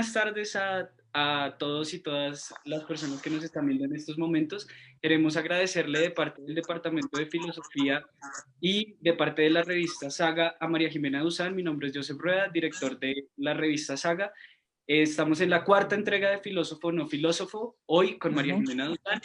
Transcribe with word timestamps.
buenas 0.00 0.14
tardes 0.14 0.56
a, 0.56 0.90
a, 1.12 1.56
todos 1.58 1.92
y 1.92 1.98
todas 1.98 2.54
las 2.64 2.84
personas 2.84 3.20
que 3.20 3.28
nos 3.28 3.44
están 3.44 3.66
viendo 3.66 3.84
en 3.84 3.94
estos 3.94 4.16
momentos. 4.16 4.66
Queremos 5.02 5.36
agradecerle 5.36 6.00
de 6.00 6.10
parte 6.10 6.40
del 6.40 6.54
Departamento 6.54 7.18
de 7.18 7.26
Filosofía 7.26 8.06
y 8.62 8.96
de 9.00 9.12
parte 9.12 9.42
de 9.42 9.50
la 9.50 9.62
revista 9.62 10.08
Saga 10.08 10.56
a 10.58 10.68
María 10.68 10.88
Jimena 10.88 11.20
Duzán. 11.20 11.54
Mi 11.54 11.62
nombre 11.62 11.88
es 11.88 11.94
Joseph 11.94 12.16
Rueda, 12.18 12.48
director 12.48 12.98
de 12.98 13.26
la 13.36 13.52
revista 13.52 13.98
Saga. 13.98 14.32
Estamos 14.86 15.42
en 15.42 15.50
la 15.50 15.64
cuarta 15.64 15.96
entrega 15.96 16.30
de 16.30 16.38
Filósofo 16.38 16.90
No 16.92 17.06
Filósofo, 17.06 17.76
hoy 17.84 18.16
con 18.16 18.34
María 18.34 18.54
Jimena 18.54 18.86
Duzán, 18.86 19.20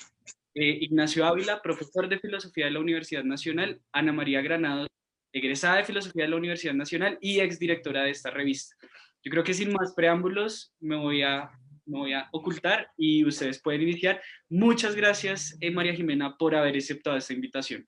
eh, 0.56 0.78
Ignacio 0.82 1.26
Ávila, 1.26 1.62
profesor 1.62 2.10
de 2.10 2.20
Filosofía 2.20 2.66
de 2.66 2.72
la 2.72 2.82
Universidad 2.82 3.24
Nacional, 3.24 3.80
Ana 3.94 4.12
María 4.12 4.42
Granados, 4.42 4.90
egresada 5.32 5.78
de 5.78 5.86
Filosofía 5.86 6.26
de 6.26 6.32
la 6.32 6.36
Universidad 6.36 6.74
Nacional 6.74 7.18
y 7.22 7.40
exdirectora 7.40 8.04
de 8.04 8.12
esta 8.12 8.30
revista. 8.30 8.76
Yo 9.26 9.32
creo 9.32 9.44
que 9.44 9.56
sin 9.56 9.74
más 9.74 9.94
preámbulos 9.96 10.72
me 10.80 10.96
voy 10.96 11.24
a, 11.24 11.50
me 11.88 11.98
voy 11.98 12.14
a 12.14 12.30
ocultar 12.32 12.92
y 12.96 13.26
ustedes 13.26 13.60
pueden 13.60 13.82
iniciar. 13.82 14.22
Muchas 14.50 14.96
gracias, 14.96 15.58
eh, 15.62 15.72
María 15.72 15.96
Jimena, 15.96 16.38
por 16.38 16.54
haber 16.54 16.78
aceptado 16.78 17.18
esta 17.18 17.34
invitación. 17.34 17.88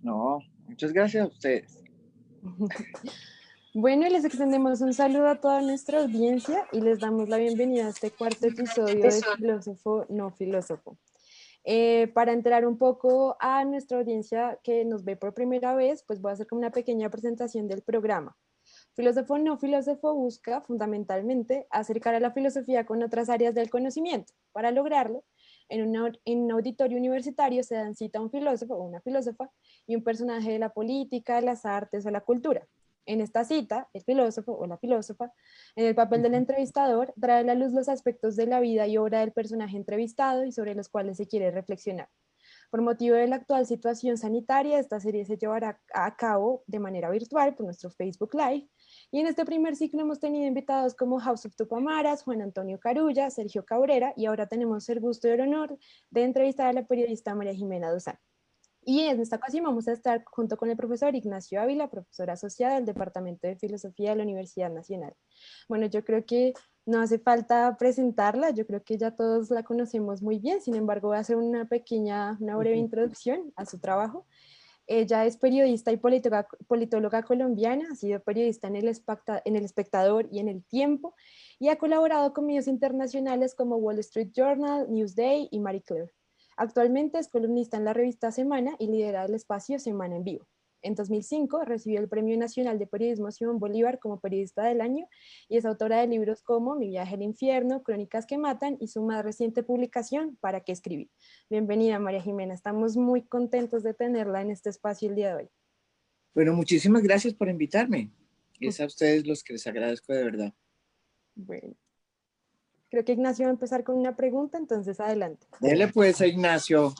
No, 0.00 0.38
muchas 0.68 0.92
gracias 0.92 1.24
a 1.24 1.26
ustedes. 1.26 1.82
Bueno, 3.74 4.08
les 4.08 4.24
extendemos 4.24 4.80
un 4.80 4.92
saludo 4.92 5.28
a 5.28 5.40
toda 5.40 5.60
nuestra 5.60 6.00
audiencia 6.00 6.66
y 6.72 6.80
les 6.80 6.98
damos 6.98 7.28
la 7.28 7.36
bienvenida 7.36 7.86
a 7.86 7.90
este 7.90 8.10
cuarto 8.10 8.46
episodio 8.46 9.02
de 9.02 9.22
Filósofo 9.36 10.06
no 10.08 10.30
Filósofo. 10.30 10.98
Eh, 11.64 12.10
para 12.14 12.32
entrar 12.32 12.66
un 12.66 12.78
poco 12.78 13.36
a 13.38 13.64
nuestra 13.66 13.98
audiencia 13.98 14.58
que 14.64 14.84
nos 14.86 15.04
ve 15.04 15.16
por 15.16 15.34
primera 15.34 15.74
vez, 15.74 16.02
pues 16.02 16.20
voy 16.20 16.30
a 16.30 16.32
hacer 16.32 16.46
como 16.46 16.60
una 16.60 16.72
pequeña 16.72 17.10
presentación 17.10 17.68
del 17.68 17.82
programa. 17.82 18.36
Filósofo 18.98 19.38
no 19.38 19.56
filósofo 19.58 20.12
busca 20.12 20.60
fundamentalmente 20.60 21.68
acercar 21.70 22.16
a 22.16 22.18
la 22.18 22.32
filosofía 22.32 22.84
con 22.84 23.00
otras 23.00 23.28
áreas 23.28 23.54
del 23.54 23.70
conocimiento. 23.70 24.32
Para 24.50 24.72
lograrlo, 24.72 25.22
en, 25.68 25.94
en 26.24 26.38
un 26.40 26.50
auditorio 26.50 26.98
universitario 26.98 27.62
se 27.62 27.76
dan 27.76 27.94
cita 27.94 28.18
a 28.18 28.22
un 28.22 28.32
filósofo 28.32 28.74
o 28.74 28.82
una 28.82 29.00
filósofa 29.00 29.52
y 29.86 29.94
un 29.94 30.02
personaje 30.02 30.50
de 30.50 30.58
la 30.58 30.70
política, 30.70 31.40
las 31.40 31.64
artes 31.64 32.06
o 32.06 32.10
la 32.10 32.22
cultura. 32.22 32.66
En 33.06 33.20
esta 33.20 33.44
cita, 33.44 33.88
el 33.92 34.02
filósofo 34.02 34.52
o 34.52 34.66
la 34.66 34.78
filósofa, 34.78 35.32
en 35.76 35.86
el 35.86 35.94
papel 35.94 36.20
del 36.22 36.34
entrevistador, 36.34 37.14
trae 37.20 37.42
a 37.42 37.44
la 37.44 37.54
luz 37.54 37.72
los 37.72 37.88
aspectos 37.88 38.34
de 38.34 38.46
la 38.46 38.58
vida 38.58 38.88
y 38.88 38.96
obra 38.96 39.20
del 39.20 39.30
personaje 39.30 39.76
entrevistado 39.76 40.44
y 40.44 40.50
sobre 40.50 40.74
los 40.74 40.88
cuales 40.88 41.18
se 41.18 41.28
quiere 41.28 41.52
reflexionar. 41.52 42.08
Por 42.70 42.82
motivo 42.82 43.16
de 43.16 43.26
la 43.26 43.36
actual 43.36 43.66
situación 43.66 44.18
sanitaria, 44.18 44.78
esta 44.78 45.00
serie 45.00 45.24
se 45.24 45.38
llevará 45.38 45.80
a 45.94 46.16
cabo 46.16 46.64
de 46.66 46.78
manera 46.78 47.10
virtual 47.10 47.54
por 47.54 47.64
nuestro 47.64 47.90
Facebook 47.90 48.34
Live. 48.34 48.68
Y 49.10 49.20
en 49.20 49.26
este 49.26 49.44
primer 49.46 49.74
ciclo 49.74 50.02
hemos 50.02 50.20
tenido 50.20 50.46
invitados 50.46 50.94
como 50.94 51.18
House 51.18 51.46
of 51.46 51.56
Tupamaras, 51.56 52.22
Juan 52.24 52.42
Antonio 52.42 52.78
Carulla, 52.78 53.30
Sergio 53.30 53.64
Cabrera, 53.64 54.12
y 54.16 54.26
ahora 54.26 54.46
tenemos 54.46 54.88
el 54.90 55.00
gusto 55.00 55.28
y 55.28 55.30
el 55.30 55.40
honor 55.40 55.78
de 56.10 56.24
entrevistar 56.24 56.66
a 56.66 56.72
la 56.74 56.86
periodista 56.86 57.34
María 57.34 57.54
Jimena 57.54 57.90
Duzán. 57.90 58.18
Y 58.84 59.00
en 59.00 59.20
esta 59.20 59.36
ocasión 59.36 59.64
vamos 59.64 59.88
a 59.88 59.92
estar 59.92 60.24
junto 60.24 60.56
con 60.56 60.70
el 60.70 60.76
profesor 60.76 61.14
Ignacio 61.14 61.60
Ávila, 61.60 61.90
profesor 61.90 62.30
asociado 62.30 62.74
del 62.74 62.86
Departamento 62.86 63.46
de 63.46 63.56
Filosofía 63.56 64.10
de 64.10 64.16
la 64.16 64.22
Universidad 64.22 64.70
Nacional. 64.70 65.14
Bueno, 65.68 65.86
yo 65.86 66.04
creo 66.04 66.24
que 66.24 66.52
no 66.86 67.00
hace 67.00 67.18
falta 67.18 67.76
presentarla, 67.78 68.50
yo 68.50 68.66
creo 68.66 68.82
que 68.82 68.96
ya 68.96 69.14
todos 69.14 69.50
la 69.50 69.62
conocemos 69.62 70.22
muy 70.22 70.38
bien, 70.38 70.60
sin 70.62 70.74
embargo 70.74 71.08
voy 71.08 71.18
a 71.18 71.20
hacer 71.20 71.36
una 71.36 71.66
pequeña, 71.66 72.38
una 72.40 72.56
breve 72.56 72.76
introducción 72.76 73.52
a 73.56 73.66
su 73.66 73.78
trabajo. 73.78 74.26
Ella 74.90 75.26
es 75.26 75.36
periodista 75.36 75.92
y 75.92 75.98
politóloga, 75.98 77.22
colombiana, 77.22 77.88
ha 77.92 77.94
sido 77.94 78.20
periodista 78.20 78.68
en 78.68 78.76
el 78.76 78.88
Espectador 79.64 80.28
y 80.32 80.38
en 80.40 80.48
El 80.48 80.64
Tiempo, 80.64 81.14
y 81.58 81.68
ha 81.68 81.76
colaborado 81.76 82.32
con 82.32 82.46
medios 82.46 82.66
internacionales 82.66 83.54
como 83.54 83.76
Wall 83.76 83.98
Street 83.98 84.30
Journal, 84.34 84.86
Newsday 84.90 85.48
y 85.50 85.60
Marie 85.60 85.82
Claire. 85.82 86.14
Actualmente 86.56 87.18
es 87.18 87.28
columnista 87.28 87.76
en 87.76 87.84
la 87.84 87.92
revista 87.92 88.32
Semana 88.32 88.76
y 88.78 88.86
lidera 88.86 89.26
el 89.26 89.34
espacio 89.34 89.78
Semana 89.78 90.16
en 90.16 90.24
Vivo. 90.24 90.46
En 90.82 90.94
2005 90.94 91.64
recibió 91.64 92.00
el 92.00 92.08
Premio 92.08 92.38
Nacional 92.38 92.78
de 92.78 92.86
Periodismo 92.86 93.30
Simón 93.30 93.58
Bolívar 93.58 93.98
como 93.98 94.20
periodista 94.20 94.64
del 94.64 94.80
año 94.80 95.08
y 95.48 95.56
es 95.56 95.64
autora 95.64 96.00
de 96.00 96.06
libros 96.06 96.42
como 96.42 96.76
Mi 96.76 96.88
viaje 96.88 97.14
al 97.14 97.22
infierno, 97.22 97.82
Crónicas 97.82 98.26
que 98.26 98.38
matan 98.38 98.76
y 98.80 98.88
su 98.88 99.02
más 99.02 99.24
reciente 99.24 99.62
publicación, 99.62 100.36
Para 100.40 100.60
qué 100.60 100.72
escribir. 100.72 101.10
Bienvenida 101.50 101.98
María 101.98 102.22
Jimena, 102.22 102.54
estamos 102.54 102.96
muy 102.96 103.22
contentos 103.22 103.82
de 103.82 103.94
tenerla 103.94 104.42
en 104.42 104.50
este 104.50 104.70
espacio 104.70 105.08
el 105.08 105.16
día 105.16 105.30
de 105.30 105.42
hoy. 105.42 105.48
Bueno, 106.34 106.54
muchísimas 106.54 107.02
gracias 107.02 107.34
por 107.34 107.48
invitarme. 107.48 108.12
Es 108.60 108.80
a 108.80 108.86
ustedes 108.86 109.26
los 109.26 109.42
que 109.42 109.52
les 109.52 109.66
agradezco 109.66 110.12
de 110.12 110.24
verdad. 110.24 110.54
Bueno, 111.34 111.76
creo 112.90 113.04
que 113.04 113.12
Ignacio 113.12 113.44
va 113.44 113.50
a 113.50 113.52
empezar 113.52 113.84
con 113.84 113.96
una 113.96 114.16
pregunta, 114.16 114.58
entonces 114.58 114.98
adelante. 114.98 115.46
Dele 115.60 115.88
pues 115.88 116.20
a 116.20 116.26
Ignacio. 116.26 116.92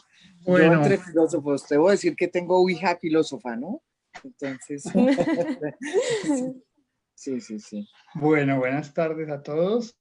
Bueno. 0.48 0.72
Yo 0.72 0.82
entre 0.82 0.96
filósofos, 0.96 1.66
te 1.66 1.76
voy 1.76 1.88
a 1.88 1.92
decir 1.92 2.16
que 2.16 2.26
tengo 2.26 2.66
hija 2.70 2.96
filósofa, 2.96 3.54
¿no? 3.54 3.82
Entonces. 4.24 4.82
sí, 7.14 7.40
sí, 7.42 7.60
sí. 7.60 7.86
Bueno, 8.14 8.58
buenas 8.58 8.94
tardes 8.94 9.28
a 9.28 9.42
todos. 9.42 9.94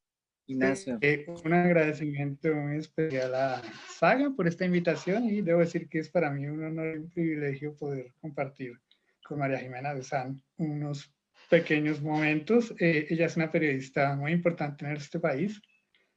Ignacio. 0.46 1.00
Eh, 1.02 1.26
un 1.44 1.54
agradecimiento 1.54 2.56
muy 2.56 2.78
especial 2.78 3.36
a 3.36 3.62
Saga 3.90 4.32
por 4.34 4.48
esta 4.48 4.64
invitación 4.64 5.26
y 5.26 5.42
debo 5.42 5.60
decir 5.60 5.90
que 5.90 6.00
es 6.00 6.08
para 6.08 6.32
mí 6.32 6.48
un 6.48 6.64
honor 6.64 6.96
y 6.96 7.00
un 7.00 7.10
privilegio 7.10 7.76
poder 7.76 8.14
compartir 8.22 8.80
con 9.26 9.40
María 9.40 9.60
Jimena 9.60 9.94
de 9.94 10.04
San 10.04 10.42
unos 10.56 11.14
pequeños 11.50 12.02
momentos. 12.02 12.74
Eh, 12.80 13.08
ella 13.10 13.26
es 13.26 13.36
una 13.36 13.52
periodista 13.52 14.16
muy 14.16 14.32
importante 14.32 14.86
en 14.86 14.94
este 14.94 15.20
país 15.20 15.62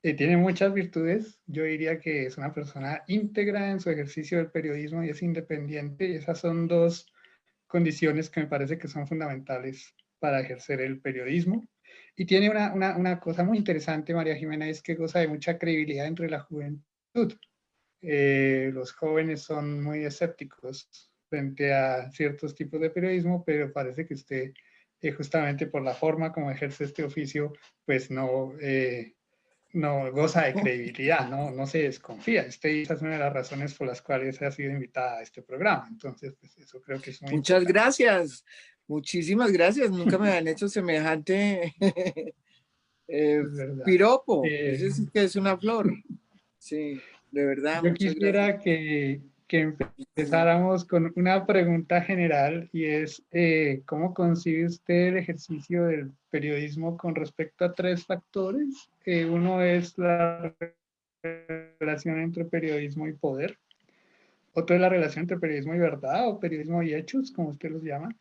eh, 0.02 0.14
tiene 0.14 0.36
muchas 0.36 0.72
virtudes. 0.72 1.40
Yo 1.46 1.64
diría 1.64 1.98
que 1.98 2.26
es 2.26 2.38
una 2.38 2.52
persona 2.52 3.02
íntegra 3.06 3.70
en 3.70 3.80
su 3.80 3.90
ejercicio 3.90 4.38
del 4.38 4.50
periodismo 4.50 5.04
y 5.04 5.10
es 5.10 5.22
independiente. 5.22 6.08
Y 6.08 6.14
esas 6.16 6.38
son 6.38 6.68
dos 6.68 7.06
condiciones 7.66 8.30
que 8.30 8.40
me 8.40 8.46
parece 8.46 8.78
que 8.78 8.88
son 8.88 9.06
fundamentales 9.06 9.94
para 10.18 10.40
ejercer 10.40 10.80
el 10.80 11.00
periodismo. 11.00 11.66
Y 12.16 12.26
tiene 12.26 12.50
una, 12.50 12.72
una, 12.72 12.96
una 12.96 13.20
cosa 13.20 13.44
muy 13.44 13.58
interesante, 13.58 14.14
María 14.14 14.36
Jimena, 14.36 14.68
es 14.68 14.82
que 14.82 14.94
goza 14.94 15.20
de 15.20 15.28
mucha 15.28 15.58
credibilidad 15.58 16.06
entre 16.06 16.28
la 16.28 16.40
juventud. 16.40 17.34
Eh, 18.02 18.70
los 18.72 18.92
jóvenes 18.92 19.42
son 19.42 19.82
muy 19.82 20.04
escépticos 20.04 21.10
frente 21.28 21.72
a 21.72 22.10
ciertos 22.10 22.54
tipos 22.54 22.80
de 22.80 22.90
periodismo, 22.90 23.44
pero 23.44 23.72
parece 23.72 24.06
que 24.06 24.14
usted, 24.14 24.52
eh, 25.00 25.12
justamente 25.12 25.66
por 25.66 25.82
la 25.82 25.94
forma 25.94 26.32
como 26.32 26.50
ejerce 26.50 26.84
este 26.84 27.04
oficio, 27.04 27.52
pues 27.84 28.10
no, 28.10 28.52
eh, 28.60 29.14
no 29.72 30.10
goza 30.12 30.46
de 30.46 30.54
credibilidad, 30.54 31.28
no, 31.28 31.50
no 31.50 31.66
se 31.66 31.82
desconfía. 31.82 32.42
Este, 32.42 32.82
esa 32.82 32.94
es 32.94 33.02
una 33.02 33.12
de 33.12 33.18
las 33.18 33.32
razones 33.32 33.74
por 33.74 33.86
las 33.86 34.02
cuales 34.02 34.40
ha 34.42 34.50
sido 34.50 34.72
invitada 34.72 35.18
a 35.18 35.22
este 35.22 35.42
programa. 35.42 35.86
Entonces, 35.90 36.34
pues 36.40 36.56
eso 36.58 36.80
creo 36.80 37.00
que 37.00 37.10
es 37.10 37.22
muy 37.22 37.36
Muchas 37.36 37.64
gracias. 37.64 38.44
Muchísimas 38.86 39.52
gracias. 39.52 39.90
Nunca 39.90 40.18
me 40.18 40.30
han 40.32 40.48
hecho 40.48 40.68
semejante 40.68 41.74
eh, 43.08 43.42
piropo. 43.84 44.44
Eh, 44.44 44.74
es 44.74 45.02
que 45.12 45.24
es 45.24 45.36
una 45.36 45.56
flor. 45.56 45.92
Sí, 46.58 47.00
de 47.30 47.46
verdad. 47.46 47.82
Yo 47.84 47.94
quisiera 47.94 48.58
que, 48.58 49.20
que 49.50 49.74
empezáramos 49.98 50.84
con 50.84 51.12
una 51.16 51.44
pregunta 51.44 52.00
general 52.02 52.70
y 52.72 52.84
es, 52.84 53.20
eh, 53.32 53.82
¿cómo 53.84 54.14
concibe 54.14 54.66
usted 54.66 55.08
el 55.08 55.16
ejercicio 55.16 55.86
del 55.86 56.12
periodismo 56.30 56.96
con 56.96 57.16
respecto 57.16 57.64
a 57.64 57.72
tres 57.72 58.06
factores? 58.06 58.88
Eh, 59.04 59.24
uno 59.24 59.60
es 59.60 59.98
la 59.98 60.54
relación 61.80 62.20
entre 62.20 62.44
periodismo 62.44 63.08
y 63.08 63.12
poder. 63.12 63.58
Otro 64.52 64.76
es 64.76 64.82
la 64.82 64.88
relación 64.88 65.22
entre 65.22 65.40
periodismo 65.40 65.74
y 65.74 65.78
verdad 65.80 66.28
o 66.28 66.38
periodismo 66.38 66.84
y 66.84 66.94
hechos, 66.94 67.32
como 67.32 67.48
usted 67.48 67.72
los 67.72 67.82
llama. 67.82 68.14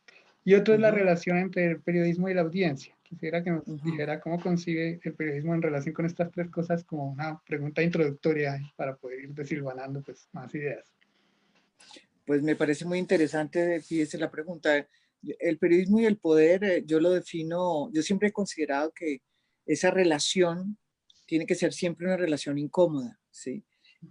Y 0.44 0.54
otro 0.54 0.74
es 0.74 0.80
la 0.80 0.90
relación 0.90 1.36
entre 1.38 1.66
el 1.66 1.80
periodismo 1.80 2.28
y 2.28 2.34
la 2.34 2.40
audiencia. 2.40 2.92
Quisiera 3.04 3.44
que 3.44 3.52
nos 3.52 3.84
dijera 3.84 4.18
cómo 4.18 4.40
concibe 4.40 4.98
el 5.00 5.14
periodismo 5.14 5.54
en 5.54 5.62
relación 5.62 5.94
con 5.94 6.06
estas 6.06 6.32
tres 6.32 6.50
cosas 6.50 6.82
como 6.82 7.12
una 7.12 7.40
pregunta 7.46 7.84
introductoria 7.84 8.58
para 8.74 8.96
poder 8.96 9.20
ir 9.20 9.32
desilvanando 9.32 10.02
pues, 10.02 10.28
más 10.32 10.52
ideas. 10.56 10.92
Pues 12.30 12.42
me 12.42 12.54
parece 12.54 12.84
muy 12.84 12.98
interesante, 12.98 13.80
fíjese 13.80 14.16
la 14.16 14.30
pregunta. 14.30 14.86
El 15.40 15.58
periodismo 15.58 16.00
y 16.00 16.06
el 16.06 16.16
poder, 16.16 16.62
eh, 16.62 16.84
yo 16.86 17.00
lo 17.00 17.10
defino, 17.10 17.90
yo 17.92 18.02
siempre 18.02 18.28
he 18.28 18.32
considerado 18.32 18.92
que 18.94 19.22
esa 19.66 19.90
relación 19.90 20.78
tiene 21.26 21.44
que 21.44 21.56
ser 21.56 21.72
siempre 21.72 22.06
una 22.06 22.16
relación 22.16 22.56
incómoda, 22.56 23.18
¿sí? 23.30 23.64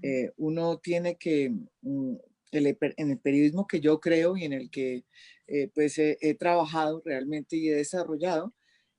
Eh, 0.03 0.31
uno 0.35 0.79
tiene 0.79 1.17
que, 1.17 1.49
mm, 1.81 2.15
en 2.51 3.09
el 3.11 3.19
periodismo 3.19 3.67
que 3.67 3.79
yo 3.79 4.01
creo 4.01 4.35
y 4.35 4.43
en 4.43 4.51
el 4.53 4.69
que 4.69 5.05
eh, 5.47 5.69
pues 5.73 5.97
he, 5.97 6.35
trabajado 6.37 7.01
realmente 7.05 7.55
y 7.55 7.69
he 7.69 7.75
desarrollado, 7.75 8.53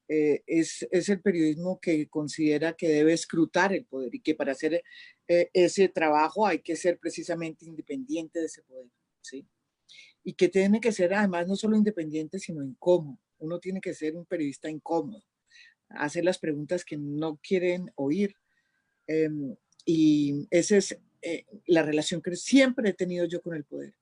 es, 0.08 0.88
es, 0.90 1.08
el 1.08 1.20
periodismo 1.20 1.78
que 1.78 2.08
considera 2.08 2.73
que 2.73 2.88
debe 2.88 3.12
escrutar 3.12 3.73
el 3.73 3.84
poder 3.84 4.14
y 4.14 4.20
que 4.20 4.34
para 4.34 4.55
hacer 5.31 5.50
ese 5.53 5.88
trabajo 5.88 6.47
hay 6.47 6.61
que 6.61 6.77
ser 6.77 6.99
precisamente 6.99 7.65
independiente 7.65 8.41
de 8.41 8.47
ese 8.47 8.62
poder. 8.62 8.91
¿sí? 9.21 9.47
Y 10.25 10.35
que 10.35 10.49
tiene 10.49 10.81
que 10.81 10.93
ser 10.93 11.15
además 11.15 11.47
no 11.47 11.56
solo 11.56 11.77
independiente, 11.77 12.38
sino 12.38 12.62
incómodo. 12.65 13.19
Uno 13.38 13.59
tiene 13.59 13.81
que 13.81 13.94
ser 13.94 14.17
un 14.17 14.27
periodista 14.27 14.69
incómodo. 14.69 15.23
hacer 15.88 16.25
las 16.25 16.38
preguntas 16.38 16.85
que 16.85 16.97
no 16.97 17.41
quieren 17.43 17.91
oír. 17.97 18.35
Em, 19.09 19.56
y 19.85 20.47
esa 20.50 20.77
es 20.77 20.97
eh, 21.23 21.47
la 21.67 21.83
relación 21.83 22.23
que 22.23 22.37
siempre 22.37 22.91
he 22.91 22.93
tenido 22.94 23.26
yo 23.26 23.43
con 23.43 23.56
el 23.56 23.65
poder, 23.65 23.94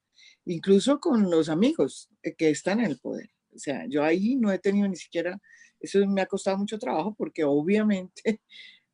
incluso 0.45 1.01
con 1.01 1.31
los 1.31 1.49
amigos 1.49 2.11
eh, 2.23 2.35
que 2.35 2.51
están 2.51 2.81
en 2.81 2.87
el 2.87 2.99
poder. 2.99 3.31
O 3.55 3.59
sea, 3.59 3.87
yo 3.89 4.05
ahí 4.05 4.37
no 4.37 4.53
he 4.53 4.59
tenido 4.59 4.87
ni 4.87 4.97
siquiera, 4.97 5.41
eso 5.81 6.07
me 6.07 6.21
ha 6.21 6.27
costado 6.27 6.59
mucho 6.59 6.79
trabajo 6.79 7.15
porque 7.17 7.43
obviamente, 7.45 8.43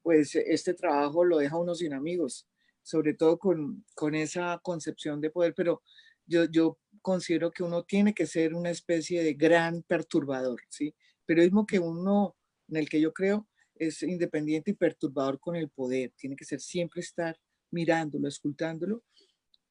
pues 0.05 0.37
este 0.37 0.75
trabajo 0.75 1.25
lo 1.25 1.39
deja 1.39 1.57
uno 1.57 1.75
sin 1.75 1.95
amigos, 1.95 2.47
sobre 2.83 3.15
todo 3.15 3.39
con, 3.39 3.87
con 3.95 4.15
esa 4.15 4.61
concepción 4.63 5.19
de 5.23 5.31
poder, 5.31 5.55
pero 5.57 5.83
yo, 6.27 6.45
yo 6.45 6.79
considero 7.01 7.51
que 7.51 7.63
uno 7.63 7.85
tiene 7.85 8.13
que 8.13 8.27
ser 8.27 8.55
una 8.55 8.69
especie 8.69 9.25
de 9.25 9.33
gran 9.33 9.83
perturbador, 9.83 10.61
¿sí? 10.69 10.95
Periodismo 11.25 11.65
que 11.65 11.79
uno, 11.79 12.37
en 12.69 12.77
el 12.77 12.89
que 12.91 13.01
yo 13.01 13.15
creo, 13.15 13.49
es 13.77 14.03
independiente 14.03 14.73
y 14.73 14.75
perturbador 14.75 15.41
con 15.41 15.57
el 15.57 15.71
poder. 15.71 16.13
Tiene 16.19 16.37
que 16.37 16.45
ser 16.45 16.61
siempre 16.61 17.01
estar 17.01 17.41
mirándolo, 17.71 18.29
escultándolo, 18.29 19.03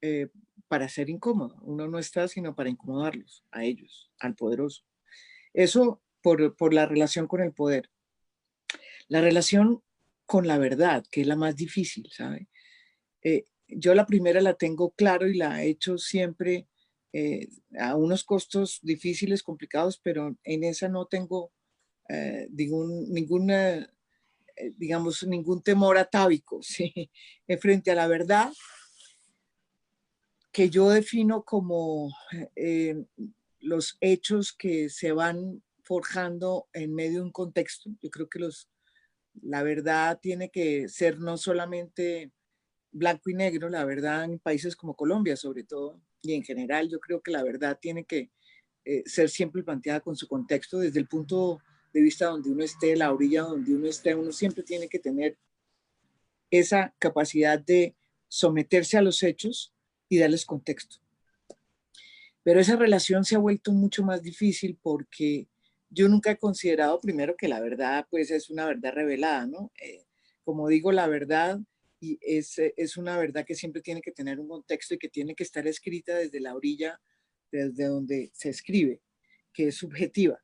eh, 0.01 0.29
para 0.67 0.89
ser 0.89 1.11
incómodo. 1.11 1.59
Uno 1.61 1.87
no 1.87 1.99
está 1.99 2.27
sino 2.27 2.55
para 2.55 2.69
incomodarlos, 2.69 3.45
a 3.51 3.63
ellos, 3.63 4.11
al 4.19 4.33
poderoso. 4.33 4.83
Eso 5.53 6.01
por, 6.23 6.55
por 6.55 6.73
la 6.73 6.87
relación 6.87 7.27
con 7.27 7.41
el 7.41 7.53
poder. 7.53 7.91
La 9.07 9.21
relación 9.21 9.83
con 10.25 10.47
la 10.47 10.57
verdad, 10.57 11.05
que 11.11 11.21
es 11.21 11.27
la 11.27 11.35
más 11.35 11.55
difícil, 11.55 12.09
¿sabe? 12.11 12.47
Eh, 13.21 13.45
yo 13.67 13.95
la 13.95 14.05
primera 14.05 14.41
la 14.41 14.55
tengo 14.55 14.91
claro 14.91 15.27
y 15.27 15.35
la 15.35 15.63
he 15.63 15.69
hecho 15.69 15.97
siempre 15.97 16.67
eh, 17.13 17.47
a 17.79 17.95
unos 17.95 18.23
costos 18.23 18.79
difíciles, 18.81 19.43
complicados, 19.43 19.99
pero 20.03 20.37
en 20.43 20.63
esa 20.63 20.89
no 20.89 21.05
tengo 21.05 21.51
eh, 22.09 22.47
ningún, 22.51 23.87
digamos, 24.77 25.23
ningún 25.23 25.61
temor 25.63 25.97
atávico, 25.97 26.61
¿sí? 26.63 27.09
frente 27.59 27.91
a 27.91 27.95
la 27.95 28.07
verdad 28.07 28.51
que 30.51 30.69
yo 30.69 30.91
defino 30.91 31.43
como 31.43 32.11
los 33.59 33.97
hechos 34.01 34.53
que 34.53 34.87
se 34.89 35.11
van 35.11 35.63
forjando 35.83 36.67
en 36.73 36.93
medio 36.93 37.19
de 37.19 37.25
un 37.25 37.31
contexto. 37.31 37.89
Yo 38.01 38.09
creo 38.11 38.29
que 38.29 38.37
los, 38.37 38.69
la 39.41 39.63
verdad 39.63 40.19
tiene 40.21 40.49
que 40.49 40.87
ser 40.89 41.19
no 41.19 41.37
solamente 41.37 42.31
blanco 42.91 43.29
y 43.29 43.33
negro, 43.33 43.69
la 43.69 43.85
verdad 43.85 44.25
en 44.25 44.39
países 44.39 44.75
como 44.75 44.95
Colombia 44.95 45.35
sobre 45.35 45.63
todo, 45.63 45.99
y 46.21 46.33
en 46.33 46.43
general 46.43 46.89
yo 46.89 46.99
creo 46.99 47.21
que 47.21 47.31
la 47.31 47.43
verdad 47.43 47.77
tiene 47.81 48.05
que 48.05 48.31
eh, 48.85 49.03
ser 49.05 49.29
siempre 49.29 49.63
planteada 49.63 50.01
con 50.01 50.15
su 50.15 50.27
contexto 50.27 50.79
desde 50.79 50.99
el 50.99 51.07
punto 51.07 51.61
de 51.93 52.01
vista 52.01 52.27
donde 52.27 52.49
uno 52.49 52.63
esté, 52.63 52.95
la 52.95 53.11
orilla 53.11 53.43
donde 53.43 53.73
uno 53.73 53.87
esté, 53.87 54.15
uno 54.15 54.31
siempre 54.31 54.63
tiene 54.63 54.87
que 54.87 54.99
tener 54.99 55.37
esa 56.49 56.93
capacidad 56.99 57.59
de 57.59 57.95
someterse 58.27 58.97
a 58.97 59.01
los 59.01 59.23
hechos 59.23 59.73
y 60.09 60.19
darles 60.19 60.45
contexto. 60.45 60.97
Pero 62.43 62.59
esa 62.59 62.75
relación 62.75 63.23
se 63.23 63.35
ha 63.35 63.39
vuelto 63.39 63.71
mucho 63.71 64.03
más 64.03 64.21
difícil 64.21 64.77
porque 64.81 65.47
yo 65.93 66.09
nunca 66.09 66.31
he 66.31 66.37
considerado 66.37 66.99
primero 66.99 67.35
que 67.37 67.47
la 67.47 67.59
verdad 67.61 68.07
pues 68.09 68.31
es 68.31 68.49
una 68.49 68.65
verdad 68.65 68.93
revelada, 68.93 69.45
¿no? 69.45 69.71
Eh, 69.79 70.05
como 70.43 70.67
digo, 70.67 70.91
la 70.91 71.07
verdad 71.07 71.59
y 72.03 72.19
es, 72.21 72.59
eh, 72.59 72.73
es 72.75 72.97
una 72.97 73.17
verdad 73.17 73.45
que 73.45 73.55
siempre 73.55 73.81
tiene 73.81 74.01
que 74.01 74.11
tener 74.11 74.37
un 74.37 74.49
contexto 74.49 74.93
y 74.93 74.97
que 74.97 75.07
tiene 75.07 75.35
que 75.35 75.43
estar 75.43 75.65
escrita 75.67 76.17
desde 76.17 76.41
la 76.41 76.53
orilla, 76.53 76.99
desde 77.49 77.85
donde 77.85 78.29
se 78.33 78.49
escribe, 78.49 79.01
que 79.53 79.67
es 79.67 79.77
subjetiva. 79.77 80.43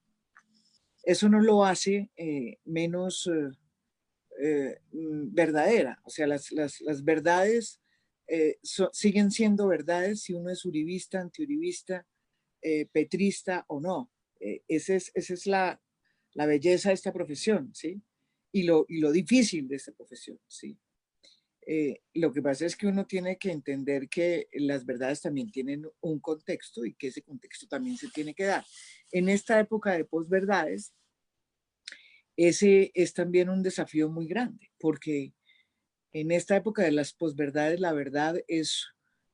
Eso 1.03 1.27
no 1.27 1.41
lo 1.41 1.65
hace 1.65 2.11
eh, 2.15 2.59
menos 2.63 3.29
eh, 4.41 4.79
mm, 4.93 5.33
verdadera. 5.33 5.99
O 6.05 6.09
sea, 6.09 6.27
las, 6.27 6.49
las, 6.53 6.79
las 6.79 7.03
verdades 7.03 7.81
siguen 8.93 9.31
siendo 9.31 9.67
verdades 9.67 10.21
si 10.21 10.33
uno 10.33 10.51
es 10.51 10.63
uribista, 10.63 11.19
antiuribista, 11.19 12.05
petrista 12.93 13.65
o 13.67 13.81
no. 13.81 14.11
Esa 14.39 14.95
es, 14.95 15.11
esa 15.13 15.33
es 15.33 15.45
la, 15.45 15.81
la, 16.33 16.45
belleza 16.45 16.89
de 16.89 16.95
esta 16.95 17.13
profesión, 17.13 17.73
¿sí? 17.73 18.01
Y 18.51 18.63
lo, 18.63 18.85
y 18.87 18.99
lo 18.99 19.11
difícil 19.11 19.67
de 19.67 19.75
esta 19.75 19.91
profesión, 19.91 20.39
¿sí? 20.47 20.77
Eh, 21.71 22.01
lo 22.15 22.33
que 22.33 22.41
pasa 22.41 22.65
es 22.65 22.75
que 22.75 22.87
uno 22.87 23.05
tiene 23.05 23.37
que 23.37 23.51
entender 23.51 24.09
que 24.09 24.47
las 24.53 24.87
verdades 24.87 25.21
también 25.21 25.51
tienen 25.51 25.85
un 26.01 26.19
contexto 26.19 26.83
y 26.83 26.95
que 26.95 27.09
ese 27.09 27.21
contexto 27.21 27.67
también 27.67 27.95
se 27.95 28.09
tiene 28.09 28.33
que 28.33 28.45
dar. 28.45 28.65
En 29.11 29.29
esta 29.29 29.59
época 29.59 29.91
de 29.93 30.03
posverdades, 30.03 30.95
ese 32.35 32.91
es 32.95 33.13
también 33.13 33.49
un 33.49 33.61
desafío 33.61 34.09
muy 34.09 34.25
grande, 34.25 34.71
porque 34.79 35.35
en 36.11 36.31
esta 36.31 36.55
época 36.55 36.81
de 36.81 36.91
las 36.91 37.13
posverdades, 37.13 37.79
la 37.79 37.93
verdad 37.93 38.41
es 38.47 38.87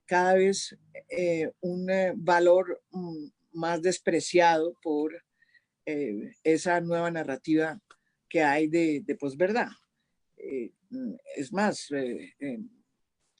cada 0.04 0.34
vez 0.34 0.76
eh, 1.08 1.52
un 1.60 1.88
eh, 1.88 2.12
valor 2.16 2.82
mm, 2.90 3.28
más 3.56 3.82
despreciado 3.82 4.76
por 4.82 5.24
esa 6.42 6.80
nueva 6.80 7.10
narrativa 7.12 7.80
que 8.28 8.42
hay 8.42 8.66
de, 8.66 9.02
de 9.04 9.14
posverdad. 9.14 9.68
Mm, 10.90 11.14
es 11.36 11.52
más, 11.52 11.90
eh, 11.90 12.34
eh, 12.38 12.58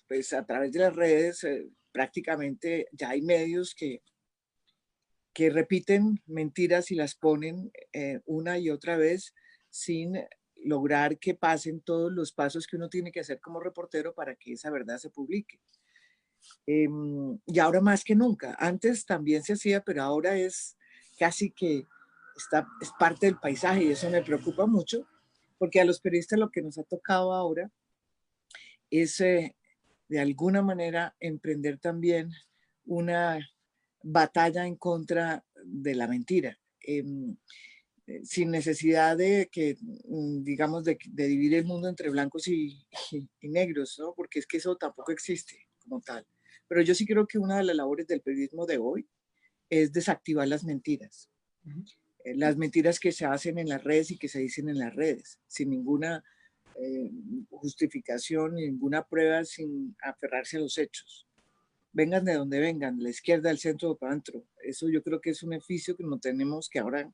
pues 0.08 0.32
a 0.32 0.44
través 0.44 0.72
de 0.72 0.80
las 0.80 0.94
redes 0.94 1.44
eh, 1.44 1.68
prácticamente 1.92 2.88
ya 2.92 3.10
hay 3.10 3.22
medios 3.22 3.74
que, 3.74 4.02
que 5.32 5.50
repiten 5.50 6.20
mentiras 6.26 6.90
y 6.90 6.94
las 6.94 7.14
ponen 7.14 7.70
una 8.24 8.58
y 8.58 8.70
otra 8.70 8.96
vez 8.96 9.34
sin 9.70 10.18
lograr 10.56 11.18
que 11.18 11.34
pasen 11.34 11.80
todos 11.82 12.10
los 12.10 12.32
pasos 12.32 12.66
que 12.66 12.76
uno 12.76 12.88
tiene 12.88 13.12
que 13.12 13.20
hacer 13.20 13.40
como 13.40 13.60
reportero 13.60 14.14
para 14.14 14.34
que 14.34 14.52
esa 14.52 14.70
verdad 14.70 14.98
se 14.98 15.10
publique. 15.10 15.60
Em, 16.66 17.38
y 17.46 17.58
ahora 17.58 17.80
más 17.80 18.04
que 18.04 18.14
nunca. 18.14 18.56
Antes 18.58 19.06
también 19.06 19.42
se 19.42 19.54
hacía, 19.54 19.80
pero 19.82 20.02
ahora 20.02 20.36
es 20.36 20.76
casi 21.18 21.50
que 21.50 21.86
está, 22.36 22.66
es 22.80 22.90
parte 22.98 23.26
del 23.26 23.38
paisaje 23.38 23.84
y 23.84 23.92
eso 23.92 24.10
me 24.10 24.22
preocupa 24.22 24.66
mucho 24.66 25.06
porque 25.58 25.80
a 25.80 25.84
los 25.84 26.00
periodistas 26.00 26.38
lo 26.38 26.50
que 26.50 26.62
nos 26.62 26.78
ha 26.78 26.84
tocado 26.84 27.32
ahora 27.32 27.70
es 28.90 29.20
eh, 29.20 29.56
de 30.08 30.20
alguna 30.20 30.62
manera 30.62 31.16
emprender 31.20 31.78
también 31.78 32.30
una 32.84 33.38
batalla 34.02 34.66
en 34.66 34.76
contra 34.76 35.44
de 35.64 35.94
la 35.94 36.06
mentira, 36.06 36.58
em, 36.80 37.36
eh, 38.06 38.20
sin 38.24 38.50
necesidad 38.50 39.16
de 39.16 39.48
que, 39.50 39.76
mm, 39.80 40.44
digamos, 40.44 40.84
de, 40.84 40.96
dividir 41.06 41.54
el 41.54 41.64
mundo 41.64 41.88
entre 41.88 42.10
blancos 42.10 42.46
y, 42.46 42.86
negros, 43.42 43.96
¿no? 43.98 44.14
Porque 44.14 44.38
es 44.38 44.46
que 44.46 44.58
eso 44.58 44.76
tampoco 44.76 45.10
existe 45.12 45.66
como 45.82 46.00
tal. 46.00 46.24
Pero 46.68 46.82
yo 46.82 46.94
sí 46.94 47.06
creo 47.06 47.26
que 47.26 47.38
una 47.38 47.58
de 47.58 47.64
las 47.64 47.76
labores 47.76 48.06
del 48.06 48.20
periodismo 48.20 48.66
de 48.66 48.78
hoy 48.78 49.08
es 49.70 49.92
desactivar 49.92 50.48
las 50.48 50.64
mentiras. 50.64 51.30
Eh, 52.24 52.34
las 52.36 52.56
mentiras 52.56 53.00
que 53.00 53.12
se 53.12 53.24
hacen 53.24 53.58
en 53.58 53.68
las 53.68 53.82
redes 53.82 54.10
y 54.10 54.18
que 54.18 54.28
se 54.28 54.40
dicen 54.40 54.68
en 54.68 54.78
las 54.78 54.94
redes, 54.94 55.38
sin 55.46 55.70
ninguna 55.70 56.24
eh, 56.76 57.10
justificación, 57.50 58.54
ninguna 58.54 59.06
prueba, 59.06 59.44
sin 59.44 59.96
aferrarse 60.02 60.56
a 60.56 60.60
los 60.60 60.76
hechos. 60.78 61.26
Vengan 61.92 62.24
de 62.24 62.34
donde 62.34 62.60
vengan, 62.60 63.02
la 63.02 63.10
izquierda, 63.10 63.50
el 63.50 63.58
centro 63.58 63.92
o 63.92 64.06
adentro. 64.06 64.44
Eso 64.62 64.88
yo 64.88 65.02
creo 65.02 65.20
que 65.20 65.30
es 65.30 65.42
un 65.42 65.54
edificio 65.54 65.96
que 65.96 66.04
no 66.04 66.18
tenemos 66.18 66.68
que 66.68 66.78
ahora 66.78 67.10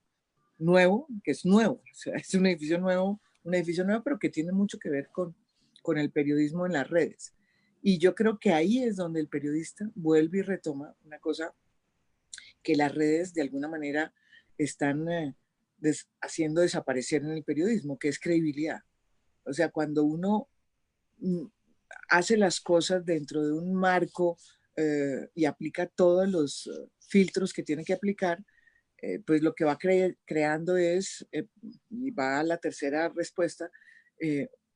nuevo, 0.58 1.06
que 1.22 1.32
es 1.32 1.44
nuevo, 1.44 1.74
o 1.74 1.94
sea, 1.94 2.16
es 2.16 2.34
un 2.34 2.46
edificio 2.46 2.78
nuevo, 2.78 3.20
un 3.44 3.54
edificio 3.54 3.84
nuevo, 3.84 4.02
pero 4.02 4.18
que 4.18 4.28
tiene 4.28 4.52
mucho 4.52 4.78
que 4.78 4.90
ver 4.90 5.08
con, 5.12 5.34
con 5.82 5.98
el 5.98 6.10
periodismo 6.10 6.66
en 6.66 6.72
las 6.72 6.88
redes. 6.88 7.34
Y 7.82 7.98
yo 7.98 8.14
creo 8.14 8.38
que 8.38 8.52
ahí 8.52 8.82
es 8.84 8.96
donde 8.96 9.18
el 9.18 9.28
periodista 9.28 9.90
vuelve 9.96 10.38
y 10.38 10.42
retoma 10.42 10.94
una 11.04 11.18
cosa 11.18 11.52
que 12.62 12.76
las 12.76 12.94
redes 12.94 13.34
de 13.34 13.42
alguna 13.42 13.68
manera 13.68 14.14
están 14.56 15.08
eh, 15.08 15.34
haciendo 16.20 16.60
desaparecer 16.60 17.22
en 17.22 17.32
el 17.32 17.42
periodismo, 17.42 17.98
que 17.98 18.08
es 18.08 18.20
credibilidad. 18.20 18.80
O 19.44 19.52
sea, 19.52 19.70
cuando 19.70 20.04
uno 20.04 20.48
mm, 21.18 21.46
hace 22.08 22.36
las 22.36 22.60
cosas 22.60 23.04
dentro 23.04 23.44
de 23.44 23.52
un 23.52 23.74
marco 23.74 24.38
eh, 24.76 25.28
y 25.34 25.44
aplica 25.44 25.86
todos 25.88 26.28
los 26.28 26.68
eh, 26.68 26.88
filtros 27.08 27.52
que 27.52 27.64
tiene 27.64 27.84
que 27.84 27.94
aplicar, 27.94 28.42
pues 29.26 29.42
lo 29.42 29.52
que 29.52 29.64
va 29.64 29.76
creando 29.76 30.76
es, 30.76 31.26
y 31.90 32.12
va 32.12 32.38
a 32.38 32.44
la 32.44 32.58
tercera 32.58 33.08
respuesta, 33.08 33.68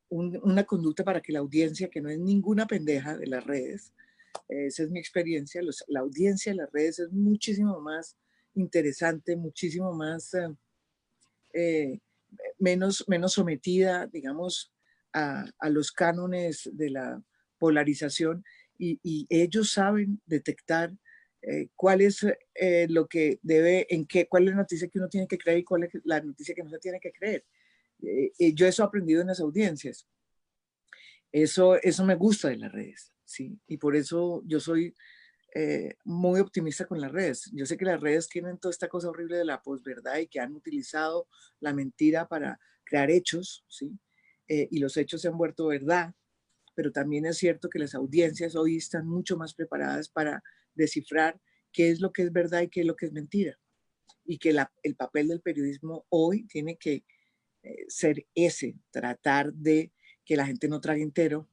una 0.09 0.63
conducta 0.63 1.03
para 1.03 1.21
que 1.21 1.33
la 1.33 1.39
audiencia, 1.39 1.89
que 1.89 2.01
no 2.01 2.09
es 2.09 2.19
ninguna 2.19 2.65
pendeja 2.65 3.17
de 3.17 3.27
las 3.27 3.45
redes, 3.45 3.93
esa 4.47 4.83
es 4.83 4.91
mi 4.91 4.99
experiencia, 4.99 5.61
la 5.87 5.99
audiencia 5.99 6.51
de 6.51 6.57
las 6.57 6.71
redes 6.71 6.99
es 6.99 7.11
muchísimo 7.11 7.79
más 7.79 8.15
interesante, 8.55 9.35
muchísimo 9.35 9.93
más, 9.93 10.33
eh, 10.33 10.49
eh, 11.53 11.99
menos, 12.57 13.03
menos 13.07 13.33
sometida, 13.33 14.07
digamos, 14.07 14.71
a, 15.13 15.45
los 15.69 15.91
cánones 15.91 16.69
de 16.73 16.91
la 16.91 17.23
polarización 17.57 18.43
y, 18.77 19.25
ellos 19.29 19.71
saben 19.71 20.21
detectar 20.27 20.91
eh, 21.41 21.69
cuál 21.75 22.01
es 22.01 22.25
lo 22.89 23.07
que 23.07 23.39
debe, 23.41 23.87
en 23.89 24.05
qué, 24.05 24.27
cuál 24.27 24.43
es 24.43 24.49
la 24.51 24.57
noticia 24.57 24.87
que 24.87 24.99
uno 24.99 25.09
tiene 25.09 25.27
que 25.27 25.39
creer 25.39 25.59
y 25.59 25.63
cuál 25.63 25.83
es 25.83 25.91
la 26.03 26.21
noticia 26.21 26.53
que 26.53 26.63
no 26.63 26.69
se 26.69 26.79
tiene 26.79 26.99
que 26.99 27.11
creer. 27.11 27.43
Eh, 28.01 28.31
eh, 28.37 28.53
yo 28.53 28.67
eso 28.67 28.83
he 28.83 28.85
aprendido 28.85 29.21
en 29.21 29.27
las 29.27 29.39
audiencias. 29.39 30.07
Eso, 31.31 31.75
eso 31.81 32.05
me 32.05 32.15
gusta 32.15 32.49
de 32.49 32.57
las 32.57 32.71
redes, 32.71 33.13
¿sí? 33.25 33.59
Y 33.67 33.77
por 33.77 33.95
eso 33.95 34.41
yo 34.45 34.59
soy 34.59 34.95
eh, 35.53 35.95
muy 36.05 36.39
optimista 36.39 36.85
con 36.85 37.01
las 37.01 37.11
redes. 37.11 37.49
Yo 37.53 37.65
sé 37.65 37.77
que 37.77 37.85
las 37.85 37.99
redes 37.99 38.27
tienen 38.29 38.57
toda 38.57 38.71
esta 38.71 38.87
cosa 38.87 39.09
horrible 39.09 39.37
de 39.37 39.45
la 39.45 39.61
posverdad 39.61 40.17
y 40.17 40.27
que 40.27 40.39
han 40.39 40.53
utilizado 40.53 41.27
la 41.59 41.73
mentira 41.73 42.27
para 42.27 42.59
crear 42.83 43.11
hechos, 43.11 43.65
¿sí? 43.67 43.99
y 44.49 44.79
los 44.79 44.95
hechos 44.95 45.21
se 45.21 45.27
han 45.27 45.37
vuelto 45.37 45.67
verdad, 45.67 46.13
pero 46.73 46.93
también 46.93 47.25
es 47.25 47.37
cierto 47.37 47.67
que 47.67 47.79
las 47.79 47.93
audiencias 47.95 48.55
hoy 48.55 48.77
están 48.77 49.05
mucho 49.05 49.35
más 49.35 49.53
preparadas 49.53 50.07
para 50.07 50.41
descifrar 50.73 51.37
qué 51.73 51.89
es 51.89 51.99
lo 51.99 52.13
que 52.13 52.21
es 52.21 52.31
verdad 52.31 52.61
y 52.61 52.69
qué 52.69 52.79
es 52.79 52.87
lo 52.87 52.95
que 52.95 53.07
es 53.07 53.11
mentira. 53.11 53.59
Y 54.23 54.37
que 54.37 54.55
el 54.83 54.95
papel 54.95 55.27
del 55.27 55.41
periodismo 55.41 56.05
hoy 56.07 56.47
tiene 56.47 56.77
que 56.77 57.03
eh, 57.67 57.85
ser 57.87 58.25
ese, 58.35 58.75
tratar 58.91 59.53
de 59.53 59.91
que 60.25 60.35
la 60.35 60.45
gente 60.45 60.67
no 60.67 60.81
trague 60.81 61.01
entero, 61.01 61.49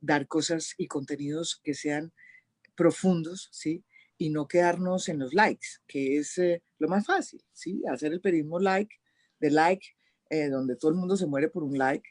dar 0.00 0.26
cosas 0.26 0.74
y 0.78 0.86
contenidos 0.86 1.60
que 1.62 1.74
sean 1.74 2.12
profundos, 2.74 3.48
¿sí? 3.52 3.84
Y 4.18 4.30
no 4.30 4.46
quedarnos 4.48 5.08
en 5.08 5.18
los 5.18 5.34
likes, 5.34 5.66
que 5.86 6.18
es 6.18 6.38
eh, 6.38 6.62
lo 6.78 6.88
más 6.88 7.06
fácil, 7.06 7.42
¿sí? 7.52 7.82
Hacer 7.90 8.12
el 8.12 8.20
periodismo 8.20 8.58
like, 8.58 8.94
de 9.40 9.50
like, 9.50 9.86
eh, 10.30 10.48
donde 10.48 10.76
todo 10.76 10.90
el 10.90 10.96
mundo 10.96 11.16
se 11.16 11.26
muere 11.26 11.48
por 11.48 11.62
un 11.62 11.76
like 11.76 12.08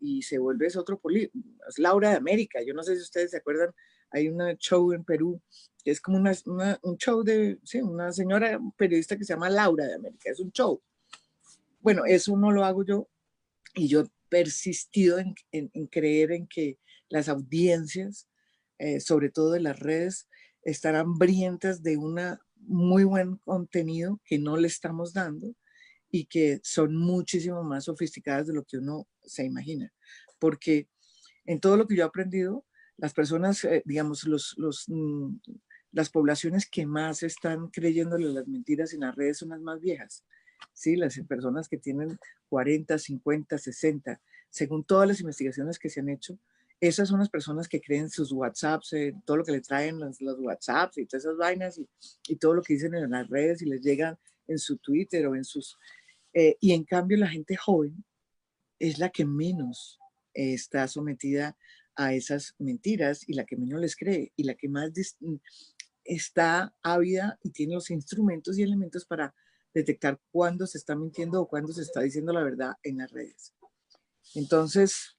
y 0.00 0.22
se 0.22 0.38
vuelve 0.38 0.66
es 0.66 0.76
otro 0.76 1.00
es 1.68 1.78
Laura 1.78 2.10
de 2.10 2.16
América. 2.16 2.60
Yo 2.62 2.74
no 2.74 2.82
sé 2.82 2.96
si 2.96 3.02
ustedes 3.02 3.30
se 3.30 3.38
acuerdan, 3.38 3.72
hay 4.10 4.28
un 4.28 4.38
show 4.58 4.92
en 4.92 5.04
Perú 5.04 5.40
es 5.84 6.00
como 6.00 6.18
una, 6.18 6.32
un 6.82 6.96
show 6.96 7.22
de, 7.22 7.58
sí, 7.64 7.80
una 7.80 8.12
señora 8.12 8.60
periodista 8.76 9.16
que 9.16 9.24
se 9.24 9.32
llama 9.32 9.50
Laura 9.50 9.86
de 9.86 9.94
América, 9.94 10.30
es 10.30 10.40
un 10.40 10.52
show. 10.52 10.80
Bueno, 11.82 12.04
eso 12.06 12.36
no 12.36 12.52
lo 12.52 12.64
hago 12.64 12.84
yo 12.84 13.08
y 13.74 13.88
yo 13.88 14.02
he 14.02 14.10
persistido 14.28 15.18
en, 15.18 15.34
creer 15.88 16.30
en 16.30 16.46
que 16.46 16.78
las 17.08 17.28
audiencias, 17.28 18.28
eh, 18.78 19.00
sobre 19.00 19.30
todo 19.30 19.50
de 19.50 19.60
las 19.60 19.80
redes, 19.80 20.28
estarán 20.62 21.06
hambrientas 21.06 21.82
de 21.82 21.96
un 21.96 22.20
muy 22.56 23.02
buen 23.02 23.36
contenido 23.38 24.20
que 24.24 24.38
no 24.38 24.56
le 24.56 24.68
estamos 24.68 25.12
dando 25.12 25.56
y 26.08 26.26
que 26.26 26.60
son 26.62 26.94
muchísimo 26.94 27.64
más 27.64 27.84
sofisticadas 27.84 28.46
de 28.46 28.54
lo 28.54 28.62
que 28.62 28.78
uno 28.78 29.08
se 29.22 29.44
imagina. 29.44 29.92
Porque 30.38 30.88
en 31.46 31.58
todo 31.58 31.76
lo 31.76 31.88
que 31.88 31.96
yo 31.96 32.04
he 32.04 32.06
aprendido, 32.06 32.64
las 32.96 33.12
personas, 33.12 33.64
eh, 33.64 33.82
digamos, 33.84 34.24
los, 34.24 34.54
los, 34.56 34.84
mm, 34.86 35.34
las 35.90 36.10
poblaciones 36.10 36.68
que 36.70 36.86
más 36.86 37.24
están 37.24 37.68
creyéndole 37.70 38.28
las 38.28 38.46
mentiras 38.46 38.92
en 38.94 39.00
las 39.00 39.16
redes 39.16 39.38
son 39.38 39.48
las 39.48 39.60
más 39.60 39.80
viejas. 39.80 40.24
¿Sí? 40.72 40.96
Las 40.96 41.18
personas 41.28 41.68
que 41.68 41.78
tienen 41.78 42.18
40, 42.48 42.98
50, 42.98 43.58
60, 43.58 44.20
según 44.50 44.84
todas 44.84 45.08
las 45.08 45.20
investigaciones 45.20 45.78
que 45.78 45.88
se 45.88 46.00
han 46.00 46.08
hecho, 46.08 46.38
esas 46.80 47.08
son 47.08 47.20
las 47.20 47.30
personas 47.30 47.68
que 47.68 47.80
creen 47.80 48.10
sus 48.10 48.32
WhatsApps, 48.32 48.92
eh, 48.94 49.14
todo 49.24 49.36
lo 49.36 49.44
que 49.44 49.52
le 49.52 49.60
traen 49.60 50.00
los, 50.00 50.20
los, 50.20 50.38
WhatsApps 50.40 50.98
y 50.98 51.06
todas 51.06 51.24
esas 51.24 51.36
vainas 51.36 51.80
y, 52.26 52.36
todo 52.36 52.54
lo 52.54 52.62
que 52.62 52.74
dicen 52.74 52.94
en 52.94 53.08
las 53.10 53.28
redes 53.28 53.62
y 53.62 53.66
les 53.66 53.80
llegan 53.82 54.18
en 54.48 54.58
su 54.58 54.78
Twitter 54.78 55.26
o 55.28 55.36
en 55.36 55.44
sus... 55.44 55.78
Eh, 56.34 56.56
y 56.60 56.72
en 56.72 56.82
cambio 56.82 57.16
la 57.18 57.28
gente 57.28 57.56
joven 57.56 58.04
es 58.80 58.98
la 58.98 59.10
que 59.10 59.24
menos 59.24 60.00
está 60.34 60.88
sometida 60.88 61.56
a 61.94 62.14
esas 62.14 62.54
mentiras 62.58 63.28
y 63.28 63.34
la 63.34 63.44
que 63.44 63.56
menos 63.56 63.80
les 63.80 63.94
cree 63.94 64.32
y 64.34 64.42
la 64.42 64.54
que 64.54 64.68
más 64.68 64.90
está 66.04 66.74
ávida 66.82 67.38
y 67.44 67.50
tiene 67.50 67.74
los 67.74 67.90
instrumentos 67.90 68.58
y 68.58 68.62
elementos 68.62 69.04
para 69.04 69.34
detectar 69.74 70.20
cuándo 70.30 70.66
se 70.66 70.78
está 70.78 70.94
mintiendo 70.94 71.40
o 71.40 71.48
cuándo 71.48 71.72
se 71.72 71.82
está 71.82 72.00
diciendo 72.00 72.32
la 72.32 72.42
verdad 72.42 72.76
en 72.82 72.98
las 72.98 73.10
redes. 73.10 73.54
Entonces, 74.34 75.16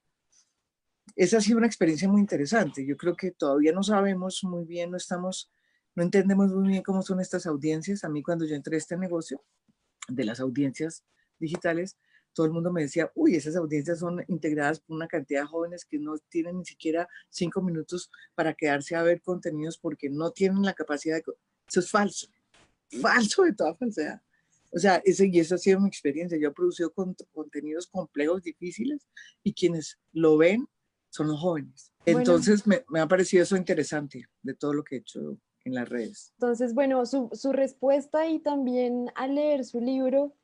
esa 1.16 1.38
ha 1.38 1.40
sido 1.40 1.58
una 1.58 1.66
experiencia 1.66 2.08
muy 2.08 2.20
interesante. 2.20 2.84
Yo 2.86 2.96
creo 2.96 3.14
que 3.14 3.30
todavía 3.30 3.72
no 3.72 3.82
sabemos 3.82 4.42
muy 4.44 4.64
bien, 4.64 4.90
no 4.90 4.96
estamos, 4.96 5.50
no 5.94 6.02
entendemos 6.02 6.52
muy 6.52 6.68
bien 6.68 6.82
cómo 6.82 7.02
son 7.02 7.20
estas 7.20 7.46
audiencias. 7.46 8.04
A 8.04 8.08
mí 8.08 8.22
cuando 8.22 8.44
yo 8.44 8.54
entré 8.54 8.76
a 8.76 8.78
este 8.78 8.96
negocio 8.96 9.42
de 10.08 10.24
las 10.24 10.40
audiencias 10.40 11.04
digitales, 11.38 11.96
todo 12.32 12.46
el 12.46 12.52
mundo 12.52 12.72
me 12.72 12.82
decía, 12.82 13.12
uy, 13.14 13.36
esas 13.36 13.54
audiencias 13.54 14.00
son 14.00 14.24
integradas 14.26 14.80
por 14.80 14.96
una 14.96 15.06
cantidad 15.06 15.42
de 15.42 15.46
jóvenes 15.46 15.84
que 15.84 15.98
no 15.98 16.18
tienen 16.18 16.58
ni 16.58 16.64
siquiera 16.64 17.08
cinco 17.30 17.62
minutos 17.62 18.10
para 18.34 18.54
quedarse 18.54 18.96
a 18.96 19.02
ver 19.04 19.22
contenidos 19.22 19.78
porque 19.78 20.10
no 20.10 20.32
tienen 20.32 20.62
la 20.62 20.74
capacidad 20.74 21.16
de... 21.16 21.22
Eso 21.66 21.80
es 21.80 21.90
falso, 21.90 22.26
falso 23.00 23.44
de 23.44 23.54
toda 23.54 23.76
falsedad. 23.76 24.20
O 24.74 24.78
sea, 24.78 25.00
ese, 25.04 25.28
y 25.28 25.38
esa 25.38 25.54
ha 25.54 25.58
sido 25.58 25.80
mi 25.80 25.88
experiencia. 25.88 26.38
Yo 26.38 26.48
he 26.48 26.52
producido 26.52 26.92
contenidos 27.32 27.86
complejos, 27.86 28.42
difíciles, 28.42 29.06
y 29.42 29.54
quienes 29.54 29.98
lo 30.12 30.36
ven 30.36 30.66
son 31.10 31.28
los 31.28 31.40
jóvenes. 31.40 31.92
Entonces 32.04 32.66
me, 32.66 32.84
me, 32.88 33.00
ha 33.00 33.06
parecido 33.06 33.44
eso 33.44 33.56
interesante 33.56 34.26
de 34.42 34.54
todo 34.54 34.74
lo 34.74 34.82
que 34.82 34.96
he 34.96 34.98
hecho 34.98 35.38
en 35.64 35.74
las 35.74 35.88
redes. 35.88 36.32
Entonces, 36.38 36.74
bueno, 36.74 37.06
su, 37.06 37.30
su 37.32 37.52
respuesta 37.52 38.26
y 38.28 38.40
también 38.40 39.10
al 39.14 39.36
leer 39.36 39.64
su 39.64 39.80
libro, 39.80 40.34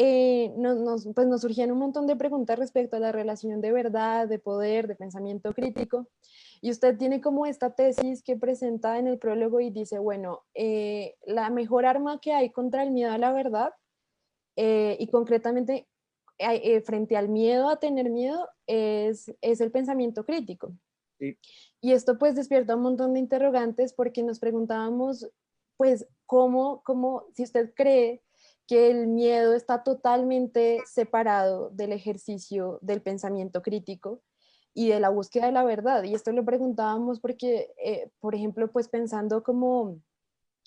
eh, 0.00 0.54
nos, 0.56 1.08
pues 1.12 1.26
nos 1.26 1.40
surgían 1.40 1.72
un 1.72 1.78
montón 1.78 2.06
de 2.06 2.14
preguntas 2.14 2.56
respecto 2.56 2.96
a 2.96 3.00
la 3.00 3.10
relación 3.10 3.60
de 3.60 3.72
verdad, 3.72 4.28
de 4.28 4.38
poder, 4.38 4.86
de 4.86 4.94
pensamiento 4.94 5.52
crítico. 5.52 6.06
Y 6.60 6.70
usted 6.70 6.96
tiene 6.96 7.20
como 7.20 7.46
esta 7.46 7.74
tesis 7.74 8.22
que 8.22 8.36
presenta 8.36 8.98
en 8.98 9.08
el 9.08 9.18
prólogo 9.18 9.58
y 9.58 9.70
dice, 9.70 9.98
bueno, 9.98 10.44
eh, 10.54 11.16
la 11.26 11.50
mejor 11.50 11.84
arma 11.84 12.20
que 12.20 12.32
hay 12.32 12.50
contra 12.50 12.84
el 12.84 12.92
miedo 12.92 13.10
a 13.10 13.18
la 13.18 13.32
verdad 13.32 13.72
eh, 14.54 14.96
y 15.00 15.08
concretamente 15.08 15.88
eh, 16.38 16.80
frente 16.82 17.16
al 17.16 17.28
miedo 17.28 17.68
a 17.68 17.80
tener 17.80 18.08
miedo 18.08 18.48
es, 18.68 19.34
es 19.40 19.60
el 19.60 19.72
pensamiento 19.72 20.24
crítico. 20.24 20.72
Y 21.80 21.90
esto 21.90 22.18
pues 22.18 22.36
despierta 22.36 22.76
un 22.76 22.82
montón 22.82 23.14
de 23.14 23.18
interrogantes 23.18 23.92
porque 23.92 24.22
nos 24.22 24.38
preguntábamos, 24.38 25.28
pues, 25.76 26.06
¿cómo, 26.24 26.82
cómo, 26.84 27.24
si 27.34 27.42
usted 27.42 27.72
cree 27.74 28.22
que 28.68 28.90
el 28.92 29.08
miedo 29.08 29.54
está 29.54 29.82
totalmente 29.82 30.78
separado 30.86 31.70
del 31.70 31.92
ejercicio 31.92 32.78
del 32.82 33.02
pensamiento 33.02 33.62
crítico, 33.62 34.22
y 34.78 34.90
de 34.90 35.00
la 35.00 35.08
búsqueda 35.08 35.46
de 35.46 35.52
la 35.52 35.64
verdad. 35.64 36.04
Y 36.04 36.14
esto 36.14 36.30
lo 36.30 36.44
preguntábamos 36.44 37.18
porque, 37.18 37.72
eh, 37.84 38.12
por 38.20 38.36
ejemplo, 38.36 38.70
pues 38.70 38.88
pensando 38.88 39.42
como 39.42 39.98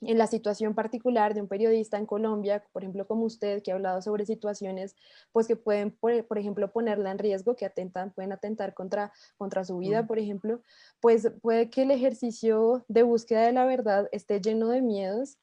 en 0.01 0.17
la 0.17 0.27
situación 0.27 0.75
particular 0.75 1.33
de 1.33 1.39
un 1.39 1.47
periodista 1.47 1.97
en 1.97 2.05
Colombia, 2.05 2.61
por 2.73 2.83
ejemplo, 2.83 3.07
como 3.07 3.23
usted, 3.23 3.61
que 3.63 3.71
ha 3.71 3.75
hablado 3.75 4.01
sobre 4.01 4.25
situaciones 4.25 4.97
pues 5.31 5.47
que 5.47 5.55
pueden, 5.55 5.91
por, 5.91 6.37
ejemplo, 6.37 6.73
ponerla 6.73 7.11
en 7.11 7.19
riesgo, 7.19 7.55
que 7.55 7.65
atentan, 7.65 8.11
pueden 8.11 8.33
atentar 8.33 8.73
contra, 8.73 9.13
contra 9.37 9.63
su 9.63 9.77
vida, 9.77 10.05
por 10.05 10.19
ejemplo, 10.19 10.61
pues 10.99 11.31
puede 11.41 11.69
que 11.69 11.83
el 11.83 11.91
ejercicio 11.91 12.83
de 12.89 13.03
búsqueda 13.03 13.45
de 13.45 13.53
la 13.53 13.63
verdad 13.63 14.09
esté 14.11 14.41
lleno 14.41 14.67
de 14.67 14.81
miedos 14.81 15.37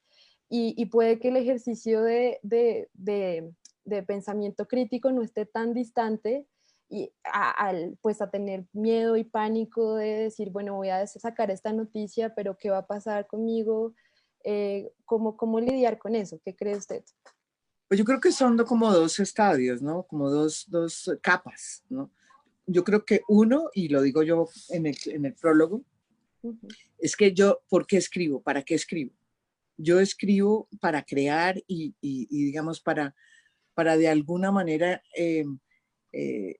y, 0.48 0.74
y 0.76 0.86
puede 0.86 1.18
que 1.18 1.28
el 1.28 1.36
ejercicio 1.36 2.02
de, 2.02 2.38
de, 2.42 2.88
de, 2.94 3.52
de 3.84 4.02
pensamiento 4.02 4.66
crítico 4.66 5.12
no 5.12 5.22
esté 5.22 5.46
tan 5.46 5.74
distante 5.74 6.46
y 6.90 7.12
al, 7.22 7.98
pues 8.00 8.22
a 8.22 8.30
tener 8.30 8.66
miedo 8.72 9.16
y 9.16 9.24
pánico 9.24 9.96
de 9.96 10.06
decir, 10.06 10.50
bueno, 10.50 10.76
voy 10.76 10.88
a 10.88 11.06
sacar 11.06 11.50
esta 11.50 11.72
noticia, 11.72 12.34
pero 12.34 12.56
¿qué 12.56 12.70
va 12.70 12.78
a 12.78 12.86
pasar 12.86 13.26
conmigo? 13.26 13.94
Eh, 14.44 14.90
¿cómo, 15.04 15.36
¿Cómo 15.36 15.60
lidiar 15.60 15.98
con 15.98 16.14
eso? 16.14 16.40
¿Qué 16.42 16.56
cree 16.56 16.76
usted? 16.76 17.04
Pues 17.88 17.98
yo 17.98 18.04
creo 18.04 18.20
que 18.20 18.32
son 18.32 18.56
como 18.64 18.90
dos 18.92 19.18
estadios, 19.18 19.82
¿no? 19.82 20.04
Como 20.04 20.30
dos, 20.30 20.64
dos 20.68 21.10
capas, 21.22 21.84
¿no? 21.90 22.10
Yo 22.66 22.84
creo 22.84 23.04
que 23.04 23.22
uno, 23.28 23.70
y 23.74 23.88
lo 23.88 24.02
digo 24.02 24.22
yo 24.22 24.48
en 24.70 24.86
el, 24.86 24.96
en 25.06 25.24
el 25.24 25.34
prólogo, 25.34 25.82
es 26.98 27.16
que 27.16 27.32
yo, 27.32 27.60
¿por 27.68 27.86
qué 27.86 27.96
escribo? 27.96 28.40
¿Para 28.40 28.62
qué 28.62 28.74
escribo? 28.74 29.12
Yo 29.78 30.00
escribo 30.00 30.68
para 30.80 31.02
crear 31.02 31.62
y, 31.66 31.94
y, 32.00 32.44
digamos, 32.44 32.80
para, 32.80 33.14
para 33.74 33.96
de 33.96 34.08
alguna 34.08 34.52
manera 34.52 35.02
eh, 35.16 35.44
eh, 36.12 36.56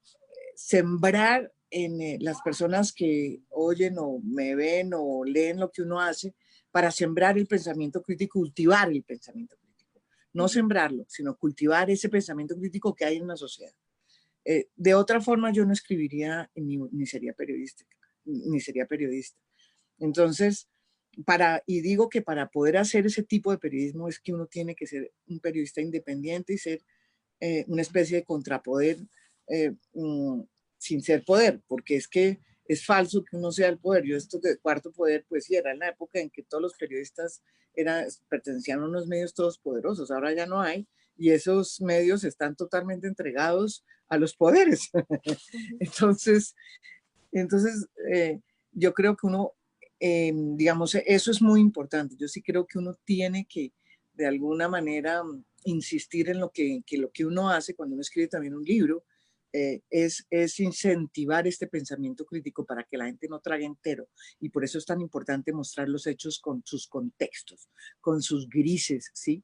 sembrar 0.55 1.53
en 1.71 2.01
eh, 2.01 2.19
las 2.21 2.41
personas 2.43 2.93
que 2.93 3.43
oyen 3.51 3.97
o 3.99 4.21
me 4.25 4.55
ven 4.55 4.93
o 4.95 5.25
leen 5.25 5.61
lo 5.61 5.71
que 5.71 5.83
uno 5.83 6.01
hace 6.01 6.35
para 6.71 6.91
sembrar 6.91 7.39
el 7.39 7.47
pensamiento 7.47 8.03
crítico, 8.03 8.39
cultivar 8.39 8.91
el 8.91 9.03
pensamiento 9.03 9.57
crítico. 9.57 10.03
No 10.33 10.49
sembrarlo, 10.49 11.05
sino 11.09 11.37
cultivar 11.37 11.91
ese 11.91 12.09
pensamiento 12.09 12.57
crítico 12.57 12.95
que 12.95 13.05
hay 13.05 13.17
en 13.17 13.27
la 13.27 13.37
sociedad. 13.37 13.73
Eh, 14.45 14.69
de 14.77 14.95
otra 14.95 15.21
forma, 15.21 15.53
yo 15.53 15.65
no 15.65 15.73
escribiría 15.73 16.51
ni, 16.55 16.79
ni, 16.79 17.07
sería 17.07 17.33
periodista, 17.35 17.85
ni 18.25 18.61
sería 18.61 18.87
periodista. 18.87 19.39
Entonces, 19.99 20.69
para, 21.25 21.63
y 21.67 21.81
digo 21.81 22.09
que 22.09 22.23
para 22.23 22.49
poder 22.49 22.77
hacer 22.77 23.07
ese 23.07 23.23
tipo 23.23 23.51
de 23.51 23.59
periodismo 23.59 24.09
es 24.09 24.21
que 24.21 24.33
uno 24.33 24.47
tiene 24.47 24.75
que 24.75 24.87
ser 24.87 25.13
un 25.27 25.41
periodista 25.41 25.81
independiente 25.81 26.53
y 26.53 26.59
ser 26.59 26.83
eh, 27.41 27.65
una 27.69 27.83
especie 27.83 28.19
de 28.19 28.25
contrapoder 28.25 28.99
eh, 29.49 29.73
mm, 29.95 30.43
sin 30.77 31.03
ser 31.03 31.25
poder, 31.25 31.61
porque 31.67 31.97
es 31.97 32.09
que 32.09 32.41
es 32.67 32.85
falso 32.85 33.25
que 33.25 33.37
uno 33.37 33.51
sea 33.51 33.69
el 33.69 33.79
poder. 33.79 34.05
Yo 34.05 34.17
esto 34.17 34.39
de 34.39 34.59
cuarto 34.59 34.93
poder, 34.93 35.25
pues 35.29 35.47
sí, 35.47 35.57
era 35.57 35.73
en 35.73 35.81
la 35.81 35.89
época 35.89 36.21
en 36.21 36.31
que 36.31 36.43
todos 36.43 36.63
los 36.63 36.75
periodistas 36.75 37.43
era, 37.75 38.07
pertenecían 38.29 38.81
a 38.81 38.87
unos 38.87 39.07
medios 39.07 39.35
todos 39.35 39.59
poderosos, 39.59 40.11
ahora 40.11 40.33
ya 40.33 40.47
no 40.47 40.61
hay, 40.61 40.87
y 41.17 41.31
esos 41.31 41.81
medios 41.81 42.25
están 42.25 42.57
totalmente 42.57 43.07
entregados 43.07 43.85
a 44.09 44.19
los 44.19 44.35
poderes. 44.35 44.91
entonces, 45.81 46.55
entonces 47.33 47.87
eh, 48.13 48.41
yo 48.73 48.95
creo 48.95 49.17
que 49.17 49.27
uno, 49.27 49.53
eh, 50.01 50.33
digamos, 50.35 50.95
eso 50.95 51.31
es 51.31 51.43
muy 51.43 51.61
importante. 51.61 52.17
Yo 52.17 52.29
sí 52.29 52.43
creo 52.43 52.67
que 52.67 52.79
uno 52.79 52.95
tiene 53.05 53.47
que, 53.47 53.73
de 54.13 54.27
alguna 54.27 54.69
manera, 54.69 55.23
insistir 55.65 56.29
en 56.31 56.41
lo 56.41 56.51
que, 56.51 56.83
que 56.87 56.99
lo 56.99 57.11
que 57.11 57.25
uno 57.25 57.51
hace 57.51 57.75
cuando 57.75 57.95
uno 57.95 58.03
escribe 58.03 58.29
también 58.29 58.55
un 58.55 58.65
libro, 58.65 59.05
eh, 59.53 59.81
es, 59.89 60.27
es 60.29 60.61
incentivar 60.61 61.47
este 61.47 61.67
pensamiento 61.67 62.27
crítico 62.27 62.67
para 62.67 62.85
que 62.85 62.99
la 62.99 63.07
gente 63.07 63.29
no 63.29 63.41
trague 63.41 63.65
entero. 63.65 64.09
Y 64.41 64.51
por 64.51 64.65
eso 64.65 64.79
es 64.79 64.85
tan 64.85 65.01
importante 65.01 65.53
mostrar 65.53 65.89
los 65.89 66.07
hechos 66.07 66.39
con 66.39 66.63
sus 66.65 66.87
contextos, 66.87 67.69
con 68.01 68.23
sus 68.23 68.49
grises, 68.49 69.11
¿sí? 69.15 69.43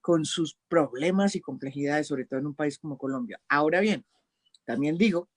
con 0.00 0.24
sus 0.24 0.58
problemas 0.68 1.34
y 1.34 1.40
complejidades, 1.40 2.06
sobre 2.06 2.26
todo 2.26 2.38
en 2.40 2.46
un 2.46 2.54
país 2.54 2.78
como 2.78 2.98
Colombia. 2.98 3.40
Ahora 3.48 3.80
bien, 3.80 4.04
también 4.64 4.96
digo 4.96 5.28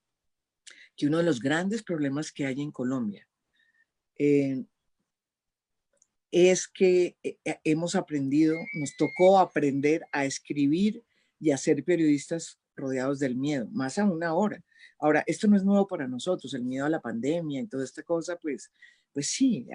que 0.95 1.07
uno 1.07 1.17
de 1.17 1.23
los 1.23 1.39
grandes 1.39 1.81
problemas 1.81 2.31
que 2.31 2.45
hay 2.45 2.61
en 2.61 2.71
Colombia 2.71 3.27
eh, 4.17 4.63
es 6.31 6.67
que 6.67 7.15
eh, 7.23 7.37
hemos 7.63 7.95
aprendido, 7.95 8.55
nos 8.79 8.95
tocó 8.97 9.39
aprender 9.39 10.01
a 10.11 10.25
escribir 10.25 11.03
y 11.39 11.51
a 11.51 11.57
ser 11.57 11.83
periodistas 11.83 12.59
rodeados 12.75 13.19
del 13.19 13.35
miedo, 13.35 13.67
más 13.71 13.99
aún 13.99 14.23
ahora. 14.23 14.63
Ahora, 14.99 15.23
esto 15.27 15.47
no 15.47 15.57
es 15.57 15.63
nuevo 15.63 15.85
para 15.87 16.07
nosotros, 16.07 16.53
el 16.53 16.63
miedo 16.63 16.85
a 16.85 16.89
la 16.89 17.01
pandemia 17.01 17.61
y 17.61 17.67
toda 17.67 17.83
esta 17.83 18.03
cosa, 18.03 18.37
pues, 18.37 18.71
pues 19.11 19.27
sí, 19.27 19.67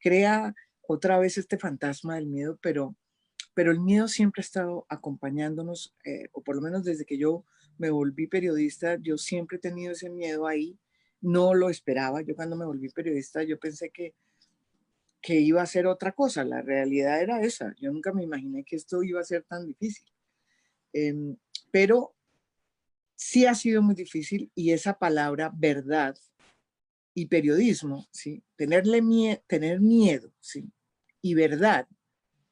crea 0.00 0.54
otra 0.80 1.18
vez 1.18 1.38
este 1.38 1.58
fantasma 1.58 2.16
del 2.16 2.26
miedo, 2.26 2.58
pero, 2.60 2.96
pero 3.54 3.70
el 3.70 3.78
miedo 3.78 4.08
siempre 4.08 4.40
ha 4.40 4.44
estado 4.44 4.86
acompañándonos, 4.88 5.94
eh, 6.04 6.28
o 6.32 6.42
por 6.42 6.56
lo 6.56 6.62
menos 6.62 6.82
desde 6.82 7.04
que 7.04 7.18
yo 7.18 7.44
me 7.78 7.90
volví 7.90 8.26
periodista, 8.26 8.96
yo 9.00 9.16
siempre 9.16 9.58
he 9.58 9.60
tenido 9.60 9.92
ese 9.92 10.10
miedo 10.10 10.46
ahí, 10.46 10.78
no 11.20 11.54
lo 11.54 11.70
esperaba, 11.70 12.22
yo 12.22 12.34
cuando 12.34 12.56
me 12.56 12.64
volví 12.64 12.88
periodista, 12.88 13.42
yo 13.42 13.58
pensé 13.58 13.90
que, 13.90 14.14
que 15.20 15.40
iba 15.40 15.62
a 15.62 15.66
ser 15.66 15.86
otra 15.86 16.12
cosa, 16.12 16.44
la 16.44 16.62
realidad 16.62 17.20
era 17.20 17.42
esa, 17.42 17.74
yo 17.78 17.92
nunca 17.92 18.12
me 18.12 18.22
imaginé 18.22 18.64
que 18.64 18.76
esto 18.76 19.02
iba 19.02 19.20
a 19.20 19.24
ser 19.24 19.44
tan 19.44 19.66
difícil. 19.66 20.06
Em, 20.92 21.36
pero 21.70 22.14
sí 23.14 23.46
ha 23.46 23.54
sido 23.54 23.82
muy 23.82 23.94
difícil 23.94 24.50
y 24.54 24.72
esa 24.72 24.98
palabra 24.98 25.52
verdad 25.54 26.16
y 27.14 27.26
periodismo, 27.26 28.06
¿sí? 28.10 28.42
Tenerle 28.56 29.02
tener 29.46 29.80
miedo, 29.80 30.32
¿sí? 30.40 30.72
Y 31.20 31.34
verdad 31.34 31.86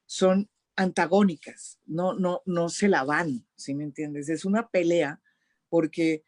son 0.04 0.48
antagónicas, 0.76 1.80
no, 1.86 2.14
no, 2.14 2.42
no 2.46 2.68
se 2.68 2.88
la 2.88 3.02
van, 3.02 3.46
¿sí 3.56 3.74
me 3.74 3.84
entiendes? 3.84 4.28
Es 4.28 4.44
una 4.44 4.68
pelea 4.68 5.20
porque 5.68 6.22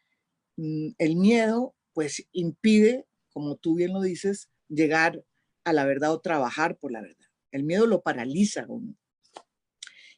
mm, 0.57 0.89
el 0.97 1.15
miedo 1.15 1.75
pues 1.93 2.27
impide, 2.31 3.05
como 3.29 3.55
tú 3.55 3.75
bien 3.75 3.93
lo 3.93 4.01
dices, 4.01 4.49
llegar 4.67 5.23
a 5.63 5.73
la 5.73 5.85
verdad 5.85 6.13
o 6.13 6.21
trabajar 6.21 6.77
por 6.77 6.91
la 6.91 7.01
verdad. 7.01 7.27
El 7.51 7.63
miedo 7.63 7.85
lo 7.85 8.01
paraliza 8.01 8.65
uno. 8.67 8.95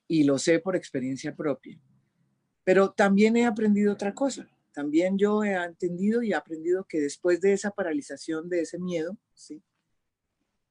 Y 0.07 0.23
lo 0.23 0.37
sé 0.37 0.59
por 0.59 0.75
experiencia 0.75 1.35
propia. 1.35 1.79
Pero 2.63 2.91
también 2.91 3.35
he 3.35 3.45
aprendido 3.45 3.93
otra 3.93 4.13
cosa. 4.13 4.47
También 4.73 5.17
yo 5.17 5.43
he 5.43 5.53
entendido 5.53 6.23
y 6.23 6.31
he 6.31 6.35
aprendido 6.35 6.85
que 6.85 6.99
después 6.99 7.41
de 7.41 7.53
esa 7.53 7.71
paralización, 7.71 8.49
de 8.49 8.61
ese 8.61 8.79
miedo, 8.79 9.17
¿sí? 9.33 9.61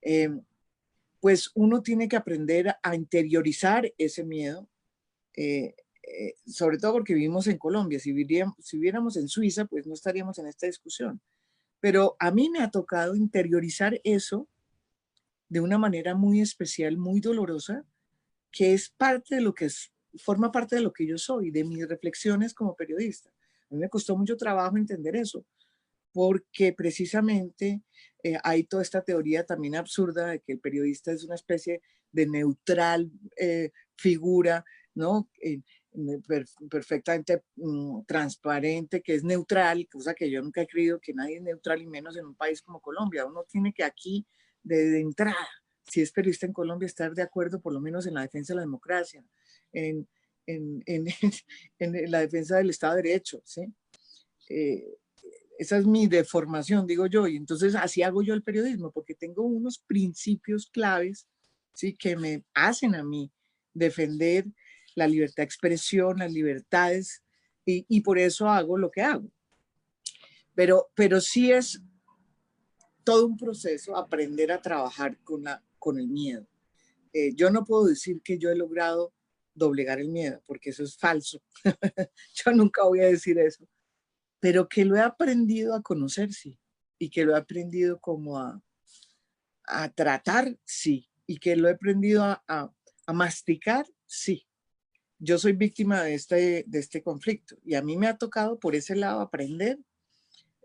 Em, 0.01 0.43
pues 1.21 1.51
uno 1.55 1.81
tiene 1.81 2.09
que 2.09 2.17
aprender 2.17 2.75
a 2.83 2.95
interiorizar 2.95 3.93
ese 3.97 4.25
miedo, 4.25 4.69
eh, 5.37 5.73
eh, 6.03 6.35
sobre 6.45 6.77
todo 6.77 6.93
porque 6.93 7.13
vivimos 7.13 7.47
en 7.47 7.57
Colombia. 7.57 7.99
Si, 7.99 8.11
viviéramos, 8.11 8.55
si 8.59 8.77
viviéramos 8.77 9.17
en 9.17 9.27
Suiza, 9.27 9.65
pues 9.65 9.87
no 9.87 9.93
estaríamos 9.93 10.37
en 10.39 10.47
esta 10.47 10.67
discusión. 10.67 11.21
Pero 11.79 12.15
a 12.19 12.31
mí 12.31 12.49
me 12.49 12.59
ha 12.59 12.71
tocado 12.71 13.15
interiorizar 13.15 13.99
eso 14.03 14.47
de 15.49 15.59
una 15.59 15.77
manera 15.77 16.15
muy 16.15 16.41
especial, 16.41 16.97
muy 16.97 17.19
dolorosa, 17.19 17.85
que 18.51 18.73
es 18.73 18.89
parte 18.89 19.35
de 19.35 19.41
lo 19.41 19.53
que 19.53 19.65
es 19.65 19.93
forma 20.17 20.51
parte 20.51 20.75
de 20.75 20.81
lo 20.81 20.93
que 20.93 21.07
yo 21.07 21.17
soy, 21.17 21.51
de 21.51 21.63
mis 21.63 21.87
reflexiones 21.87 22.53
como 22.53 22.75
periodista. 22.75 23.29
A 23.69 23.73
mí 23.73 23.79
me 23.79 23.89
costó 23.89 24.15
mucho 24.15 24.37
trabajo 24.37 24.77
entender 24.77 25.15
eso, 25.15 25.45
porque 26.11 26.73
precisamente 26.73 27.81
eh, 28.23 28.37
hay 28.43 28.63
toda 28.63 28.83
esta 28.83 29.01
teoría 29.01 29.45
también 29.45 29.75
absurda 29.75 30.27
de 30.27 30.39
que 30.39 30.53
el 30.53 30.59
periodista 30.59 31.11
es 31.11 31.23
una 31.23 31.35
especie 31.35 31.81
de 32.11 32.27
neutral 32.27 33.11
eh, 33.37 33.71
figura, 33.95 34.63
¿no? 34.93 35.29
Eh, 35.41 35.61
perfectamente 36.69 37.43
mm, 37.55 38.01
transparente, 38.05 39.01
que 39.01 39.15
es 39.15 39.23
neutral, 39.23 39.87
cosa 39.91 40.13
que 40.13 40.29
yo 40.29 40.41
nunca 40.41 40.61
he 40.61 40.67
creído 40.67 40.99
que 40.99 41.13
nadie 41.13 41.37
es 41.37 41.41
neutral 41.41 41.81
y 41.81 41.87
menos 41.87 42.17
en 42.17 42.25
un 42.25 42.35
país 42.35 42.61
como 42.61 42.81
Colombia. 42.81 43.25
Uno 43.25 43.43
tiene 43.49 43.73
que 43.73 43.83
aquí, 43.83 44.25
de 44.63 44.99
entrada, 44.99 45.47
si 45.87 46.01
es 46.01 46.11
periodista 46.11 46.45
en 46.45 46.53
Colombia, 46.53 46.85
estar 46.85 47.13
de 47.13 47.21
acuerdo 47.21 47.59
por 47.61 47.73
lo 47.73 47.81
menos 47.81 48.05
en 48.07 48.15
la 48.15 48.21
defensa 48.21 48.53
de 48.53 48.57
la 48.57 48.63
democracia, 48.63 49.23
en, 49.71 50.07
en, 50.45 50.83
en, 51.79 52.11
la 52.11 52.19
defensa 52.19 52.57
del 52.57 52.69
Estado 52.69 52.95
de 52.95 53.03
Derecho, 53.03 53.41
¿sí? 53.45 53.65
Eh, 54.49 54.97
esa 55.59 55.77
es 55.77 55.85
mi 55.85 56.07
deformación, 56.07 56.87
digo 56.87 57.05
yo, 57.07 57.27
y 57.27 57.35
entonces 57.37 57.75
así 57.75 58.01
hago 58.01 58.23
yo 58.23 58.33
el 58.33 58.43
periodismo, 58.43 58.91
porque 58.91 59.13
tengo 59.13 59.43
unos 59.43 59.79
principios 59.79 60.67
claves, 60.67 61.27
¿sí? 61.73 61.93
Que 61.93 62.15
me 62.15 62.43
hacen 62.53 62.95
a 62.95 63.03
mí 63.03 63.31
defender 63.73 64.45
la 64.95 65.07
libertad 65.07 65.37
de 65.37 65.43
expresión, 65.43 66.19
las 66.19 66.31
libertades, 66.31 67.23
y, 67.65 67.85
y 67.87 68.01
por 68.01 68.19
eso 68.19 68.49
hago 68.49 68.77
lo 68.77 68.91
que 68.91 69.01
hago. 69.01 69.29
Pero, 70.55 70.89
pero 70.95 71.19
sí 71.21 71.51
es 71.51 71.81
todo 73.03 73.25
un 73.25 73.37
proceso 73.37 73.95
aprender 73.95 74.51
a 74.51 74.61
trabajar 74.61 75.17
con, 75.23 75.43
la, 75.43 75.63
con 75.79 75.99
el 75.99 76.07
miedo. 76.07 76.47
Eh, 77.13 77.33
yo 77.35 77.49
no 77.51 77.63
puedo 77.63 77.85
decir 77.85 78.21
que 78.23 78.37
yo 78.37 78.49
he 78.49 78.55
logrado 78.55 79.13
doblegar 79.53 79.99
el 79.99 80.09
miedo, 80.09 80.41
porque 80.45 80.71
eso 80.71 80.83
es 80.83 80.97
falso. 80.97 81.39
Yo 82.33 82.51
nunca 82.53 82.83
voy 82.83 83.01
a 83.01 83.07
decir 83.07 83.37
eso. 83.37 83.67
Pero 84.39 84.67
que 84.67 84.83
lo 84.83 84.95
he 84.95 85.01
aprendido 85.01 85.75
a 85.75 85.81
conocer, 85.83 86.33
sí. 86.33 86.59
Y 86.97 87.09
que 87.09 87.23
lo 87.23 87.35
he 87.35 87.37
aprendido 87.37 87.99
como 87.99 88.39
a, 88.39 88.61
a 89.65 89.89
tratar, 89.89 90.57
sí. 90.65 91.07
Y 91.27 91.37
que 91.37 91.55
lo 91.55 91.69
he 91.69 91.73
aprendido 91.73 92.23
a, 92.23 92.43
a, 92.47 93.13
masticar, 93.13 93.85
sí. 94.07 94.47
Yo 95.25 95.37
soy 95.37 95.53
víctima 95.53 96.03
de 96.03 96.15
este, 96.15 96.65
de 96.67 96.79
este 96.79 97.01
conflicto 97.01 97.55
y 97.63 97.75
a 97.75 97.81
mí 97.81 97.95
me 97.95 98.07
ha 98.07 98.17
tocado 98.17 98.59
por 98.59 98.75
ese 98.75 98.93
lado 98.93 99.21
aprender 99.21 99.79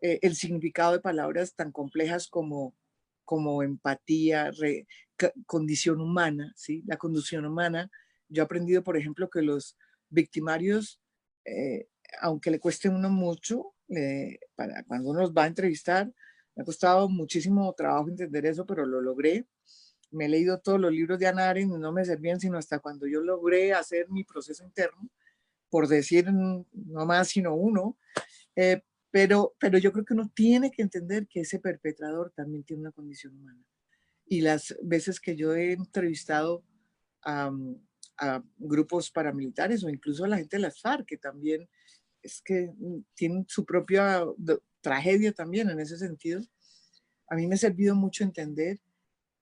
eh, 0.03 0.19
el 0.23 0.35
significado 0.35 0.95
de 0.95 1.01
palabras 1.01 1.55
tan 1.55 1.71
complejas 1.71 2.27
como, 2.27 2.75
como 3.25 3.63
empatía, 3.63 4.51
condición 5.47 6.01
humana, 6.01 6.53
¿sí? 6.57 6.83
La 6.89 6.97
condición 6.97 7.47
humana 7.47 7.89
yo 8.29 8.43
he 8.43 8.45
aprendido, 8.45 8.83
por 8.83 8.97
ejemplo, 8.97 9.31
que 9.31 9.43
los 9.43 9.77
victimarios, 10.09 11.01
eh, 11.45 11.87
aunque 12.21 12.51
le 12.51 12.59
cueste 12.59 12.89
uno 12.89 13.11
mucho, 13.11 13.75
para 14.57 14.83
cuando 14.89 15.11
uno 15.11 15.21
los 15.21 15.33
va 15.33 15.45
a 15.45 15.47
entrevistar, 15.47 16.13
me 16.57 16.63
ha 16.63 16.65
costado 16.65 17.09
muchísimo 17.09 17.73
trabajo 17.75 18.09
entender 18.09 18.45
eso, 18.45 18.67
pero 18.67 18.85
lo 18.85 19.01
logré. 19.01 19.47
Me 20.11 20.27
he 20.27 20.29
leído 20.29 20.59
todos 20.61 20.81
los 20.81 20.93
libros 20.93 21.19
de 21.19 21.27
Ana 21.27 21.59
y 21.59 21.67
no 21.67 21.93
me 21.93 22.05
servían 22.05 22.41
sino 22.41 22.59
hasta 22.59 22.79
cuando 22.79 23.07
yo 23.07 23.21
logré 23.21 23.73
hacer 23.73 24.09
mi 24.11 24.25
proceso 24.25 24.65
interno, 24.65 25.11
por 25.69 25.87
decir 25.89 26.27
no 26.33 27.07
más 27.07 27.29
sino 27.29 27.55
uno. 27.55 27.99
Eh, 28.57 28.83
pero, 29.11 29.55
pero 29.59 29.79
yo 29.79 29.93
creo 29.93 30.05
que 30.05 30.15
uno 30.15 30.31
tiene 30.35 30.71
que 30.71 30.83
entender 30.83 31.27
que 31.27 31.41
ese 31.41 31.59
perpetrador 31.59 32.33
también 32.35 32.65
tiene 32.65 32.83
una 32.83 32.93
condición 32.93 33.35
humana. 33.35 33.63
Y 34.27 34.43
las 34.43 34.77
veces 34.83 35.21
que 35.21 35.37
yo 35.37 35.55
he 35.55 35.73
entrevistado 35.73 36.63
a, 37.23 37.51
a 38.19 38.43
grupos 38.59 39.11
paramilitares 39.11 39.83
o 39.85 39.89
incluso 39.89 40.25
a 40.25 40.29
la 40.29 40.37
gente 40.37 40.57
de 40.57 40.63
las 40.63 40.81
FARC, 40.81 41.07
que 41.07 41.17
también 41.17 41.69
es 42.23 42.43
que 42.43 42.73
mm, 42.77 43.05
tienen 43.15 43.45
su 43.49 43.65
propia 43.65 44.25
tragedia 44.81 45.33
también 45.33 45.71
en 45.71 45.81
ese 45.81 45.97
sentido. 45.97 46.41
A 47.29 47.37
mí 47.37 47.47
me 47.47 47.55
ha 47.55 47.59
servido 47.59 47.95
mucho 47.95 48.25
entender 48.25 48.79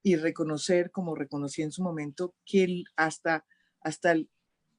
y 0.07 0.15
reconocer, 0.15 0.93
como 0.93 1.17
reconocí 1.17 1.63
en 1.63 1.73
su 1.73 1.83
momento, 1.83 2.37
que 2.45 2.85
hasta, 2.95 3.45
hasta 3.81 4.13
el 4.13 4.31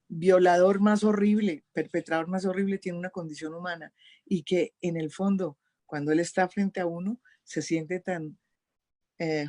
violador 0.07 0.79
más 0.79 1.03
horrible, 1.03 1.65
perpetrador 1.73 2.29
más 2.29 2.45
horrible, 2.45 2.77
tiene 2.77 2.97
una 2.97 3.09
condición 3.09 3.53
humana 3.53 3.91
y 4.23 4.43
que 4.43 4.73
en 4.79 4.95
el 4.95 5.11
fondo, 5.11 5.57
cuando 5.85 6.13
él 6.13 6.21
está 6.21 6.47
frente 6.47 6.79
a 6.79 6.85
uno, 6.85 7.19
se 7.43 7.61
siente 7.61 7.99
tan, 7.99 8.39
eh, 9.19 9.47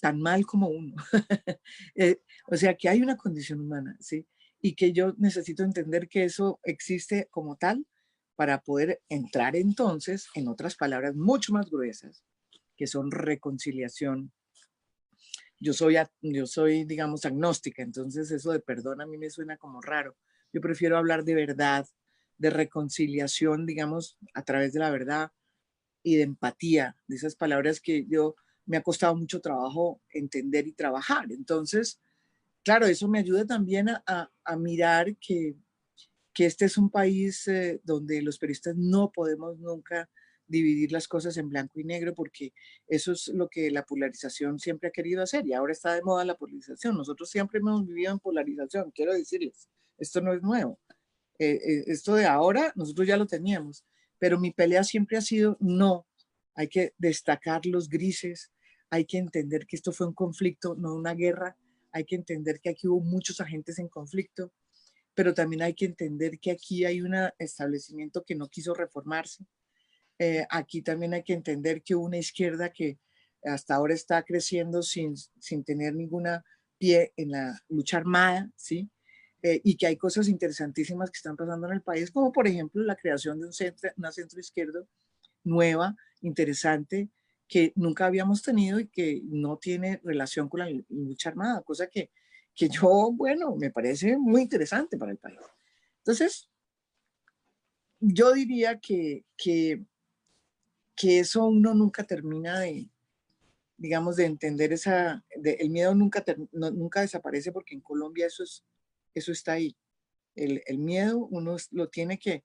tan 0.00 0.18
mal 0.18 0.44
como 0.44 0.70
uno. 0.70 0.96
Eh, 1.94 2.20
o 2.48 2.56
sea, 2.56 2.74
que 2.74 2.88
hay 2.88 3.00
una 3.00 3.16
condición 3.16 3.60
humana, 3.60 3.96
¿sí? 4.00 4.26
Y 4.60 4.74
que 4.74 4.92
yo 4.92 5.14
necesito 5.18 5.62
entender 5.62 6.08
que 6.08 6.24
eso 6.24 6.58
existe 6.64 7.28
como 7.30 7.54
tal 7.54 7.86
para 8.34 8.60
poder 8.60 9.00
entrar 9.08 9.54
entonces 9.54 10.26
en 10.34 10.48
otras 10.48 10.74
palabras 10.74 11.14
mucho 11.14 11.52
más 11.52 11.70
gruesas, 11.70 12.24
que 12.76 12.88
son 12.88 13.12
reconciliación. 13.12 14.32
Yo 15.58 15.72
soy, 15.72 15.96
yo 16.20 16.46
soy, 16.46 16.84
digamos, 16.84 17.24
agnóstica, 17.24 17.82
entonces 17.82 18.30
eso 18.30 18.52
de 18.52 18.60
perdón 18.60 19.00
a 19.00 19.06
mí 19.06 19.16
me 19.16 19.30
suena 19.30 19.56
como 19.56 19.80
raro. 19.80 20.16
Yo 20.52 20.60
prefiero 20.60 20.96
hablar 20.98 21.24
de 21.24 21.34
verdad, 21.34 21.86
de 22.38 22.50
reconciliación, 22.50 23.66
digamos, 23.66 24.18
a 24.34 24.42
través 24.42 24.72
de 24.72 24.80
la 24.80 24.90
verdad 24.90 25.32
y 26.02 26.16
de 26.16 26.22
empatía, 26.22 26.96
de 27.06 27.16
esas 27.16 27.34
palabras 27.34 27.80
que 27.80 28.06
yo 28.06 28.36
me 28.66 28.76
ha 28.76 28.82
costado 28.82 29.16
mucho 29.16 29.40
trabajo 29.40 30.02
entender 30.10 30.66
y 30.66 30.72
trabajar. 30.72 31.30
Entonces, 31.30 32.00
claro, 32.62 32.86
eso 32.86 33.08
me 33.08 33.20
ayuda 33.20 33.46
también 33.46 33.88
a, 33.88 34.30
mirar 34.58 35.16
que, 35.16 35.56
que, 36.34 36.46
este 36.46 36.66
es 36.66 36.76
un 36.76 36.90
país 36.90 37.48
eh, 37.48 37.80
donde 37.84 38.20
los 38.22 38.38
periodistas 38.38 38.76
no 38.76 39.10
podemos 39.10 39.58
nunca 39.58 40.10
dividir 40.48 40.92
las 40.92 41.08
cosas 41.08 41.36
en 41.36 41.48
blanco 41.48 41.80
y 41.80 41.84
negro 41.84 42.14
porque 42.14 42.52
eso 42.86 43.12
es 43.12 43.28
lo 43.28 43.48
que 43.48 43.70
la 43.70 43.84
polarización 43.84 44.58
siempre 44.58 44.88
ha 44.88 44.92
querido 44.92 45.22
hacer 45.22 45.46
y 45.46 45.52
ahora 45.52 45.72
está 45.72 45.94
de 45.94 46.02
moda 46.02 46.24
la 46.24 46.36
polarización. 46.36 46.96
Nosotros 46.96 47.30
siempre 47.30 47.58
hemos 47.58 47.86
vivido 47.86 48.12
en 48.12 48.18
polarización, 48.18 48.90
quiero 48.92 49.12
decirles, 49.12 49.68
esto 49.98 50.20
no 50.20 50.32
es 50.32 50.42
nuevo. 50.42 50.78
Eh, 51.38 51.52
eh, 51.52 51.84
esto 51.86 52.14
de 52.14 52.26
ahora 52.26 52.72
nosotros 52.76 53.06
ya 53.06 53.16
lo 53.16 53.26
teníamos, 53.26 53.84
pero 54.18 54.40
mi 54.40 54.52
pelea 54.52 54.84
siempre 54.84 55.18
ha 55.18 55.20
sido 55.20 55.56
no, 55.60 56.06
hay 56.54 56.68
que 56.68 56.94
destacar 56.96 57.66
los 57.66 57.88
grises, 57.88 58.52
hay 58.90 59.04
que 59.04 59.18
entender 59.18 59.66
que 59.66 59.76
esto 59.76 59.92
fue 59.92 60.06
un 60.06 60.14
conflicto, 60.14 60.74
no 60.76 60.94
una 60.94 61.14
guerra, 61.14 61.56
hay 61.92 62.04
que 62.04 62.14
entender 62.14 62.60
que 62.60 62.70
aquí 62.70 62.88
hubo 62.88 63.00
muchos 63.00 63.40
agentes 63.40 63.78
en 63.78 63.88
conflicto, 63.88 64.52
pero 65.14 65.34
también 65.34 65.62
hay 65.62 65.74
que 65.74 65.86
entender 65.86 66.38
que 66.38 66.50
aquí 66.50 66.84
hay 66.84 67.00
un 67.00 67.14
establecimiento 67.38 68.24
que 68.24 68.34
no 68.34 68.48
quiso 68.48 68.74
reformarse, 68.74 69.44
eh, 70.18 70.46
aquí 70.50 70.82
también 70.82 71.14
hay 71.14 71.22
que 71.22 71.34
entender 71.34 71.82
que 71.82 71.94
una 71.94 72.18
izquierda 72.18 72.72
que 72.72 72.98
hasta 73.44 73.74
ahora 73.74 73.94
está 73.94 74.22
creciendo 74.24 74.82
sin, 74.82 75.16
sin 75.16 75.64
tener 75.64 75.94
ninguna 75.94 76.44
pie 76.78 77.12
en 77.16 77.30
la 77.30 77.58
lucha 77.68 77.98
armada, 77.98 78.50
¿sí? 78.56 78.90
Eh, 79.42 79.60
y 79.62 79.76
que 79.76 79.86
hay 79.86 79.96
cosas 79.96 80.28
interesantísimas 80.28 81.10
que 81.10 81.18
están 81.18 81.36
pasando 81.36 81.66
en 81.66 81.74
el 81.74 81.82
país, 81.82 82.10
como 82.10 82.32
por 82.32 82.48
ejemplo 82.48 82.82
la 82.82 82.96
creación 82.96 83.38
de 83.40 83.46
un 83.46 83.52
centro, 83.52 83.90
una 83.96 84.10
centro 84.10 84.40
izquierdo 84.40 84.88
nueva, 85.44 85.94
interesante, 86.22 87.10
que 87.46 87.72
nunca 87.76 88.06
habíamos 88.06 88.42
tenido 88.42 88.80
y 88.80 88.88
que 88.88 89.20
no 89.24 89.58
tiene 89.58 90.00
relación 90.02 90.48
con 90.48 90.60
la 90.60 90.70
lucha 90.88 91.28
armada, 91.28 91.62
cosa 91.62 91.86
que, 91.86 92.10
que 92.54 92.68
yo, 92.68 93.12
bueno, 93.12 93.54
me 93.56 93.70
parece 93.70 94.16
muy 94.16 94.42
interesante 94.42 94.96
para 94.96 95.12
el 95.12 95.18
país. 95.18 95.38
Entonces, 95.98 96.50
yo 98.00 98.32
diría 98.32 98.80
que, 98.80 99.24
que 99.36 99.84
que 100.96 101.20
eso 101.20 101.44
uno 101.44 101.74
nunca 101.74 102.04
termina 102.04 102.60
de, 102.60 102.90
digamos, 103.76 104.16
de 104.16 104.24
entender 104.24 104.72
esa, 104.72 105.24
el 105.30 105.70
miedo 105.70 105.94
nunca, 105.94 106.24
nunca 106.52 107.02
desaparece 107.02 107.52
porque 107.52 107.74
en 107.74 107.82
Colombia 107.82 108.26
eso, 108.26 108.42
es, 108.42 108.64
eso 109.14 109.30
está 109.30 109.52
ahí. 109.52 109.76
El, 110.34 110.62
el 110.66 110.78
miedo 110.78 111.18
uno 111.30 111.56
lo 111.70 111.88
tiene 111.88 112.18
que, 112.18 112.44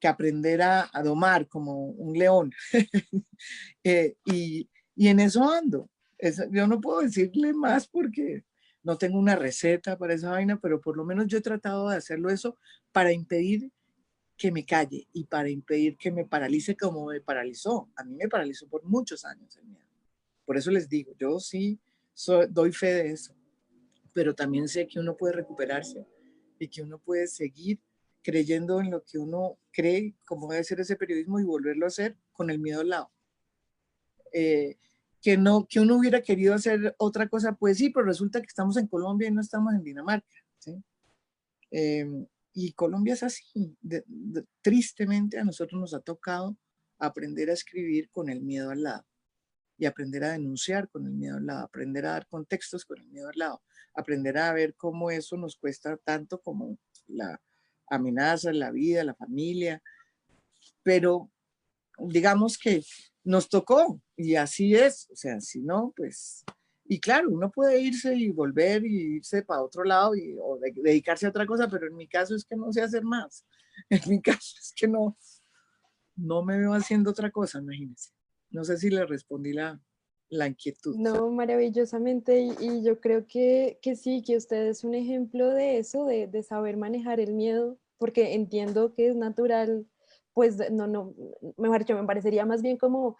que 0.00 0.08
aprender 0.08 0.62
a, 0.62 0.90
a, 0.92 1.02
domar 1.02 1.48
como 1.48 1.86
un 1.86 2.18
león. 2.18 2.52
eh, 3.84 4.16
y, 4.24 4.68
y, 4.94 5.08
en 5.08 5.20
eso 5.20 5.48
ando. 5.48 5.88
yo 6.50 6.66
no 6.66 6.80
puedo 6.80 7.00
decirle 7.00 7.52
más 7.52 7.86
porque 7.88 8.44
no 8.82 8.98
tengo 8.98 9.18
una 9.18 9.36
receta 9.36 9.98
para 9.98 10.14
esa 10.14 10.30
vaina, 10.30 10.58
pero 10.60 10.80
por 10.80 10.96
lo 10.96 11.04
menos 11.04 11.26
yo 11.26 11.38
he 11.38 11.42
tratado 11.42 11.88
de 11.88 11.96
hacerlo 11.96 12.30
eso 12.30 12.58
para 12.92 13.12
impedir 13.12 13.70
que 14.38 14.52
me 14.52 14.64
calle 14.64 15.08
y 15.12 15.24
para 15.24 15.50
impedir 15.50 15.96
que 15.96 16.12
me 16.12 16.24
paralice 16.24 16.76
como 16.76 17.06
me 17.06 17.20
paralizó. 17.20 17.90
A 17.96 18.04
mí 18.04 18.14
me 18.14 18.28
paralizó 18.28 18.68
por 18.68 18.84
muchos 18.84 19.24
años 19.24 19.56
el 19.56 19.64
miedo. 19.64 19.84
Por 20.46 20.56
eso 20.56 20.70
les 20.70 20.88
digo, 20.88 21.12
yo 21.18 21.40
sí 21.40 21.78
doy 22.48 22.72
fe 22.72 22.94
de 22.94 23.10
eso, 23.10 23.34
pero 24.12 24.34
también 24.34 24.68
sé 24.68 24.86
que 24.86 25.00
uno 25.00 25.16
puede 25.16 25.34
recuperarse 25.34 26.06
y 26.58 26.68
que 26.68 26.82
uno 26.82 26.98
puede 26.98 27.26
seguir 27.26 27.80
creyendo 28.22 28.80
en 28.80 28.90
lo 28.90 29.02
que 29.04 29.18
uno 29.18 29.58
cree, 29.72 30.14
como 30.24 30.48
debe 30.50 30.64
ser 30.64 30.80
ese 30.80 30.96
periodismo 30.96 31.40
y 31.40 31.44
volverlo 31.44 31.84
a 31.84 31.88
hacer 31.88 32.16
con 32.32 32.50
el 32.50 32.60
miedo 32.60 32.80
al 32.80 32.88
lado. 32.88 33.10
Eh, 34.32 34.76
que 35.20 35.36
no 35.36 35.66
que 35.66 35.80
uno 35.80 35.96
hubiera 35.96 36.22
querido 36.22 36.54
hacer 36.54 36.94
otra 36.98 37.28
cosa, 37.28 37.54
pues 37.54 37.78
sí, 37.78 37.90
pero 37.90 38.06
resulta 38.06 38.40
que 38.40 38.46
estamos 38.46 38.76
en 38.76 38.86
Colombia 38.86 39.28
y 39.28 39.32
no 39.32 39.40
estamos 39.40 39.74
en 39.74 39.82
Dinamarca. 39.82 40.28
¿sí? 40.58 40.80
Eh, 41.72 42.06
y 42.60 42.72
Colombia 42.72 43.14
es 43.14 43.22
así. 43.22 43.76
tristemente 44.62 45.38
a 45.38 45.44
nosotros 45.44 45.80
nos 45.80 45.94
ha 45.94 46.00
tocado 46.00 46.56
aprender 46.98 47.50
a 47.50 47.52
escribir 47.52 48.10
con 48.10 48.28
el 48.28 48.42
miedo 48.42 48.70
al 48.70 48.82
lado 48.82 49.06
y 49.76 49.86
aprender 49.86 50.24
a 50.24 50.32
denunciar 50.32 50.88
con 50.88 51.06
el 51.06 51.12
miedo 51.12 51.36
al 51.36 51.46
lado, 51.46 51.60
aprender 51.60 52.04
a 52.04 52.12
dar 52.12 52.26
contextos 52.26 52.84
con 52.84 52.98
el 52.98 53.06
miedo 53.06 53.28
al 53.28 53.38
lado, 53.38 53.62
aprender 53.94 54.36
a 54.38 54.52
ver 54.52 54.74
cómo 54.74 55.12
eso 55.12 55.36
nos 55.36 55.56
cuesta 55.56 55.96
tanto 55.98 56.40
como 56.40 56.76
la 57.06 57.40
amenaza, 57.86 58.52
la 58.52 58.72
vida, 58.72 59.04
la 59.04 59.14
familia. 59.14 59.80
Pero 60.82 61.30
digamos 61.96 62.58
que 62.58 62.82
nos 63.22 63.48
tocó 63.48 64.02
y 64.16 64.34
así 64.34 64.74
es, 64.74 65.08
o 65.12 65.14
sea, 65.14 65.40
si 65.40 65.60
no, 65.60 65.92
pues 65.96 66.44
y 66.88 67.00
claro, 67.00 67.28
uno 67.30 67.50
puede 67.50 67.80
irse 67.80 68.14
y 68.14 68.30
volver 68.30 68.84
y 68.84 69.16
irse 69.16 69.42
para 69.42 69.62
otro 69.62 69.84
lado 69.84 70.16
y, 70.16 70.34
o 70.40 70.58
dedicarse 70.58 71.26
a 71.26 71.28
otra 71.28 71.46
cosa, 71.46 71.68
pero 71.68 71.86
en 71.86 71.94
mi 71.94 72.08
caso 72.08 72.34
es 72.34 72.46
que 72.46 72.56
no 72.56 72.72
sé 72.72 72.82
hacer 72.82 73.04
más. 73.04 73.44
En 73.90 74.00
mi 74.08 74.20
caso 74.20 74.56
es 74.58 74.72
que 74.74 74.88
no, 74.88 75.16
no 76.16 76.42
me 76.42 76.58
veo 76.58 76.72
haciendo 76.72 77.10
otra 77.10 77.30
cosa, 77.30 77.60
imagínense. 77.60 78.10
No 78.50 78.64
sé 78.64 78.76
si 78.76 78.90
le 78.90 79.06
respondí 79.06 79.52
la, 79.52 79.80
la 80.30 80.48
inquietud. 80.48 80.96
No, 80.96 81.30
maravillosamente. 81.30 82.40
Y, 82.40 82.82
yo 82.82 83.00
creo 83.00 83.26
que, 83.26 83.78
que, 83.80 83.94
sí, 83.94 84.22
que 84.22 84.36
usted 84.36 84.66
es 84.66 84.82
un 84.82 84.94
ejemplo 84.94 85.50
de 85.50 85.78
eso, 85.78 86.06
de, 86.06 86.26
de, 86.26 86.42
saber 86.42 86.76
manejar 86.76 87.20
el 87.20 87.34
miedo, 87.34 87.78
porque 87.98 88.34
entiendo 88.34 88.94
que 88.94 89.08
es 89.08 89.14
natural, 89.14 89.86
pues 90.32 90.56
no, 90.72 90.86
no, 90.86 91.14
mejor 91.56 91.80
dicho, 91.80 91.94
me 91.94 92.06
parecería 92.06 92.46
más 92.46 92.62
bien 92.62 92.78
como 92.78 93.16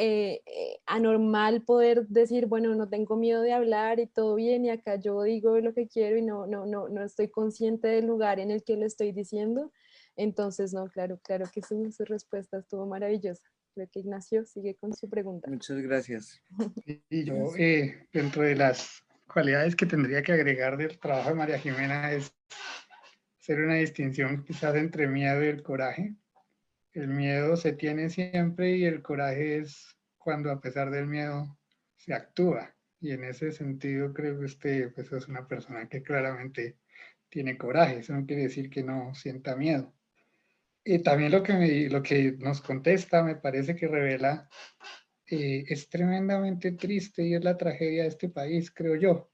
eh, 0.00 0.42
eh, 0.46 0.78
anormal 0.86 1.62
poder 1.62 2.06
decir, 2.06 2.46
bueno, 2.46 2.72
no 2.76 2.88
tengo 2.88 3.16
miedo 3.16 3.42
de 3.42 3.52
hablar 3.52 3.98
y 3.98 4.06
todo 4.06 4.36
bien 4.36 4.64
y 4.64 4.70
acá 4.70 4.94
yo 4.94 5.20
digo 5.24 5.58
lo 5.58 5.74
que 5.74 5.88
quiero 5.88 6.16
y 6.16 6.22
no, 6.22 6.46
no, 6.46 6.66
no, 6.66 6.88
no 6.88 7.02
estoy 7.02 7.28
consciente 7.28 7.88
del 7.88 8.06
lugar 8.06 8.38
en 8.38 8.52
el 8.52 8.62
que 8.62 8.76
lo 8.76 8.86
estoy 8.86 9.10
diciendo. 9.10 9.72
Entonces, 10.14 10.72
no, 10.72 10.86
claro, 10.86 11.18
claro 11.18 11.46
que 11.52 11.62
su, 11.62 11.90
su 11.90 12.04
respuesta 12.04 12.58
estuvo 12.58 12.86
maravillosa. 12.86 13.42
Creo 13.74 13.88
que 13.92 13.98
Ignacio 13.98 14.44
sigue 14.44 14.76
con 14.76 14.94
su 14.94 15.10
pregunta. 15.10 15.50
Muchas 15.50 15.78
gracias. 15.78 16.40
Y 17.10 17.24
yo, 17.24 17.56
eh, 17.58 18.06
dentro 18.12 18.44
de 18.44 18.54
las 18.54 19.02
cualidades 19.26 19.74
que 19.74 19.86
tendría 19.86 20.22
que 20.22 20.30
agregar 20.30 20.76
del 20.76 20.96
trabajo 21.00 21.30
de 21.30 21.34
María 21.34 21.58
Jimena 21.58 22.12
es 22.12 22.32
hacer 23.40 23.58
una 23.58 23.74
distinción 23.74 24.44
quizás 24.44 24.76
entre 24.76 25.08
miedo 25.08 25.42
y 25.42 25.48
el 25.48 25.64
coraje 25.64 26.14
el 26.98 27.08
miedo 27.08 27.56
se 27.56 27.72
tiene 27.72 28.10
siempre 28.10 28.76
y 28.76 28.84
el 28.84 29.02
coraje 29.02 29.58
es 29.58 29.96
cuando 30.16 30.50
a 30.50 30.60
pesar 30.60 30.90
del 30.90 31.06
miedo 31.06 31.56
se 31.96 32.12
actúa. 32.12 32.74
Y 33.00 33.12
en 33.12 33.22
ese 33.22 33.52
sentido 33.52 34.12
creo 34.12 34.38
que 34.38 34.46
usted 34.46 34.92
pues, 34.94 35.12
es 35.12 35.28
una 35.28 35.46
persona 35.46 35.88
que 35.88 36.02
claramente 36.02 36.76
tiene 37.28 37.56
coraje. 37.56 38.00
Eso 38.00 38.14
no 38.14 38.26
quiere 38.26 38.42
decir 38.42 38.68
que 38.68 38.82
no 38.82 39.14
sienta 39.14 39.54
miedo. 39.54 39.94
Y 40.84 40.98
también 40.98 41.30
lo 41.30 41.42
que, 41.42 41.88
lo 41.88 42.02
que 42.02 42.32
nos 42.38 42.60
contesta 42.60 43.22
me 43.22 43.36
parece 43.36 43.76
que 43.76 43.86
revela 43.86 44.48
eh, 45.26 45.64
es 45.68 45.88
tremendamente 45.88 46.72
triste 46.72 47.22
y 47.24 47.34
es 47.34 47.44
la 47.44 47.56
tragedia 47.56 48.02
de 48.02 48.08
este 48.08 48.28
país, 48.28 48.72
creo 48.72 48.96
yo. 48.96 49.30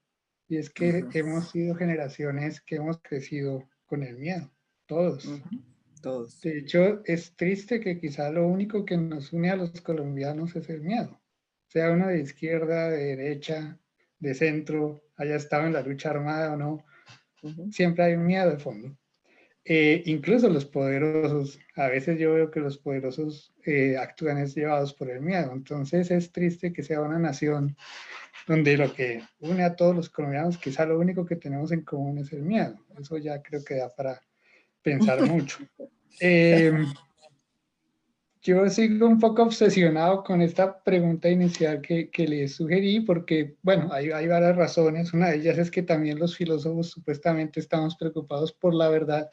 Y 0.47 0.57
es 0.57 0.69
que 0.69 1.03
hemos 1.15 1.49
sido 1.49 1.73
generaciones 1.73 2.61
que 2.61 2.75
hemos 2.75 3.01
crecido 3.01 3.67
con 3.87 4.03
el 4.03 4.17
miedo, 4.17 4.51
todos. 4.85 5.27
De 6.43 6.59
hecho, 6.59 7.01
es 7.05 7.35
triste 7.35 7.79
que 7.79 7.99
quizá 7.99 8.29
lo 8.31 8.47
único 8.47 8.85
que 8.85 8.95
nos 8.95 9.33
une 9.33 9.49
a 9.49 9.55
los 9.55 9.81
colombianos 9.81 10.55
es 10.55 10.69
el 10.69 10.81
miedo. 10.81 11.19
Sea 11.67 11.91
uno 11.91 12.07
de 12.07 12.19
izquierda, 12.19 12.89
de 12.89 13.15
derecha, 13.15 13.79
de 14.19 14.35
centro, 14.35 15.01
haya 15.17 15.35
estado 15.35 15.65
en 15.65 15.73
la 15.73 15.81
lucha 15.81 16.11
armada 16.11 16.53
o 16.53 16.57
no, 16.57 16.85
siempre 17.71 18.03
hay 18.03 18.13
un 18.13 18.25
miedo 18.25 18.51
de 18.51 18.59
fondo. 18.59 18.95
Eh, 19.63 20.03
incluso 20.05 20.47
los 20.47 20.65
poderosos, 20.65 21.59
a 21.75 21.87
veces 21.87 22.19
yo 22.19 22.33
veo 22.33 22.51
que 22.51 22.59
los 22.59 22.77
poderosos 22.77 23.51
eh, 23.65 23.97
actúan 23.97 24.37
es 24.37 24.53
llevados 24.53 24.93
por 24.93 25.09
el 25.09 25.21
miedo. 25.21 25.51
Entonces 25.53 26.11
es 26.11 26.31
triste 26.31 26.71
que 26.71 26.83
sea 26.83 27.01
una 27.01 27.17
nación 27.17 27.75
donde 28.47 28.77
lo 28.77 28.93
que 28.93 29.23
une 29.39 29.63
a 29.63 29.75
todos 29.75 29.95
los 29.95 30.09
colombianos, 30.11 30.59
quizá 30.59 30.85
lo 30.85 30.99
único 30.99 31.25
que 31.25 31.35
tenemos 31.35 31.71
en 31.71 31.81
común 31.81 32.19
es 32.19 32.31
el 32.31 32.43
miedo. 32.43 32.77
Eso 32.99 33.17
ya 33.17 33.41
creo 33.41 33.63
que 33.63 33.77
da 33.77 33.89
para 33.89 34.21
pensar 34.83 35.19
mucho. 35.27 35.57
Eh, 36.19 36.71
yo 38.45 38.69
sigo 38.69 39.07
un 39.07 39.19
poco 39.19 39.41
obsesionado 39.41 40.23
con 40.23 40.39
esta 40.39 40.83
pregunta 40.83 41.27
inicial 41.27 41.81
que, 41.81 42.11
que 42.11 42.27
le 42.27 42.47
sugerí 42.47 42.99
porque, 42.99 43.55
bueno, 43.63 43.91
hay, 43.91 44.11
hay, 44.11 44.27
varias 44.27 44.55
razones. 44.55 45.13
Una 45.13 45.29
de 45.29 45.37
ellas 45.37 45.57
es 45.57 45.71
que 45.71 45.81
también 45.81 46.19
los 46.19 46.37
filósofos 46.37 46.91
supuestamente 46.91 47.59
estamos 47.59 47.95
preocupados 47.95 48.53
por 48.53 48.75
la 48.75 48.89
verdad. 48.89 49.31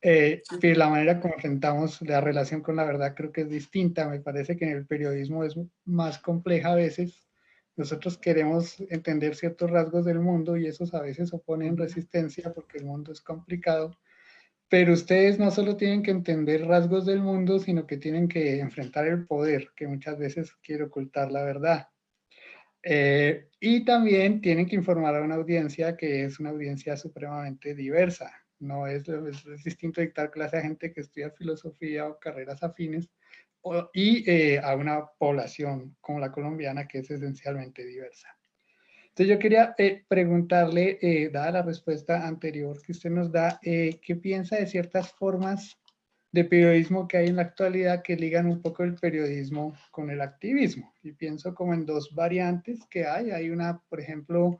Eh, 0.00 0.42
pero 0.60 0.76
la 0.76 0.88
manera 0.88 1.20
como 1.20 1.34
enfrentamos 1.34 2.02
la 2.02 2.20
relación 2.20 2.60
con 2.60 2.74
la 2.74 2.84
verdad 2.84 3.14
creo 3.14 3.30
que 3.30 3.42
es 3.42 3.48
distinta. 3.48 4.08
Me 4.08 4.18
parece 4.18 4.56
que 4.56 4.64
en 4.64 4.76
el 4.76 4.86
periodismo 4.88 5.44
es 5.44 5.54
más 5.84 6.18
compleja 6.18 6.72
a 6.72 6.74
veces. 6.74 7.28
Nosotros 7.76 8.18
queremos 8.18 8.80
entender 8.90 9.36
ciertos 9.36 9.70
rasgos 9.70 10.04
del 10.04 10.18
mundo 10.18 10.56
y 10.56 10.66
esos 10.66 10.94
a 10.94 11.00
veces 11.00 11.32
oponen 11.32 11.76
resistencia 11.76 12.52
porque 12.52 12.78
el 12.78 12.86
mundo 12.86 13.12
es 13.12 13.20
complicado 13.20 13.96
pero 14.72 14.94
ustedes 14.94 15.38
no 15.38 15.50
solo 15.50 15.76
tienen 15.76 16.02
que 16.02 16.12
entender 16.12 16.64
rasgos 16.66 17.04
del 17.04 17.20
mundo, 17.20 17.58
sino 17.58 17.86
que 17.86 17.98
tienen 17.98 18.26
que 18.26 18.58
enfrentar 18.58 19.06
el 19.06 19.26
poder, 19.26 19.68
que 19.76 19.86
muchas 19.86 20.18
veces 20.18 20.50
quiere 20.62 20.84
ocultar 20.84 21.30
la 21.30 21.44
verdad. 21.44 21.88
Eh, 22.82 23.50
y 23.60 23.84
también 23.84 24.40
tienen 24.40 24.64
que 24.64 24.76
informar 24.76 25.14
a 25.14 25.20
una 25.20 25.34
audiencia 25.34 25.94
que 25.94 26.24
es 26.24 26.40
una 26.40 26.48
audiencia 26.48 26.96
supremamente 26.96 27.74
diversa. 27.74 28.32
No 28.60 28.86
es, 28.86 29.06
es, 29.06 29.62
distinto 29.62 30.00
dictar 30.00 30.30
clase 30.30 30.56
a 30.56 30.62
gente 30.62 30.90
que 30.90 31.02
estudia 31.02 31.30
filosofía 31.32 32.08
o 32.08 32.18
carreras 32.18 32.62
afines 32.62 33.10
y 33.92 34.24
eh, 34.30 34.58
a 34.58 34.74
una 34.74 35.04
población 35.18 35.98
como 36.00 36.18
la 36.18 36.32
colombiana 36.32 36.88
que 36.88 37.00
es 37.00 37.10
esencialmente 37.10 37.84
diversa. 37.84 38.38
Entonces 39.12 39.36
yo 39.36 39.38
quería 39.38 39.74
eh, 39.76 40.04
preguntarle, 40.08 40.98
eh, 41.02 41.28
dada 41.28 41.50
la 41.50 41.62
respuesta 41.62 42.26
anterior 42.26 42.80
que 42.80 42.92
usted 42.92 43.10
nos 43.10 43.30
da, 43.30 43.60
eh, 43.62 44.00
¿qué 44.00 44.16
piensa 44.16 44.56
de 44.56 44.66
ciertas 44.66 45.12
formas 45.12 45.78
de 46.32 46.46
periodismo 46.46 47.06
que 47.06 47.18
hay 47.18 47.26
en 47.26 47.36
la 47.36 47.42
actualidad 47.42 48.02
que 48.02 48.16
ligan 48.16 48.46
un 48.46 48.62
poco 48.62 48.84
el 48.84 48.94
periodismo 48.94 49.74
con 49.90 50.08
el 50.08 50.22
activismo? 50.22 50.94
Y 51.02 51.12
pienso 51.12 51.54
como 51.54 51.74
en 51.74 51.84
dos 51.84 52.14
variantes 52.14 52.86
que 52.86 53.04
hay. 53.04 53.32
Hay 53.32 53.50
una, 53.50 53.82
por 53.90 54.00
ejemplo, 54.00 54.58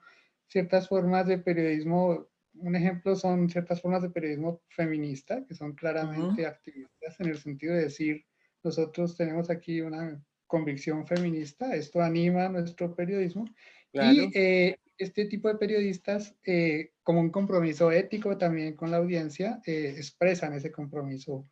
ciertas 0.48 0.86
formas 0.86 1.26
de 1.26 1.38
periodismo, 1.38 2.28
un 2.52 2.76
ejemplo 2.76 3.16
son 3.16 3.48
ciertas 3.48 3.80
formas 3.80 4.02
de 4.02 4.10
periodismo 4.10 4.60
feminista, 4.68 5.46
que 5.46 5.54
son 5.54 5.72
claramente 5.72 6.44
activistas 6.44 7.18
en 7.20 7.28
el 7.28 7.38
sentido 7.38 7.74
de 7.74 7.84
decir, 7.84 8.26
nosotros 8.62 9.16
tenemos 9.16 9.48
aquí 9.48 9.80
una 9.80 10.22
convicción 10.46 11.06
feminista, 11.06 11.74
esto 11.74 12.02
anima 12.02 12.50
nuestro 12.50 12.94
periodismo, 12.94 13.46
y 13.92 14.31
eh, 14.35 14.78
este 14.98 15.26
tipo 15.26 15.48
de 15.48 15.57
periodistas, 15.57 16.35
eh, 16.46 16.92
como 17.02 17.20
un 17.20 17.31
compromiso 17.31 17.90
ético 17.90 18.38
también 18.38 18.74
con 18.74 18.90
la 18.90 18.98
audiencia, 18.98 19.61
eh, 19.66 19.94
expresan 19.96 20.55
ese 20.55 20.70
compromiso 20.70 21.48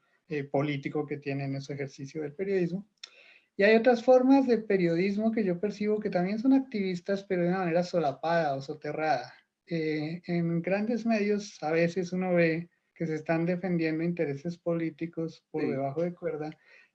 político 0.52 1.04
que 1.04 1.16
tienen 1.16 1.56
en 1.56 1.60
su 1.60 1.72
ejercicio 1.72 2.22
del 2.22 2.34
periodismo. 2.34 2.86
Y 3.56 3.64
hay 3.64 3.74
otras 3.74 4.04
formas 4.04 4.46
de 4.46 4.58
periodismo 4.58 5.32
que 5.32 5.42
yo 5.42 5.58
percibo 5.58 5.98
que 5.98 6.08
también 6.08 6.38
son 6.38 6.52
activistas, 6.52 7.24
pero 7.24 7.42
de 7.42 7.48
una 7.48 7.58
manera 7.58 7.82
solapada 7.82 8.54
o 8.54 8.62
soterrada. 8.62 9.34
en 9.66 10.62
grandes 10.62 11.04
medios 11.04 11.60
a 11.62 11.72
veces 11.72 12.12
uno 12.12 12.32
ve 12.32 12.70
que 12.94 13.08
se 13.08 13.16
están 13.16 13.44
defendiendo 13.44 14.04
intereses 14.04 14.56
políticos 14.56 15.44
por 15.50 15.68
debajo 15.68 16.02
de 16.02 16.14
cuerda 16.14 16.50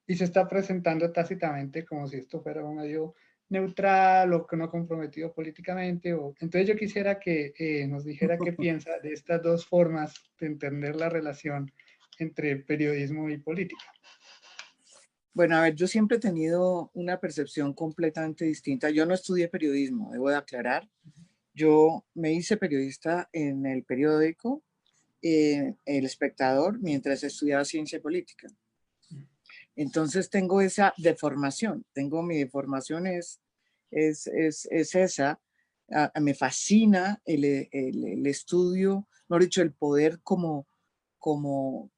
y 0.08 0.16
se 0.16 0.24
está 0.24 0.48
presentando 0.48 1.12
tácitamente 1.12 1.84
como 1.84 2.08
si 2.08 2.18
esto 2.18 2.42
fuera 2.42 2.64
un 2.64 2.78
medio 2.78 3.16
neutral 3.50 4.34
o 4.34 4.46
que 4.48 4.58
no 4.58 4.70
comprometido 4.70 5.34
políticamente. 5.34 6.14
O, 6.14 6.36
entonces 6.40 6.68
yo 6.68 6.76
quisiera 6.76 7.20
que 7.20 7.54
eh, 7.58 7.88
nos 7.88 8.06
dijera 8.06 8.38
qué 8.38 8.54
piensa 8.54 9.00
de 9.00 9.14
estas 9.14 9.42
dos 9.42 9.66
formas 9.66 10.14
de 10.40 10.48
entender 10.48 10.96
la 10.96 11.10
relación 11.10 11.72
entre 12.20 12.56
periodismo 12.58 13.30
y 13.30 13.38
política. 13.38 13.86
Bueno, 15.34 15.58
a 15.58 15.64
ver, 15.64 15.76
yo 15.76 15.86
siempre 15.86 16.16
he 16.16 16.22
tenido 16.22 16.92
una 16.94 17.20
percepción 17.20 17.74
completamente 17.74 18.46
distinta. 18.46 18.90
Yo 18.90 19.06
no 19.06 19.14
estudié 19.14 19.50
periodismo, 19.50 20.12
debo 20.14 20.30
de 20.30 20.38
aclarar. 20.38 20.90
Yo 21.54 22.06
me 22.14 22.32
hice 22.32 22.56
periodista 22.56 23.30
en 23.34 23.66
el 23.66 23.84
periódico 23.84 24.64
eh, 25.22 25.74
El 25.86 26.06
Espectador 26.06 26.80
mientras 26.80 27.24
estudiaba 27.24 27.66
ciencia 27.66 28.02
política. 28.02 28.48
Entonces 29.76 30.30
tengo 30.30 30.62
esa 30.62 30.94
deformación, 30.98 31.86
tengo 31.94 32.24
mi 32.24 32.38
deformación 32.38 33.08
es, 33.08 33.42
es, 33.92 34.28
es, 34.28 34.96
esa, 34.96 35.40
ah, 35.92 36.12
me 36.22 36.34
fascina 36.34 37.22
el, 37.26 37.68
el, 37.72 38.26
estudio, 38.26 39.08
no 39.28 39.38
dicho, 39.38 39.62
el 39.62 39.74
poder 39.74 40.20
como, 40.22 40.68
como, 41.18 41.92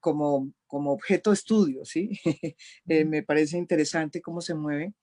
como, 0.00 0.52
como 0.66 0.92
objeto 0.92 1.30
de 1.30 1.34
estudio, 1.34 1.84
¿sí? 1.84 2.10
Eh, 2.88 3.04
me 3.04 3.22
parece 3.22 3.58
interesante 3.58 4.22
cómo 4.22 4.40
se 4.40 4.54
mueve 4.54 4.94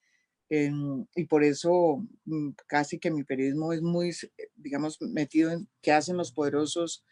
y 0.48 1.24
por 1.24 1.42
eso 1.42 2.04
mm, 2.24 2.50
casi 2.66 2.98
que 2.98 3.10
mi 3.10 3.24
periodismo 3.24 3.72
es 3.72 3.82
muy, 3.82 4.12
digamos, 4.54 5.00
metido 5.02 5.50
en 5.50 5.68
qué 5.82 5.92
hacen 5.92 6.16
los 6.16 6.32
poderosos, 6.32 7.04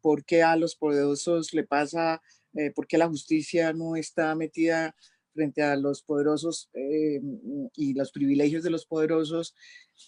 por 0.00 0.24
qué 0.24 0.42
a 0.42 0.56
los 0.56 0.76
poderosos 0.76 1.52
le 1.52 1.64
pasa 1.64 2.22
eh, 2.56 2.72
por 2.74 2.86
qué 2.86 2.98
la 2.98 3.08
justicia 3.08 3.72
no 3.72 3.96
está 3.96 4.34
metida 4.34 4.94
frente 5.32 5.62
a 5.62 5.76
los 5.76 6.02
poderosos 6.02 6.70
eh, 6.72 7.20
y 7.74 7.94
los 7.94 8.10
privilegios 8.10 8.62
de 8.62 8.70
los 8.70 8.86
poderosos, 8.86 9.54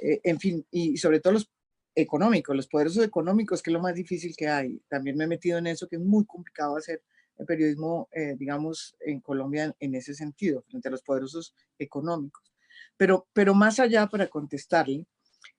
eh, 0.00 0.20
en 0.24 0.40
fin, 0.40 0.66
y 0.70 0.96
sobre 0.96 1.20
todo 1.20 1.34
los 1.34 1.50
económicos, 1.94 2.56
los 2.56 2.68
poderosos 2.68 3.04
económicos, 3.04 3.62
que 3.62 3.70
es 3.70 3.74
lo 3.74 3.80
más 3.80 3.94
difícil 3.94 4.34
que 4.36 4.48
hay. 4.48 4.80
También 4.88 5.16
me 5.16 5.24
he 5.24 5.28
metido 5.28 5.58
en 5.58 5.66
eso, 5.66 5.88
que 5.88 5.96
es 5.96 6.02
muy 6.02 6.24
complicado 6.24 6.76
hacer 6.76 7.02
el 7.36 7.46
periodismo, 7.46 8.08
digamos, 8.36 8.96
en 9.00 9.20
Colombia 9.20 9.74
en, 9.78 9.94
ese 9.94 10.12
sentido, 10.12 10.64
frente 10.68 10.88
a 10.88 10.90
los 10.90 11.02
poderosos 11.02 11.54
económicos. 11.78 12.52
Pero, 12.96 13.28
pero 13.32 13.54
más 13.54 13.78
allá, 13.78 14.08
para 14.08 14.28
contestarle, 14.28 15.06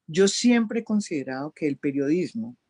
yo 0.07 0.27
siempre 0.27 0.79
he 0.79 0.83
considerado 0.83 1.51
que 1.51 1.67
el 1.67 1.77
periodismo 1.77 2.57
eh, 2.57 2.68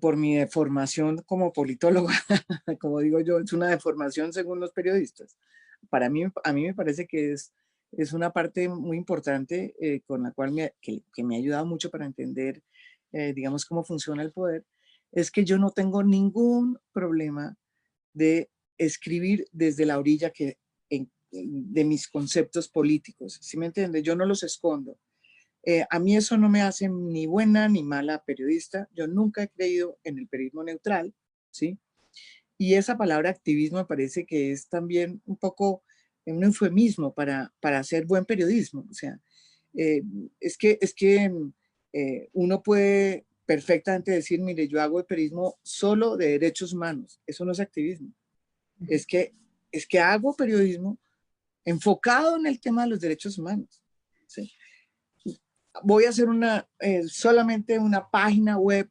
por 0.00 0.16
mi 0.16 0.36
deformación 0.36 1.22
como 1.26 1.52
politóloga, 1.52 2.14
como 2.80 3.00
digo 3.00 3.20
yo, 3.20 3.38
es 3.38 3.52
una 3.52 3.68
deformación 3.68 4.32
según 4.32 4.60
los 4.60 4.72
periodistas. 4.72 5.36
Para 5.90 6.08
mí, 6.08 6.24
a 6.42 6.52
mí 6.52 6.64
me 6.64 6.74
parece 6.74 7.06
que 7.06 7.32
es, 7.32 7.52
es 7.92 8.12
una 8.12 8.32
parte 8.32 8.68
muy 8.68 8.96
importante 8.96 9.74
eh, 9.78 10.00
con 10.06 10.22
la 10.22 10.32
cual 10.32 10.52
me, 10.52 10.72
que, 10.80 11.02
me 11.18 11.36
ha 11.36 11.38
ayudado 11.38 11.66
mucho 11.66 11.90
para 11.90 12.06
entender, 12.06 12.62
eh, 13.12 13.32
digamos, 13.34 13.66
cómo 13.66 13.84
funciona 13.84 14.22
el 14.22 14.32
poder, 14.32 14.64
es 15.12 15.30
que 15.30 15.44
yo 15.44 15.58
no 15.58 15.70
tengo 15.70 16.02
ningún 16.02 16.78
problema 16.92 17.56
de 18.12 18.50
escribir 18.78 19.46
desde 19.52 19.86
la 19.86 19.98
orilla 19.98 20.30
que, 20.30 20.58
de 21.36 21.84
mis 21.84 22.08
conceptos 22.08 22.68
políticos, 22.68 23.38
¿sí 23.42 23.56
me 23.58 23.66
entiende? 23.66 24.02
Yo 24.02 24.14
no 24.14 24.24
los 24.24 24.42
escondo. 24.42 24.98
Eh, 25.66 25.84
a 25.88 25.98
mí 25.98 26.16
eso 26.16 26.36
no 26.36 26.48
me 26.48 26.60
hace 26.60 26.88
ni 26.88 27.26
buena 27.26 27.68
ni 27.68 27.82
mala 27.82 28.22
periodista. 28.22 28.88
Yo 28.94 29.06
nunca 29.06 29.42
he 29.42 29.48
creído 29.48 29.98
en 30.04 30.18
el 30.18 30.28
periodismo 30.28 30.62
neutral, 30.62 31.14
¿sí? 31.50 31.78
Y 32.58 32.74
esa 32.74 32.96
palabra 32.96 33.30
activismo 33.30 33.78
me 33.78 33.84
parece 33.84 34.26
que 34.26 34.52
es 34.52 34.68
también 34.68 35.22
un 35.24 35.36
poco 35.36 35.82
un 36.26 36.42
eufemismo 36.44 37.14
para, 37.14 37.52
para 37.60 37.78
hacer 37.78 38.06
buen 38.06 38.24
periodismo. 38.24 38.86
O 38.90 38.94
sea, 38.94 39.18
eh, 39.74 40.02
es 40.40 40.56
que, 40.56 40.78
es 40.80 40.94
que 40.94 41.30
eh, 41.92 42.28
uno 42.32 42.62
puede 42.62 43.26
perfectamente 43.46 44.12
decir, 44.12 44.40
mire, 44.40 44.68
yo 44.68 44.80
hago 44.80 45.00
el 45.00 45.06
periodismo 45.06 45.58
solo 45.62 46.16
de 46.16 46.38
derechos 46.38 46.72
humanos. 46.72 47.20
Eso 47.26 47.44
no 47.44 47.52
es 47.52 47.60
activismo. 47.60 48.12
Es 48.88 49.06
que, 49.06 49.32
es 49.70 49.86
que 49.86 49.98
hago 49.98 50.34
periodismo 50.34 50.98
enfocado 51.64 52.36
en 52.36 52.46
el 52.46 52.60
tema 52.60 52.84
de 52.84 52.90
los 52.90 53.00
derechos 53.00 53.38
humanos. 53.38 53.82
¿sí? 54.26 54.50
Voy 55.82 56.04
a 56.04 56.10
hacer 56.10 56.28
una, 56.28 56.68
eh, 56.78 57.02
solamente 57.08 57.78
una 57.78 58.08
página 58.08 58.58
web 58.58 58.88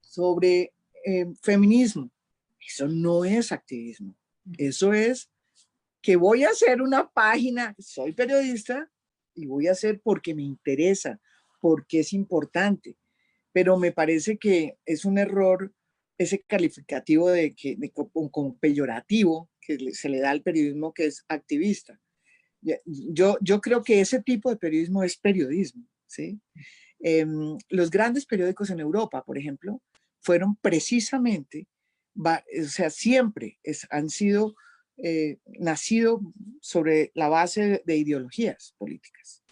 sobre 0.00 0.72
eh, 1.04 1.26
feminismo. 1.42 2.10
Eso 2.66 2.88
no 2.88 3.24
es 3.24 3.52
activismo. 3.52 4.16
Eso 4.58 4.92
es 4.92 5.30
que 6.00 6.16
voy 6.16 6.44
a 6.44 6.50
hacer 6.50 6.80
una 6.80 7.10
página, 7.10 7.74
soy 7.78 8.12
periodista 8.12 8.90
y 9.34 9.46
voy 9.46 9.66
a 9.66 9.72
hacer 9.72 10.00
porque 10.02 10.34
me 10.34 10.42
interesa, 10.42 11.20
porque 11.60 12.00
es 12.00 12.12
importante. 12.12 12.96
Pero 13.52 13.76
me 13.76 13.92
parece 13.92 14.38
que 14.38 14.78
es 14.84 15.04
un 15.04 15.18
error 15.18 15.72
ese 16.18 16.42
calificativo 16.46 17.28
de 17.28 17.54
que 17.54 17.76
como 18.30 18.56
peyorativo 18.58 19.50
que 19.60 19.92
se 19.92 20.08
le 20.08 20.20
da 20.20 20.30
al 20.30 20.42
periodismo 20.42 20.94
que 20.94 21.06
es 21.06 21.24
activista. 21.28 22.00
Yo, 22.86 23.36
yo 23.40 23.60
creo 23.60 23.82
que 23.82 24.00
ese 24.00 24.22
tipo 24.22 24.50
de 24.50 24.56
periodismo 24.56 25.02
es 25.02 25.16
periodismo. 25.16 25.84
¿Sí? 26.06 26.40
Em, 26.98 27.58
los 27.68 27.90
grandes 27.90 28.26
periódicos 28.26 28.70
en 28.70 28.80
Europa, 28.80 29.24
por 29.24 29.38
ejemplo, 29.38 29.82
fueron 30.20 30.56
precisamente, 30.56 31.68
o 32.16 32.68
sea, 32.68 32.90
siempre 32.90 33.58
han 33.90 34.08
sido, 34.10 34.54
eh, 34.96 35.38
nacido 35.60 36.20
sobre 36.60 37.12
la 37.14 37.28
base 37.28 37.82
de 37.84 37.96
ideologías 37.96 38.74
políticas. 38.78 39.42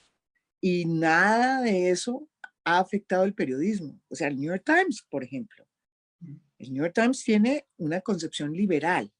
Y 0.60 0.86
nada 0.86 1.60
de 1.60 1.90
eso 1.90 2.28
ha 2.64 2.78
afectado 2.78 3.24
el 3.24 3.34
periodismo. 3.34 4.00
O 4.08 4.16
sea, 4.16 4.28
el 4.28 4.36
New 4.36 4.48
York 4.48 4.64
Times, 4.64 5.06
por 5.10 5.22
ejemplo. 5.22 5.66
El 6.58 6.72
New 6.72 6.82
York 6.82 6.94
Times 6.94 7.22
tiene 7.22 7.66
una 7.76 8.00
concepción 8.00 8.52
liberal, 8.52 9.12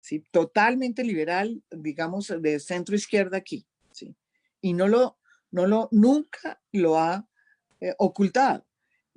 ¿sí? 0.00 0.24
totalmente 0.30 1.02
liberal, 1.02 1.62
digamos, 1.70 2.32
de 2.40 2.60
centro 2.60 2.94
izquierda 2.94 3.36
aquí. 3.36 3.66
¿sí? 3.90 4.14
Y 4.60 4.72
no 4.72 4.86
lo, 4.86 5.18
no 5.50 5.66
lo, 5.66 5.88
nunca 5.92 6.60
lo 6.72 6.98
ha 6.98 7.26
eh, 7.80 7.94
ocultado. 7.98 8.66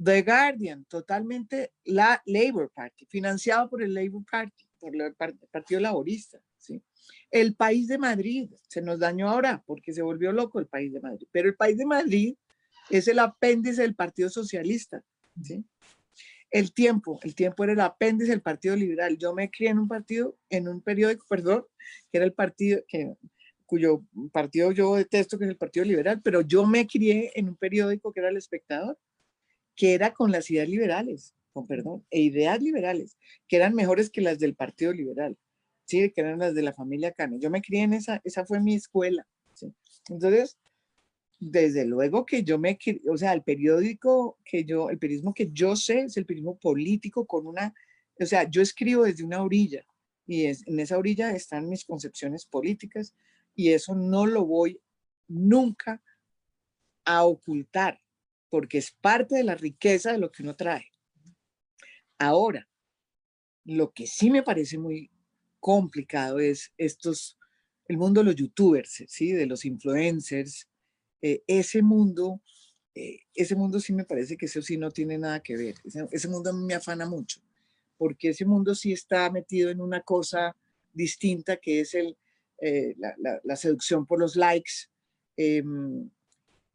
The 0.01 0.21
Guardian, 0.21 0.85
totalmente 0.85 1.73
la 1.83 2.21
Labour 2.25 2.71
Party, 2.73 3.05
financiado 3.05 3.69
por 3.69 3.81
el 3.81 3.93
Labour 3.93 4.23
Party, 4.29 4.65
por 4.79 4.95
el 4.95 5.15
Partido 5.51 5.81
Laborista. 5.81 6.39
¿sí? 6.57 6.81
El 7.29 7.55
País 7.55 7.87
de 7.87 7.97
Madrid, 7.97 8.49
se 8.67 8.81
nos 8.81 8.99
dañó 8.99 9.29
ahora 9.29 9.61
porque 9.65 9.93
se 9.93 10.01
volvió 10.01 10.31
loco 10.31 10.59
el 10.59 10.67
País 10.67 10.93
de 10.93 11.01
Madrid, 11.01 11.27
pero 11.31 11.49
el 11.49 11.55
País 11.55 11.77
de 11.77 11.85
Madrid 11.85 12.35
es 12.89 13.07
el 13.07 13.19
apéndice 13.19 13.81
del 13.81 13.95
Partido 13.95 14.29
Socialista. 14.29 15.03
¿sí? 15.43 15.65
el 16.51 16.73
tiempo, 16.73 17.19
el 17.23 17.35
tiempo 17.35 17.63
era 17.63 17.73
el 17.73 17.79
apéndice 17.81 18.31
del 18.31 18.41
Partido 18.41 18.75
Liberal. 18.75 19.17
Yo 19.17 19.33
me 19.33 19.49
crié 19.49 19.69
en 19.69 19.79
un 19.79 19.87
partido, 19.87 20.37
en 20.49 20.67
un 20.67 20.81
periódico, 20.81 21.25
perdón, 21.29 21.65
que 22.11 22.17
era 22.17 22.25
el 22.25 22.33
partido, 22.33 22.81
que, 22.87 23.13
cuyo 23.69 24.03
partido 24.31 24.71
yo 24.71 24.95
detesto, 24.95 25.37
que 25.37 25.45
es 25.45 25.51
el 25.51 25.57
Partido 25.57 25.85
Liberal, 25.85 26.21
pero 26.23 26.41
yo 26.41 26.65
me 26.65 26.87
crié 26.87 27.31
en 27.35 27.49
un 27.49 27.55
periódico 27.55 28.11
que 28.11 28.19
era 28.19 28.29
El 28.29 28.37
Espectador, 28.37 28.97
que 29.75 29.93
era 29.93 30.11
con 30.11 30.31
las 30.31 30.49
ideas 30.49 30.67
liberales, 30.67 31.35
con 31.53 31.67
perdón, 31.67 32.03
e 32.09 32.19
ideas 32.19 32.59
liberales, 32.59 33.15
que 33.47 33.57
eran 33.57 33.75
mejores 33.75 34.09
que 34.09 34.21
las 34.21 34.39
del 34.39 34.55
Partido 34.55 34.91
Liberal, 34.91 35.37
sí, 35.85 36.11
que 36.11 36.21
eran 36.21 36.39
las 36.39 36.55
de 36.55 36.63
la 36.63 36.73
familia 36.73 37.11
Cano. 37.11 37.37
Yo 37.39 37.51
me 37.51 37.61
crié 37.61 37.83
en 37.83 37.93
esa, 37.93 38.19
esa 38.23 38.43
fue 38.43 38.59
mi 38.59 38.73
escuela. 38.73 39.27
¿sí? 39.53 39.71
Entonces, 40.09 40.57
desde 41.39 41.85
luego 41.85 42.25
que 42.25 42.43
yo 42.43 42.57
me, 42.57 42.77
o 43.07 43.17
sea, 43.17 43.33
el 43.33 43.43
periódico 43.43 44.39
que 44.43 44.65
yo, 44.65 44.89
el 44.89 44.97
periodismo 44.97 45.35
que 45.35 45.49
yo 45.51 45.75
sé 45.75 46.01
es 46.01 46.17
el 46.17 46.25
periodismo 46.25 46.57
político 46.57 47.27
con 47.27 47.45
una, 47.45 47.75
o 48.19 48.25
sea, 48.25 48.49
yo 48.49 48.63
escribo 48.63 49.03
desde 49.03 49.23
una 49.23 49.43
orilla 49.43 49.85
y 50.25 50.45
en 50.45 50.79
esa 50.79 50.97
orilla 50.97 51.31
están 51.31 51.69
mis 51.69 51.85
concepciones 51.85 52.47
políticas 52.47 53.13
y 53.59 53.73
eso 53.73 53.93
no 53.93 54.25
lo 54.25 54.45
voy 54.45 54.79
nunca 55.27 56.01
a 57.03 57.25
ocultar 57.25 58.01
porque 58.47 58.77
es 58.77 58.91
parte 58.91 59.35
de 59.35 59.43
la 59.43 59.55
riqueza 59.55 60.13
de 60.13 60.17
lo 60.17 60.31
que 60.31 60.43
uno 60.43 60.55
trae. 60.55 60.85
Ahora, 62.17 62.69
lo 63.65 63.91
que 63.91 64.07
sí 64.07 64.29
me 64.29 64.43
parece 64.43 64.77
muy 64.77 65.11
complicado 65.59 66.39
es 66.39 66.71
estos, 66.77 67.37
el 67.89 67.97
mundo 67.97 68.21
de 68.21 68.27
los 68.27 68.35
youtubers, 68.37 69.03
¿sí? 69.09 69.33
de 69.33 69.45
los 69.45 69.65
influencers, 69.65 70.69
eh, 71.21 71.43
ese 71.45 71.81
mundo, 71.81 72.41
eh, 72.95 73.19
ese 73.35 73.57
mundo 73.57 73.81
sí 73.81 73.91
me 73.91 74.05
parece 74.05 74.37
que 74.37 74.45
eso 74.45 74.61
sí 74.61 74.77
no 74.77 74.89
tiene 74.89 75.17
nada 75.17 75.41
que 75.41 75.57
ver. 75.57 75.75
Ese, 76.11 76.29
mundo 76.29 76.53
me 76.53 76.75
afana 76.75 77.05
mucho, 77.05 77.41
porque 77.97 78.29
ese 78.29 78.45
mundo 78.45 78.73
sí 78.73 78.93
está 78.93 79.29
metido 79.29 79.69
en 79.69 79.81
una 79.81 79.99
cosa 79.99 80.55
distinta 80.93 81.57
que 81.57 81.81
es 81.81 81.93
el, 81.93 82.15
eh, 82.61 82.95
la, 83.43 83.55
seducción 83.55 84.05
por 84.05 84.19
los 84.19 84.35
likes. 84.35 84.87
Em, 85.37 86.09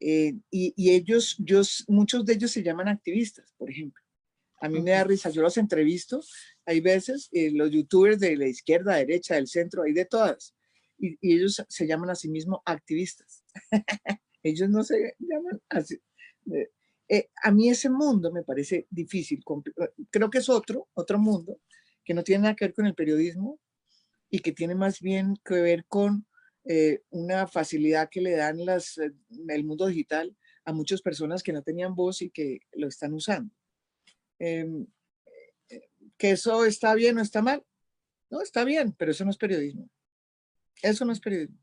y, 0.00 0.90
ellos, 0.90 1.36
yo, 1.38 1.62
muchos 1.88 2.24
de 2.24 2.34
ellos 2.34 2.50
se 2.50 2.62
llaman 2.62 2.88
activistas, 2.88 3.52
por 3.56 3.70
ejemplo. 3.70 4.02
A 4.60 4.68
mí 4.68 4.80
me 4.80 4.92
da 4.92 5.04
risa, 5.04 5.30
yo 5.30 5.42
los 5.42 5.58
entrevisto, 5.58 6.20
hay 6.64 6.80
veces 6.80 7.28
los 7.32 7.70
youtubers 7.70 8.18
de 8.18 8.36
la 8.36 8.46
izquierda, 8.46 8.96
derecha, 8.96 9.34
del 9.34 9.46
centro, 9.46 9.82
hay 9.82 9.92
de 9.92 10.06
todas, 10.06 10.54
y, 10.98 11.18
y 11.20 11.34
ellos 11.34 11.62
se 11.68 11.86
llaman 11.86 12.10
a 12.10 12.14
sí 12.14 12.28
mismos 12.28 12.60
activistas. 12.64 13.44
Ellos 14.44 14.68
no 14.68 14.84
se 14.84 15.16
llaman 15.18 15.60
así. 15.70 15.98
Eh, 16.52 16.70
eh, 17.08 17.30
a 17.42 17.50
mí 17.50 17.70
ese 17.70 17.88
mundo 17.88 18.30
me 18.30 18.42
parece 18.42 18.86
difícil. 18.90 19.42
Eh, 19.80 19.88
creo 20.10 20.30
que 20.30 20.38
es 20.38 20.48
otro, 20.48 20.88
otro 20.92 21.18
mundo 21.18 21.60
que 22.04 22.14
no 22.14 22.22
tiene 22.22 22.42
nada 22.42 22.54
que 22.54 22.66
ver 22.66 22.74
con 22.74 22.86
el 22.86 22.94
periodismo 22.94 23.58
y 24.34 24.40
que 24.40 24.52
tiene 24.52 24.74
más 24.74 25.00
bien 25.00 25.36
que 25.44 25.54
ver 25.54 25.84
con 25.86 26.26
una 27.10 27.46
facilidad 27.46 28.08
que 28.10 28.22
le 28.22 28.34
dan 28.36 28.64
las, 28.64 28.98
el 28.98 29.64
mundo 29.64 29.86
digital 29.86 30.34
a 30.64 30.72
muchas 30.72 31.02
personas 31.02 31.42
que 31.42 31.52
no 31.52 31.62
tenían 31.62 31.94
voz 31.94 32.22
y 32.22 32.30
que 32.30 32.60
lo 32.72 32.88
están 32.88 33.12
usando. 33.12 33.54
Em, 34.38 34.86
¿Que 36.16 36.30
eso 36.30 36.64
está 36.64 36.94
bien 36.94 37.18
o 37.18 37.22
está 37.22 37.42
mal? 37.42 37.62
No, 38.30 38.40
está 38.40 38.64
bien, 38.64 38.92
pero 38.98 39.10
eso 39.10 39.24
no 39.24 39.30
es 39.30 39.36
periodismo. 39.36 39.90
Eso 40.82 41.04
no 41.04 41.12
es 41.12 41.20
periodismo. 41.20 41.58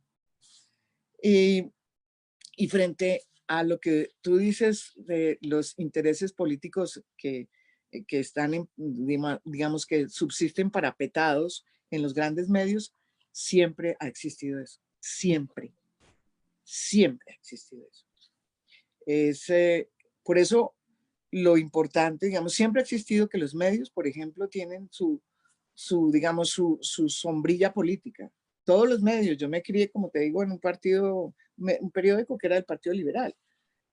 Y 1.21 1.71
y 2.55 2.67
frente 2.67 3.23
a 3.47 3.63
lo 3.63 3.79
que 3.79 4.09
tú 4.21 4.37
dices 4.37 4.91
de 4.95 5.39
los 5.41 5.73
intereses 5.77 6.31
políticos 6.31 7.03
que, 7.17 7.49
eh, 7.91 8.03
que 8.05 8.19
están, 8.19 8.69
digamos, 8.75 9.85
que 9.87 10.07
subsisten 10.09 10.69
parapetados 10.69 11.65
en 11.91 12.01
los 12.01 12.13
grandes 12.13 12.49
medios, 12.49 12.95
siempre 13.31 13.95
ha 13.99 14.07
existido 14.07 14.59
eso. 14.59 14.79
Siempre. 14.99 15.73
Siempre 16.63 17.31
ha 17.31 17.35
existido 17.35 17.85
eso. 17.87 18.05
Es, 19.05 19.49
eh, 19.49 19.89
por 20.23 20.37
eso 20.37 20.75
lo 21.31 21.57
importante, 21.57 22.25
digamos, 22.25 22.53
siempre 22.53 22.81
ha 22.81 22.83
existido 22.83 23.29
que 23.29 23.37
los 23.37 23.53
medios, 23.55 23.89
por 23.89 24.07
ejemplo, 24.07 24.47
tienen 24.47 24.89
su, 24.91 25.21
su 25.73 26.11
digamos, 26.11 26.49
su, 26.49 26.77
su 26.81 27.09
sombrilla 27.09 27.73
política. 27.73 28.31
Todos 28.63 28.87
los 28.87 29.01
medios, 29.01 29.37
yo 29.37 29.49
me 29.49 29.61
crié, 29.61 29.89
como 29.89 30.09
te 30.09 30.19
digo, 30.19 30.43
en 30.43 30.51
un 30.51 30.59
partido 30.59 31.33
un 31.57 31.91
periódico 31.91 32.37
que 32.37 32.47
era 32.47 32.55
del 32.55 32.65
Partido 32.65 32.95
Liberal. 32.95 33.35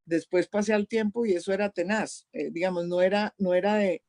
Después 0.05 0.49
pasé 0.49 0.73
al 0.73 0.89
tiempo 0.89 1.27
y 1.27 1.33
eso 1.33 1.53
era 1.53 1.71
tenaz, 1.71 2.27
eh, 2.33 2.51
digamos, 2.51 2.87
no 2.87 3.03
era, 3.03 3.35
no 3.39 3.53
era 3.53 3.75
de, 3.75 4.03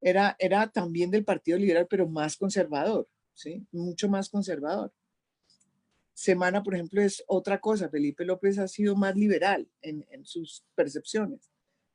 era, 0.00 0.36
era 0.38 0.70
también 0.70 1.10
del 1.10 1.24
Partido 1.24 1.58
Liberal, 1.58 1.86
pero 1.90 2.08
más 2.08 2.36
conservador, 2.36 3.08
¿sí? 3.40 3.66
Mucho 3.72 4.08
más 4.08 4.28
conservador. 4.28 4.92
Semana, 6.12 6.62
por 6.62 6.74
ejemplo, 6.74 7.00
es 7.00 7.24
otra 7.26 7.60
cosa. 7.60 7.88
Felipe 7.88 8.24
López 8.24 8.58
ha 8.58 8.68
sido 8.68 8.94
más 8.94 9.16
liberal 9.16 9.68
en, 9.80 10.04
sus 10.24 10.64
percepciones. 10.74 11.50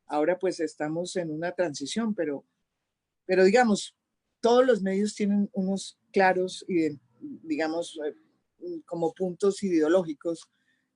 Ahora 0.08 0.40
pues 0.40 0.60
estamos 0.60 1.16
en 1.16 1.30
una 1.30 1.52
transición, 1.52 2.16
pero, 2.16 2.44
pero 3.26 3.44
digamos, 3.44 3.96
todos 4.42 4.66
los 4.66 4.82
medios 4.82 5.14
tienen 5.16 5.50
unos 5.54 6.00
claros, 6.12 6.66
digamos, 7.20 8.00
eh, 8.06 8.82
como 8.86 9.14
puntos 9.14 9.62
ideológicos 9.62 10.50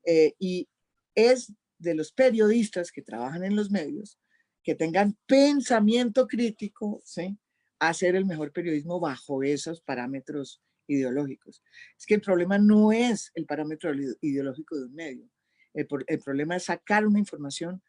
eh, 0.05 0.33
y 0.39 0.67
es 1.13 1.53
de 1.77 1.93
los 1.93 2.11
periodistas 2.11 2.91
que 2.91 3.01
trabajan 3.01 3.43
en 3.43 3.55
los 3.55 3.69
medios 3.69 4.17
que 4.63 4.75
tengan 4.75 5.17
pensamiento 5.25 6.27
crítico, 6.27 7.01
¿sí? 7.03 7.37
Hacer 7.79 8.15
el 8.15 8.25
mejor 8.25 8.51
periodismo 8.51 8.99
bajo 8.99 9.43
esos 9.43 9.81
parámetros 9.81 10.61
ideológicos. 10.87 11.63
Es 11.97 12.05
que 12.05 12.15
el 12.15 12.21
problema 12.21 12.57
no 12.57 12.91
es 12.91 13.31
el 13.35 13.45
parámetro 13.45 13.91
ideológico 14.21 14.75
de 14.77 14.85
un 14.85 14.93
medio. 14.93 15.29
El, 15.73 15.87
el 16.07 16.19
problema 16.19 16.55
es 16.55 16.65
sacar 16.65 17.05
una 17.05 17.19
información 17.19 17.81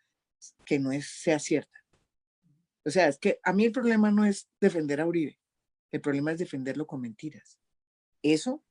que 0.64 0.78
no 0.78 0.90
sea 1.00 1.38
cierta. 1.38 1.78
O 2.84 2.90
sea, 2.90 3.08
es 3.08 3.18
que 3.18 3.40
a 3.42 3.52
mí 3.52 3.64
el 3.64 3.72
problema 3.72 4.10
no 4.10 4.24
es 4.24 4.48
defender 4.60 5.00
a 5.00 5.06
Uribe. 5.06 5.38
El 5.90 6.00
problema 6.00 6.32
es 6.32 6.38
defenderlo 6.38 6.86
con 6.86 7.00
mentiras. 7.00 7.58
Eso 8.22 8.62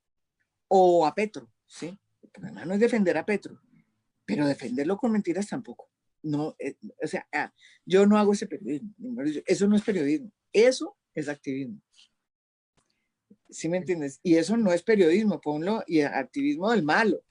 o 0.68 1.06
a 1.06 1.14
Petro, 1.14 1.50
¿sí? 1.66 1.98
no 2.38 2.74
es 2.74 2.80
defender 2.80 3.18
a 3.18 3.26
Petro, 3.26 3.60
pero 4.24 4.46
defenderlo 4.46 4.96
con 4.96 5.10
mentiras 5.10 5.48
tampoco. 5.48 5.90
No, 6.22 6.54
eh, 6.58 6.76
o 7.02 7.06
sea, 7.06 7.26
ah, 7.32 7.52
yo 7.84 8.06
no 8.06 8.16
hago 8.18 8.32
ese 8.32 8.46
periodismo. 8.46 9.22
Eso 9.46 9.66
no 9.66 9.76
es 9.76 9.82
periodismo. 9.82 10.30
Eso 10.52 10.96
es 11.14 11.28
activismo. 11.28 11.80
¿Sí 13.48 13.68
me 13.68 13.78
entiendes? 13.78 14.20
Y 14.22 14.36
eso 14.36 14.56
no 14.56 14.72
es 14.72 14.82
periodismo, 14.82 15.40
ponlo, 15.40 15.82
y 15.86 16.02
activismo 16.02 16.70
del 16.70 16.82
malo. 16.82 17.22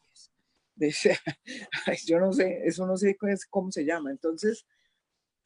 Pues. 0.77 1.01
yo 2.05 2.19
no 2.19 2.33
sé, 2.33 2.61
eso 2.65 2.85
no 2.87 2.97
sé 2.97 3.17
cómo 3.49 3.71
se 3.71 3.85
llama. 3.85 4.11
Entonces, 4.11 4.65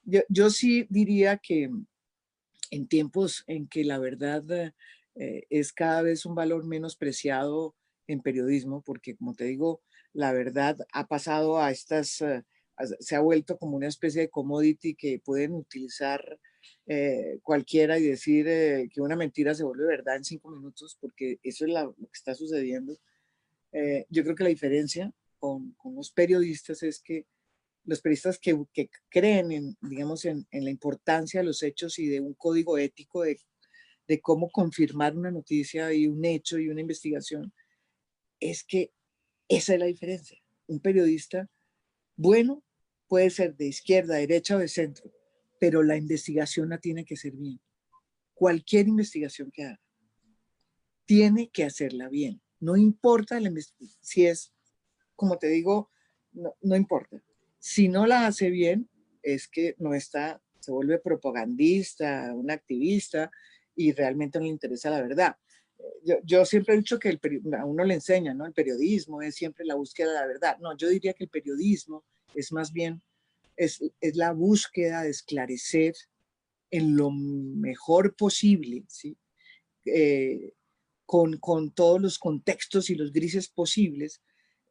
yo, 0.04 0.22
yo 0.30 0.50
sí 0.50 0.86
diría 0.90 1.38
que 1.38 1.70
en 2.72 2.88
tiempos 2.88 3.44
en 3.48 3.68
que 3.68 3.84
la 3.84 4.00
verdad 4.00 4.74
eh, 5.16 5.46
es 5.50 5.74
cada 5.74 6.02
vez 6.02 6.26
un 6.26 6.36
valor 6.36 6.66
menos 6.66 6.96
preciado 6.96 7.76
en 8.08 8.22
periodismo, 8.22 8.82
porque 8.82 9.16
como 9.16 9.34
te 9.34 9.46
digo, 9.46 9.82
la 10.12 10.34
verdad 10.34 10.78
ha 10.92 11.08
pasado 11.08 11.60
a 11.60 11.72
estas, 11.72 12.22
eh, 12.22 12.44
se 13.00 13.16
ha 13.16 13.20
vuelto 13.20 13.58
como 13.58 13.78
una 13.78 13.88
especie 13.88 14.22
de 14.22 14.30
commodity 14.30 14.96
que 14.96 15.20
pueden 15.24 15.54
utilizar 15.54 16.40
eh, 16.88 17.40
cualquiera 17.42 17.98
y 18.00 18.04
decir 18.04 18.48
eh, 18.48 18.90
que 18.94 19.02
una 19.02 19.16
mentira 19.16 19.54
se 19.56 19.64
vuelve 19.64 19.86
verdad 19.86 20.18
en 20.18 20.24
cinco 20.24 20.50
minutos, 20.52 20.98
porque 21.00 21.40
eso 21.44 21.66
es 21.66 21.72
lo 21.72 21.94
que 21.96 22.08
está 22.14 22.36
sucediendo. 22.36 22.98
yo 24.10 24.24
creo 24.24 24.36
que 24.36 24.44
la 24.44 24.50
diferencia 24.50 25.12
con, 25.40 25.76
los 25.96 26.12
periodistas 26.12 26.84
es 26.84 27.02
que 27.02 27.26
los 27.86 28.02
periodistas 28.02 28.40
que, 28.40 28.90
creen 29.10 29.52
en, 29.52 29.78
digamos, 29.82 30.26
en, 30.26 30.48
la 30.52 30.70
importancia 30.70 31.42
de 31.42 31.48
los 31.48 31.64
hechos 31.64 32.00
y 32.00 32.08
de 32.08 32.22
un 32.22 32.34
código 32.34 32.78
ético 32.78 33.24
de 33.24 34.22
cómo 34.22 34.50
confirmar 34.50 35.18
una 35.18 35.32
noticia 35.32 35.94
y 35.94 36.08
un 36.08 36.24
hecho 36.24 36.60
y 36.60 36.70
una 36.70 36.82
investigación, 36.82 37.52
es 38.40 38.64
que 38.64 38.92
esa 39.48 39.74
es 39.74 39.80
la 39.80 39.86
diferencia. 39.86 40.38
Un 40.68 40.80
periodista 40.80 41.50
bueno 42.16 42.64
puede 43.08 43.30
ser 43.30 43.56
de 43.56 43.68
izquierda, 43.68 44.16
derecha 44.16 44.56
o 44.56 44.60
de 44.60 44.68
centro, 44.68 45.12
pero 45.64 45.82
la 45.82 45.96
investigación 45.96 46.68
la 46.68 46.78
tiene 46.78 47.06
que 47.06 47.16
ser 47.16 47.32
bien. 47.32 47.58
Cualquier 48.34 48.90
investigación 48.90 49.50
que 49.50 49.64
haga, 49.64 49.80
tiene 51.06 51.52
que 51.52 51.64
hacerla 51.64 52.10
bien. 52.10 52.42
No 52.60 52.76
importa 52.76 53.40
si 54.02 54.26
es, 54.26 54.54
como 55.16 55.38
te 55.38 55.48
digo, 55.48 55.90
no, 56.34 56.54
no 56.60 56.76
importa. 56.76 57.24
Si 57.60 57.88
no 57.88 58.06
la 58.06 58.28
hace 58.28 58.50
bien, 58.50 58.90
es 59.22 59.48
que 59.48 59.76
no 59.80 59.94
está, 59.94 60.44
se 60.60 60.74
vuelve 60.74 61.00
propagandista, 61.00 62.34
un 62.36 62.52
activista 62.52 63.32
y 63.74 63.94
realmente 63.94 64.40
no 64.40 64.44
le 64.44 64.50
interesa 64.50 64.90
la 64.90 65.02
verdad 65.02 65.38
yo, 66.26 66.46
siempre 66.46 66.74
he 66.74 66.78
dicho 66.78 67.00
que 67.00 67.08
el, 67.10 67.20
a 67.58 67.64
uno 67.64 67.84
le 67.86 67.94
enseña, 67.94 68.34
¿no? 68.34 68.46
El 68.46 68.54
periodismo 68.54 69.22
es 69.22 69.36
siempre 69.36 69.66
la 69.66 69.76
búsqueda 69.76 70.10
de 70.10 70.20
la 70.20 70.28
verdad. 70.28 70.58
No, 70.60 70.76
yo 70.76 70.90
diría 70.90 71.14
que 71.14 71.24
el 71.24 71.30
periodismo 71.30 72.04
es 72.36 72.52
más 72.52 72.72
bien, 72.72 73.02
es, 73.56 73.82
es 74.02 74.16
la 74.16 74.32
búsqueda 74.32 75.04
de 75.04 75.10
esclarecer 75.10 75.96
en 76.72 76.96
lo 76.96 77.12
mejor 77.12 78.16
posible, 78.16 78.84
¿sí? 78.88 79.18
Eh, 79.86 80.54
con, 81.06 81.38
con, 81.38 81.72
todos 81.72 82.02
los 82.02 82.18
contextos 82.18 82.90
y 82.90 82.96
los 82.96 83.12
grises 83.12 83.50
posibles, 83.50 84.22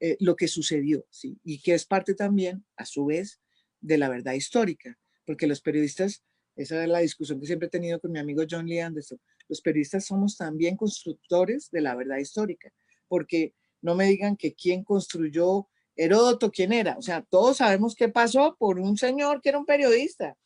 eh, 0.01 0.17
lo 0.19 0.35
que 0.35 0.49
sucedió, 0.49 1.07
¿sí? 1.11 1.39
y 1.45 1.61
que 1.61 1.75
es 1.75 1.85
parte 1.85 2.15
también, 2.15 2.65
a 2.77 2.87
su 2.87 3.05
vez, 3.05 3.41
de 3.81 3.99
la 3.99 4.09
verdad 4.09 4.33
histórica, 4.33 4.99
porque 5.25 5.47
los 5.47 5.61
periodistas, 5.61 6.25
esa 6.57 6.83
es 6.83 6.89
la 6.89 6.99
discusión 6.99 7.39
que 7.39 7.47
siempre 7.47 7.69
he 7.69 7.71
tenido 7.71 8.01
con 8.01 8.11
mi 8.11 8.19
amigo 8.19 8.43
John 8.51 8.67
Lee 8.67 8.81
Anderson, 8.81 9.21
los 9.49 9.61
periodistas 9.61 10.07
somos 10.07 10.37
también 10.37 10.77
constructores 10.77 11.71
de 11.71 11.83
la 11.83 11.95
verdad 11.95 12.17
histórica, 12.17 12.73
porque 13.07 13.55
no 13.81 13.95
me 13.95 14.07
digan 14.07 14.37
que 14.37 14.55
quién 14.55 14.83
construyó 14.83 15.69
Heródoto, 15.97 16.51
quién 16.51 16.73
era, 16.73 16.97
o 16.97 17.03
sea, 17.03 17.23
todos 17.23 17.59
sabemos 17.59 17.95
qué 17.95 18.09
pasó 18.09 18.57
por 18.59 18.79
un 18.79 18.97
señor 18.97 19.41
que 19.43 19.51
era 19.51 19.59
un 19.59 19.67
periodista, 19.67 20.37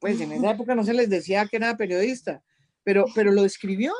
pues 0.00 0.20
en 0.20 0.32
esa 0.32 0.50
época 0.50 0.74
no 0.74 0.84
se 0.84 0.94
les 0.94 1.08
decía 1.08 1.46
que 1.46 1.56
era 1.56 1.76
periodista, 1.76 2.42
pero, 2.82 3.06
pero 3.14 3.32
lo 3.32 3.44
escribió, 3.44 3.92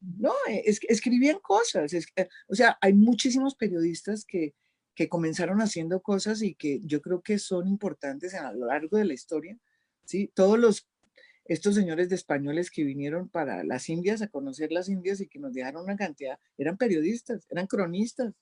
no, 0.00 0.32
es, 0.48 0.80
escribían 0.88 1.38
cosas, 1.40 1.92
eh, 1.92 2.28
o 2.48 2.54
sea, 2.54 2.78
hay 2.80 2.92
muchísimos 2.94 3.54
periodistas 3.54 4.24
que, 4.24 4.54
que 4.94 5.08
comenzaron 5.08 5.60
haciendo 5.60 6.02
cosas 6.02 6.42
y 6.42 6.54
que 6.54 6.80
yo 6.84 7.00
creo 7.00 7.22
que 7.22 7.38
son 7.38 7.66
importantes 7.66 8.34
a 8.34 8.52
lo 8.52 8.66
largo 8.66 8.98
de 8.98 9.06
la 9.06 9.14
historia, 9.14 9.58
¿sí? 10.04 10.30
Todos 10.34 10.58
los, 10.58 10.86
estos 11.46 11.74
señores 11.74 12.08
de 12.08 12.16
españoles 12.16 12.70
que 12.70 12.84
vinieron 12.84 13.28
para 13.28 13.64
las 13.64 13.88
Indias 13.88 14.22
a 14.22 14.28
conocer 14.28 14.72
las 14.72 14.88
Indias 14.88 15.20
y 15.20 15.26
que 15.26 15.38
nos 15.38 15.52
dejaron 15.52 15.84
una 15.84 15.96
cantidad, 15.96 16.38
eran 16.58 16.76
periodistas, 16.76 17.46
eran 17.50 17.66
cronistas, 17.66 18.34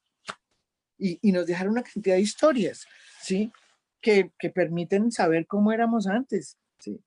y, 0.98 1.18
y 1.22 1.32
nos 1.32 1.46
dejaron 1.46 1.72
una 1.72 1.82
cantidad 1.82 2.16
de 2.16 2.22
historias, 2.22 2.86
¿sí? 3.22 3.52
Que, 4.00 4.30
que 4.38 4.50
permiten 4.50 5.10
saber 5.10 5.46
cómo 5.46 5.72
éramos 5.72 6.06
antes, 6.06 6.58
¿sí? 6.78 7.00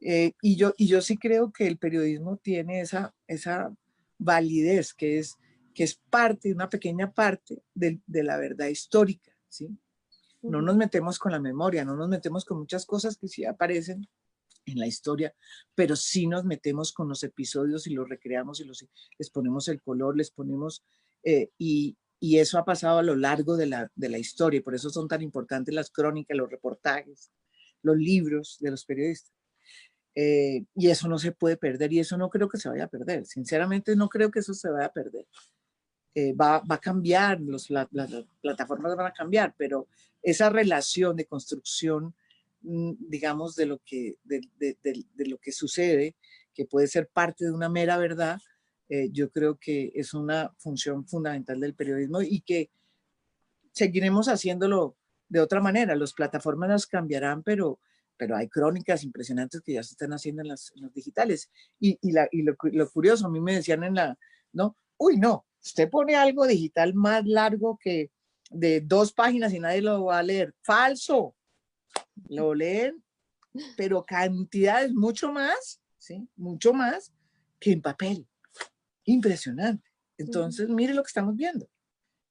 Eh, 0.00 0.32
y, 0.42 0.56
yo, 0.56 0.74
y 0.76 0.88
yo 0.88 1.00
sí 1.00 1.16
creo 1.16 1.52
que 1.52 1.66
el 1.66 1.78
periodismo 1.78 2.36
tiene 2.36 2.80
esa, 2.80 3.14
esa 3.28 3.72
validez, 4.18 4.94
que 4.94 5.18
es, 5.18 5.36
que 5.74 5.84
es 5.84 5.94
parte, 6.10 6.52
una 6.52 6.68
pequeña 6.68 7.12
parte 7.12 7.62
de, 7.74 8.00
de 8.06 8.22
la 8.24 8.36
verdad 8.36 8.66
histórica, 8.66 9.32
¿sí? 9.48 9.68
No 10.42 10.60
nos 10.60 10.76
metemos 10.76 11.20
con 11.20 11.30
la 11.30 11.40
memoria, 11.40 11.84
no 11.84 11.94
nos 11.94 12.08
metemos 12.08 12.44
con 12.44 12.58
muchas 12.58 12.84
cosas 12.84 13.16
que 13.16 13.28
sí 13.28 13.44
aparecen 13.44 14.08
en 14.66 14.78
la 14.78 14.86
historia, 14.86 15.34
pero 15.74 15.96
sí 15.96 16.26
nos 16.26 16.44
metemos 16.44 16.92
con 16.92 17.08
los 17.08 17.22
episodios 17.22 17.86
y 17.86 17.94
los 17.94 18.08
recreamos 18.08 18.60
y 18.60 18.64
los, 18.64 18.84
les 19.18 19.30
ponemos 19.30 19.68
el 19.68 19.80
color, 19.80 20.16
les 20.16 20.30
ponemos, 20.30 20.84
eh, 21.22 21.50
y, 21.58 21.96
y, 22.24 22.38
eso 22.38 22.58
ha 22.58 22.64
pasado 22.64 22.98
a 22.98 23.02
lo 23.02 23.16
largo 23.16 23.56
de 23.56 23.66
la, 23.66 23.90
de 23.94 24.08
la 24.08 24.18
historia, 24.18 24.58
y 24.58 24.62
por 24.62 24.74
eso 24.74 24.90
son 24.90 25.08
tan 25.08 25.22
importantes 25.22 25.74
las 25.74 25.90
crónicas, 25.90 26.36
los 26.36 26.50
reportajes, 26.50 27.30
los 27.82 27.96
libros 27.96 28.58
de 28.60 28.70
los 28.70 28.84
periodistas. 28.84 29.32
Eh, 30.14 30.64
y 30.74 30.88
eso 30.88 31.08
no 31.08 31.18
se 31.18 31.32
puede 31.32 31.56
perder 31.56 31.90
y 31.92 32.00
eso 32.00 32.18
no 32.18 32.28
creo 32.28 32.48
que 32.48 32.58
se 32.58 32.68
vaya 32.68 32.84
a 32.84 32.88
perder. 32.88 33.24
Sinceramente 33.26 33.96
no 33.96 34.08
creo 34.08 34.30
que 34.30 34.40
eso 34.40 34.54
se 34.54 34.70
vaya 34.70 34.86
a 34.86 34.92
perder. 34.92 35.26
Eh, 36.14 36.34
va, 36.34 36.60
va, 36.60 36.74
a 36.74 36.80
cambiar, 36.80 37.40
los, 37.40 37.70
las 37.70 37.88
plataformas 38.42 38.94
van 38.94 39.06
a 39.06 39.12
cambiar, 39.12 39.54
pero 39.56 39.88
esa 40.22 40.50
relación 40.50 41.16
de 41.16 41.24
construcción, 41.24 42.14
mm, 42.60 42.92
digamos, 42.98 43.56
de 43.56 43.66
lo, 43.66 43.78
que, 43.78 44.16
de, 44.22 44.42
de, 44.58 44.76
de, 44.82 45.26
lo 45.26 45.38
que 45.38 45.52
sucede, 45.52 46.16
que 46.52 46.66
puede 46.66 46.86
ser 46.86 47.08
parte 47.08 47.46
de 47.46 47.52
una 47.52 47.70
mera 47.70 47.96
verdad, 47.96 48.38
eh, 48.94 49.08
yo 49.10 49.30
creo 49.30 49.58
que 49.58 49.90
es 49.94 50.12
una 50.12 50.52
función 50.58 51.06
fundamental 51.06 51.58
del 51.58 51.74
periodismo 51.74 52.20
y 52.20 52.42
que 52.42 52.70
seguiremos 53.72 54.28
haciéndolo 54.28 54.98
de 55.30 55.40
otra 55.40 55.62
manera. 55.62 55.96
Las 55.96 56.12
plataformas 56.12 56.68
las 56.68 56.86
cambiarán, 56.86 57.42
pero 57.42 57.80
pero 58.18 58.36
hay 58.36 58.48
crónicas 58.48 59.02
impresionantes 59.02 59.62
que 59.62 59.72
ya 59.72 59.82
se 59.82 59.94
están 59.94 60.12
haciendo 60.12 60.42
en, 60.42 60.48
las, 60.48 60.72
los 60.76 60.92
digitales. 60.92 61.50
Y, 61.80 61.98
y, 62.02 62.12
la, 62.12 62.28
y 62.30 62.42
lo, 62.42 62.54
lo, 62.70 62.90
curioso, 62.90 63.26
a 63.26 63.30
mí 63.30 63.40
me 63.40 63.54
decían 63.54 63.82
en 63.82 63.94
la, 63.94 64.18
no, 64.52 64.76
uy, 64.98 65.16
no, 65.16 65.46
usted 65.64 65.88
pone 65.88 66.14
algo 66.14 66.46
digital 66.46 66.92
más 66.92 67.24
largo 67.24 67.78
que 67.82 68.12
de 68.50 68.82
dos 68.82 69.14
páginas 69.14 69.54
y 69.54 69.58
nadie 69.58 69.80
lo 69.80 70.04
va 70.04 70.18
a 70.18 70.22
leer. 70.22 70.54
Falso. 70.60 71.34
Lo 72.28 72.54
leen, 72.54 73.02
pero 73.76 74.04
cantidades 74.04 74.92
mucho 74.92 75.32
más, 75.32 75.80
¿sí? 75.96 76.28
Mucho 76.36 76.74
más 76.74 77.10
que 77.58 77.72
en 77.72 77.80
papel. 77.80 78.28
Impresionante. 79.04 79.90
Entonces, 80.18 80.68
mire 80.68 80.94
lo 80.94 81.02
que 81.02 81.08
estamos 81.08 81.36
viendo. 81.36 81.68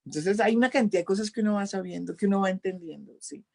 Entonces, 0.05 0.39
hay 0.39 0.55
una 0.55 0.69
cantidad 0.69 1.01
de 1.01 1.05
cosas 1.05 1.29
que 1.29 1.41
uno 1.41 1.55
va 1.55 1.67
sabiendo, 1.67 2.15
que 2.15 2.25
uno 2.25 2.41
va 2.41 2.49
entendiendo, 2.49 3.13
¿sí? 3.19 3.45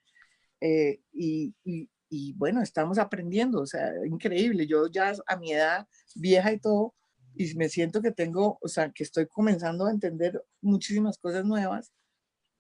Eh, 0.61 1.01
y, 1.13 1.55
y, 1.65 1.89
y 2.09 2.33
bueno, 2.35 2.63
estamos 2.63 2.99
aprendiendo, 2.99 3.61
o 3.61 3.67
sea, 3.67 3.93
increíble. 4.07 4.67
Yo 4.67 4.87
ya 4.89 5.13
a 5.27 5.37
mi 5.37 5.53
edad 5.53 5.89
vieja 6.15 6.53
y 6.53 6.61
todo, 6.61 6.95
y 7.35 7.55
me 7.55 7.69
siento 7.69 8.01
que 8.01 8.13
tengo, 8.13 8.59
o 8.61 8.69
sea, 8.69 8.91
que 8.91 9.03
estoy 9.03 9.27
comenzando 9.27 9.87
a 9.87 9.91
entender 9.91 10.43
muchísimas 10.61 11.19
cosas 11.19 11.45
nuevas 11.45 11.93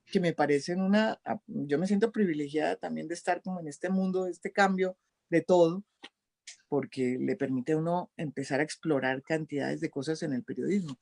que 0.07 0.21
me 0.21 0.33
parecen 0.33 0.81
una, 0.81 1.21
yo 1.47 1.79
me 1.79 1.87
siento 1.87 2.13
privilegiada 2.13 2.77
también 2.77 3.09
de 3.09 3.15
estar 3.15 3.43
como 3.43 3.61
en 3.61 3.69
este 3.69 3.89
mundo, 3.89 4.27
este 4.27 4.53
cambio 4.53 4.97
de 5.31 5.43
todo, 5.43 5.83
porque 6.69 7.19
le 7.21 7.37
permite 7.37 7.73
a 7.73 7.79
uno 7.79 8.11
empezar 8.17 8.61
a 8.61 8.63
explorar 8.63 9.23
cantidades 9.23 9.81
de 9.81 9.91
cosas 9.91 10.23
en 10.23 10.33
el 10.33 10.43
periodismo 10.43 10.97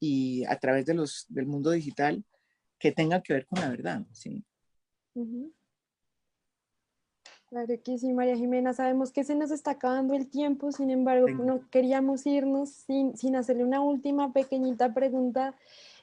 y 0.00 0.44
a 0.46 0.58
través 0.58 0.86
de 0.86 0.94
los, 0.94 1.26
del 1.28 1.46
mundo 1.46 1.70
digital 1.70 2.24
que 2.78 2.92
tengan 2.92 3.22
que 3.22 3.32
ver 3.32 3.46
con 3.46 3.60
la 3.60 3.70
verdad, 3.70 4.06
¿sí? 4.12 4.44
Uh 5.14 5.24
-huh. 5.24 5.52
Claro 7.48 7.74
que 7.82 7.96
sí, 7.96 8.12
María 8.12 8.36
Jimena. 8.36 8.74
Sabemos 8.74 9.10
que 9.10 9.24
se 9.24 9.34
nos 9.34 9.50
está 9.50 9.72
acabando 9.72 10.14
el 10.14 10.28
tiempo, 10.28 10.70
sin 10.70 10.90
embargo, 10.90 11.28
no 11.28 11.66
queríamos 11.70 12.26
irnos 12.26 12.68
sin, 12.68 13.16
sin 13.16 13.36
hacerle 13.36 13.64
una 13.64 13.80
última 13.80 14.34
pequeñita 14.34 14.92
pregunta. 14.92 15.54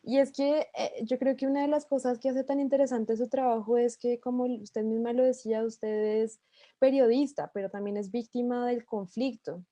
Y 0.08 0.20
es 0.20 0.32
que 0.32 0.68
eh, 0.78 1.04
yo 1.04 1.18
creo 1.18 1.36
que 1.36 1.48
una 1.48 1.64
de 1.64 1.68
las 1.68 1.88
cosas 1.88 2.20
que 2.20 2.30
hace 2.30 2.44
tan 2.44 2.60
interesante 2.60 3.18
su 3.18 3.28
trabajo 3.28 3.76
es 3.78 3.98
que, 3.98 4.20
como 4.20 4.44
usted 4.46 4.84
misma 4.84 5.14
lo 5.14 5.24
decía, 5.24 5.64
usted 5.64 6.22
es 6.22 6.40
periodista, 6.78 7.50
pero 7.56 7.72
también 7.72 7.98
es 7.98 8.12
víctima 8.12 8.68
del 8.68 8.86
conflicto. 8.86 9.66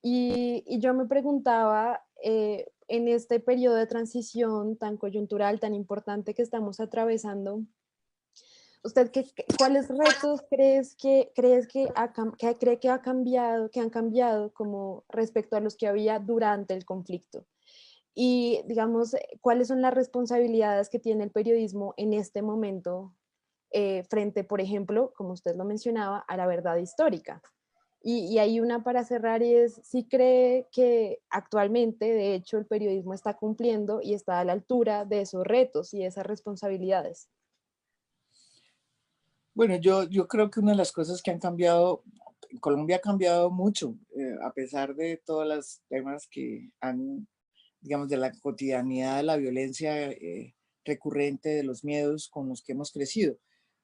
Y, 0.00 0.64
yo 0.78 0.94
me 0.94 1.06
preguntaba, 1.06 2.00
eh, 2.22 2.68
en 2.86 3.08
este 3.08 3.40
periodo 3.40 3.74
de 3.74 3.86
transición 3.88 4.76
tan 4.76 4.96
coyuntural, 4.96 5.58
tan 5.58 5.74
importante 5.74 6.32
que 6.34 6.42
estamos 6.42 6.78
atravesando, 6.78 7.62
¿Usted 8.84 9.12
qué, 9.12 9.24
cuáles 9.58 9.88
retos 9.88 10.42
crees 10.50 10.96
que, 10.96 11.30
crees 11.36 11.68
que, 11.68 11.88
ha, 11.94 12.12
que 12.12 12.58
cree 12.58 12.80
que 12.80 12.88
ha 12.88 13.00
cambiado, 13.00 13.70
que 13.70 13.78
han 13.78 13.90
cambiado 13.90 14.52
como 14.52 15.04
respecto 15.08 15.54
a 15.54 15.60
los 15.60 15.76
que 15.76 15.86
había 15.86 16.18
durante 16.18 16.74
el 16.74 16.84
conflicto? 16.84 17.46
Y 18.14 18.62
digamos, 18.66 19.16
¿cuáles 19.40 19.68
son 19.68 19.80
las 19.80 19.94
responsabilidades 19.94 20.88
que 20.88 20.98
tiene 20.98 21.24
el 21.24 21.30
periodismo 21.30 21.94
en 21.96 22.12
este 22.12 22.42
momento 22.42 23.14
eh, 23.70 24.04
frente, 24.10 24.44
por 24.44 24.60
ejemplo, 24.60 25.12
como 25.16 25.32
usted 25.32 25.56
lo 25.56 25.64
mencionaba, 25.64 26.18
a 26.18 26.36
la 26.36 26.46
verdad 26.46 26.76
histórica? 26.76 27.42
Y, 28.04 28.38
hay 28.38 28.58
una 28.58 28.82
para 28.82 29.04
cerrar 29.04 29.42
y 29.42 29.54
es 29.54 29.80
si 29.84 30.04
cree 30.04 30.66
que 30.72 31.20
actualmente, 31.30 32.06
de 32.06 32.34
hecho, 32.34 32.58
el 32.58 32.66
periodismo 32.66 33.14
está 33.14 33.36
cumpliendo 33.36 34.00
y 34.02 34.14
está 34.14 34.40
a 34.40 34.44
la 34.44 34.52
altura 34.52 35.04
de 35.04 35.20
esos 35.20 35.46
retos 35.46 35.94
y 35.94 36.04
esas 36.04 36.26
responsabilidades. 36.26 37.28
Bueno, 39.54 39.76
yo, 39.76 40.04
yo 40.04 40.26
creo 40.26 40.50
que 40.50 40.58
una 40.58 40.72
de 40.72 40.78
las 40.78 40.90
cosas 40.90 41.22
que 41.22 41.30
han 41.30 41.38
cambiado, 41.38 42.02
Colombia 42.58 42.96
ha 42.96 43.00
cambiado 43.00 43.50
mucho, 43.50 43.94
eh, 44.16 44.36
a 44.42 44.52
pesar 44.52 44.96
de 44.96 45.22
todos 45.24 45.46
los 45.46 45.80
temas 45.88 46.26
que 46.26 46.70
han, 46.80 47.28
digamos, 47.82 48.08
de 48.08 48.16
la 48.16 48.32
cotidianidad 48.32 49.18
de 49.18 49.22
la 49.24 49.36
violencia 49.36 50.10
eh, 50.10 50.54
recurrente, 50.84 51.50
de 51.50 51.64
los 51.64 51.84
miedos 51.84 52.28
con 52.28 52.48
los 52.48 52.62
que 52.62 52.72
hemos 52.72 52.92
crecido. 52.92 53.36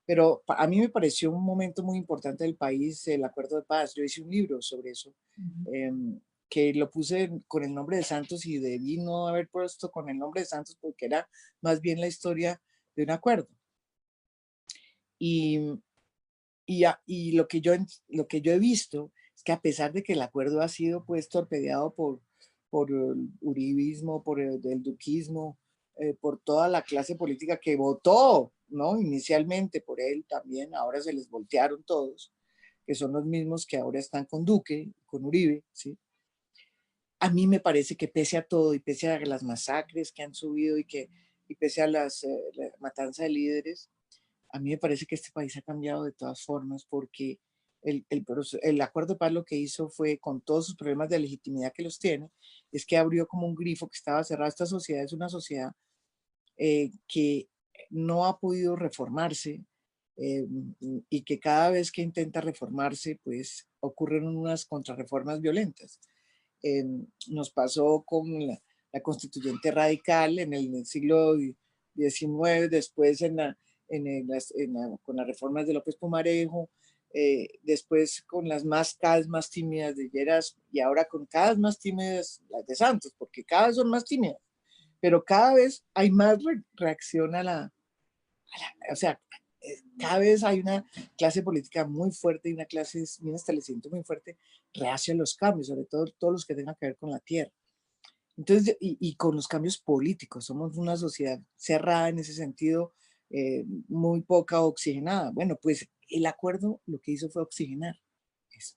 Pero 0.07 0.43
a 0.47 0.67
mí 0.67 0.81
me 0.81 0.89
pareció 0.89 1.31
un 1.31 1.45
momento 1.45 1.83
muy 1.83 1.99
importante 1.99 2.45
del 2.45 2.57
país, 2.57 3.07
el 3.09 3.25
acuerdo 3.25 3.57
de 3.57 3.65
paz. 3.65 3.93
Yo 3.95 4.03
hice 4.03 4.23
un 4.23 4.31
libro 4.31 4.63
sobre 4.63 4.91
eso, 4.93 5.11
uh 5.11 5.43
-huh. 5.43 5.75
eh, 5.75 6.21
que 6.49 6.73
lo 6.73 6.91
puse 6.91 7.31
con 7.47 7.63
el 7.63 7.75
nombre 7.75 7.99
de 7.99 8.03
Santos 8.05 8.47
y 8.47 8.59
debí 8.59 8.97
no 8.99 9.29
haber 9.29 9.49
puesto 9.49 9.91
con 9.91 10.09
el 10.09 10.17
nombre 10.17 10.41
de 10.43 10.47
Santos 10.47 10.79
porque 10.81 11.07
era 11.07 11.29
más 11.61 11.81
bien 11.81 12.01
la 12.01 12.07
historia 12.07 12.63
de 12.97 13.03
un 13.03 13.11
acuerdo. 13.11 13.49
Y, 15.19 15.59
y, 16.65 16.85
y, 17.07 17.33
lo, 17.33 17.49
que 17.49 17.61
yo, 17.61 17.73
lo 18.09 18.29
que 18.29 18.41
yo 18.41 18.53
he 18.53 18.59
visto 18.59 19.13
es 19.35 19.43
que 19.43 19.53
a 19.53 19.61
pesar 19.61 19.93
de 19.93 20.03
que 20.03 20.15
el 20.15 20.23
acuerdo 20.23 20.63
ha 20.63 20.69
sido 20.69 21.05
pues 21.05 21.29
torpedeado 21.29 21.95
por, 21.95 22.21
por 22.71 22.91
el 22.91 23.31
uribismo, 23.41 24.23
por 24.23 24.41
el, 24.41 24.61
el 24.65 24.83
duquismo, 24.83 25.59
eh, 26.01 26.15
por 26.15 26.41
toda 26.41 26.69
la 26.69 26.83
clase 26.83 27.17
política 27.17 27.59
que 27.59 27.75
votó, 27.75 28.53
¿no? 28.69 29.01
Inicialmente 29.01 29.81
por 29.81 30.01
él 30.01 30.25
también, 30.29 30.75
ahora 30.75 31.01
se 31.01 31.13
les 31.13 31.29
voltearon 31.29 31.83
todos, 31.83 32.33
que 32.87 32.95
son 32.95 33.13
los 33.13 33.25
mismos 33.27 33.67
que 33.67 33.79
ahora 33.79 33.99
están 33.99 34.25
con 34.25 34.45
Duque, 34.45 34.93
con 35.07 35.25
Uribe, 35.25 35.65
¿sí? 35.73 35.99
A 37.19 37.31
mí 37.31 37.49
me 37.49 37.59
parece 37.59 37.97
que 37.97 38.07
pese 38.07 38.37
a 38.37 38.47
todo 38.47 38.75
y 38.75 38.79
pese 38.79 39.11
a 39.11 39.19
las 39.27 39.43
masacres 39.43 40.13
que 40.13 40.23
han 40.23 40.35
subido 40.35 40.79
y 40.79 40.85
que 40.85 41.11
y 41.49 41.57
pese 41.57 41.83
a 41.83 41.89
las 41.89 42.23
eh, 42.23 42.45
la 42.55 42.71
matanza 42.79 43.25
de 43.25 43.31
líderes, 43.31 43.91
a 44.53 44.61
mí 44.61 44.71
me 44.71 44.79
parece 44.79 45.07
que 45.07 45.17
este 45.17 45.33
país 45.33 45.57
ha 45.57 45.63
cambiado 45.63 46.05
de 46.05 46.13
todas 46.13 46.45
formas 46.45 46.85
porque 46.89 47.41
el, 47.89 48.07
el, 48.11 48.25
el, 48.63 48.81
acuerdo 48.81 49.15
de 49.15 49.19
paz 49.19 49.33
lo 49.33 49.45
que 49.45 49.57
hizo 49.57 49.89
fue, 49.89 50.19
con 50.19 50.41
todos 50.41 50.67
sus 50.67 50.77
problemas 50.77 51.09
de 51.09 51.19
legitimidad 51.19 51.73
que 51.73 51.83
los 51.83 51.99
tiene, 51.99 52.31
es 52.73 52.85
que 52.85 52.97
abrió 52.97 53.27
como 53.27 53.47
un 53.47 53.55
grifo 53.55 53.89
que 53.89 53.97
estaba 53.97 54.25
cerrado. 54.25 54.49
Esta 54.49 54.67
sociedad 54.67 55.05
es 55.05 55.13
una 55.13 55.29
sociedad 55.29 55.73
eh, 56.57 56.91
que 57.07 57.49
no 57.91 58.27
ha 58.27 58.39
podido 58.39 58.77
reformarse 58.77 59.65
eh, 60.17 60.47
y 61.09 61.23
que 61.23 61.39
cada 61.39 61.71
vez 61.71 61.91
que 61.93 62.03
intenta 62.03 62.41
reformarse, 62.41 63.19
pues 63.23 63.67
ocurren 63.81 64.27
unas 64.27 64.67
contrarreformas 64.67 65.41
violentas. 65.41 66.01
Eh, 66.63 66.85
nos 67.29 67.51
pasó 67.51 68.03
con 68.05 68.47
la, 68.47 68.61
constituyente 69.03 69.71
radical 69.71 70.41
en 70.41 70.53
el, 70.55 70.85
siglo 70.85 71.37
XIX, 71.95 72.69
después 72.69 73.23
en 73.23 73.37
la, 73.37 73.57
en, 73.89 74.29
con 75.03 75.17
las 75.17 75.27
reformas 75.27 75.67
de 75.69 75.75
López 75.75 75.95
Pumarejo, 75.95 76.69
eh, 77.15 77.49
después 77.63 78.23
con 78.27 78.49
las 78.49 78.65
más 78.65 78.95
cada 78.95 79.17
vez 79.17 79.29
más 79.29 79.51
tímidas 79.51 79.97
de 79.97 80.11
Lleras 80.11 80.57
y 80.71 80.81
ahora 80.81 81.07
con 81.07 81.27
cada 81.27 81.51
vez 81.51 81.59
más 81.59 81.79
tímidas 81.79 82.43
las 82.51 82.67
de 82.67 82.75
Santos, 82.75 83.15
porque 83.19 83.45
cada 83.45 83.69
vez 83.69 83.77
son 83.77 83.89
más 83.89 84.05
tímidas, 84.05 84.39
pero 85.01 85.25
cada 85.25 85.55
vez 85.55 85.85
hay 85.95 86.11
más 86.11 86.39
reacción 86.75 87.35
a 87.35 87.43
la, 87.43 87.73
o 88.91 88.97
sea, 88.97 89.21
eh, 89.61 89.83
cada 89.99 90.19
vez 90.19 90.45
hay 90.45 90.61
una 90.61 90.85
clase 91.17 91.43
política 91.43 91.87
muy 91.87 92.13
fuerte 92.13 92.51
y 92.51 92.53
una 92.53 92.67
clase, 92.67 93.03
establecimiento 93.03 93.91
muy 93.91 94.05
fuerte 94.05 94.39
reacia 94.75 95.15
a 95.15 95.17
los 95.17 95.35
cambios, 95.35 95.69
sobre 95.69 95.85
todo 95.85 96.07
todos 96.19 96.33
los 96.33 96.45
que 96.45 96.55
tengan 96.55 96.77
que 96.79 96.87
ver 96.87 96.97
con 96.97 97.11
la 97.11 97.21
tierra. 97.21 97.53
Entonces, 98.37 98.77
y, 98.81 98.97
y 99.01 99.17
con 99.17 99.35
los 99.35 99.49
cambios 99.49 99.79
políticos, 99.79 100.45
somos 100.47 100.77
una 100.77 100.97
sociedad 100.97 101.41
cerrada 101.57 102.09
en 102.09 102.21
ese 102.21 102.35
sentido, 102.35 102.93
eh, 103.31 103.65
muy 103.89 104.23
poca 104.23 104.63
oxigenada. 104.63 105.31
Bueno, 105.33 105.59
pues 105.61 105.89
el 106.09 106.27
acuerdo 106.27 106.81
lo 106.87 107.01
que 107.01 107.13
hizo 107.13 107.31
fue 107.31 107.43
oxigenar 107.43 107.97
eso. 108.51 108.77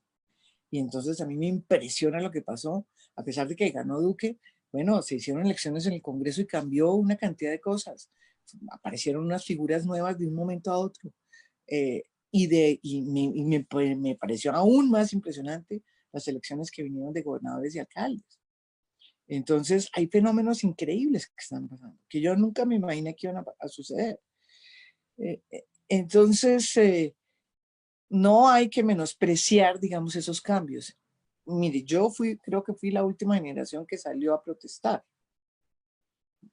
Y 0.69 0.79
entonces 0.79 1.19
a 1.21 1.25
mí 1.25 1.35
me 1.35 1.47
impresiona 1.47 2.21
lo 2.21 2.31
que 2.31 2.41
pasó, 2.41 2.87
a 3.15 3.23
pesar 3.23 3.47
de 3.47 3.55
que 3.55 3.69
ganó 3.71 3.99
Duque, 3.99 4.39
bueno, 4.71 5.01
se 5.01 5.15
hicieron 5.15 5.45
elecciones 5.45 5.85
en 5.85 5.93
el 5.93 6.01
Congreso 6.01 6.41
y 6.41 6.47
cambió 6.47 6.93
una 6.93 7.17
cantidad 7.17 7.51
de 7.51 7.59
cosas. 7.59 8.09
Aparecieron 8.71 9.25
unas 9.25 9.43
figuras 9.43 9.85
nuevas 9.85 10.17
de 10.17 10.27
un 10.27 10.33
momento 10.33 10.71
a 10.71 10.77
otro. 10.77 11.11
Eh, 11.67 12.03
y 12.31 12.47
de, 12.47 12.79
y 12.81 13.01
me, 13.45 13.65
pues, 13.65 13.97
me, 13.97 14.15
pareció 14.15 14.53
aún 14.53 14.89
más 14.89 15.11
impresionante 15.11 15.83
las 16.13 16.25
elecciones 16.29 16.71
que 16.71 16.83
vinieron 16.83 17.13
de 17.13 17.21
gobernadores 17.21 17.75
y 17.75 17.79
alcaldes. 17.79 18.39
Entonces 19.27 19.89
hay 19.93 20.07
fenómenos 20.07 20.63
increíbles 20.63 21.27
que 21.27 21.33
están 21.37 21.67
pasando, 21.67 21.97
que 22.09 22.21
yo 22.21 22.35
nunca 22.35 22.65
me 22.65 22.75
imaginé 22.75 23.15
que 23.15 23.27
iban 23.27 23.43
a, 23.59 23.67
suceder. 23.67 24.19
Eh, 25.17 25.41
eh, 25.51 25.65
entonces, 25.89 26.77
no 28.11 28.49
hay 28.49 28.69
que 28.69 28.83
menospreciar, 28.83 29.79
digamos, 29.79 30.17
esos 30.17 30.41
cambios. 30.41 30.97
Mire, 31.45 31.81
yo 31.83 32.09
fui, 32.09 32.37
creo 32.37 32.61
que 32.61 32.73
fui 32.73 32.91
la 32.91 33.05
última 33.05 33.35
generación 33.35 33.85
que 33.87 33.97
salió 33.97 34.33
a 34.33 34.43
protestar 34.43 35.03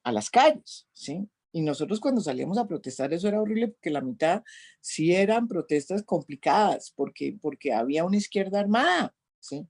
a 0.05 0.13
las 0.13 0.31
calles, 0.31 0.87
¿sí? 0.93 1.29
Y 1.51 1.63
nosotros 1.63 1.99
cuando 1.99 2.21
salíamos 2.21 2.59
a 2.59 2.67
protestar 2.69 3.13
eso 3.13 3.27
era 3.27 3.41
horrible 3.41 3.69
porque 3.69 3.91
la 3.91 4.01
mitad 4.01 4.45
sí 4.81 5.13
eran 5.13 5.49
protestas 5.49 6.05
complicadas 6.05 6.93
porque, 6.95 7.37
porque 7.43 7.73
había 7.73 8.05
una 8.05 8.19
izquierda 8.19 8.61
armada, 8.61 9.13
¿sí? 9.41 9.67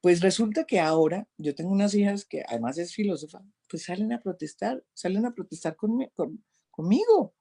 Pues 0.00 0.20
resulta 0.22 0.64
que 0.64 0.80
ahora 0.80 1.28
yo 1.38 1.54
tengo 1.54 1.70
unas 1.70 1.94
hijas 1.94 2.24
que 2.24 2.42
además 2.48 2.78
es 2.78 2.92
filósofa, 2.92 3.44
pues 3.68 3.84
salen 3.84 4.12
a 4.12 4.20
protestar, 4.20 4.84
salen 4.92 5.24
a 5.24 5.32
protestar 5.32 5.76
conmigo. 5.76 7.32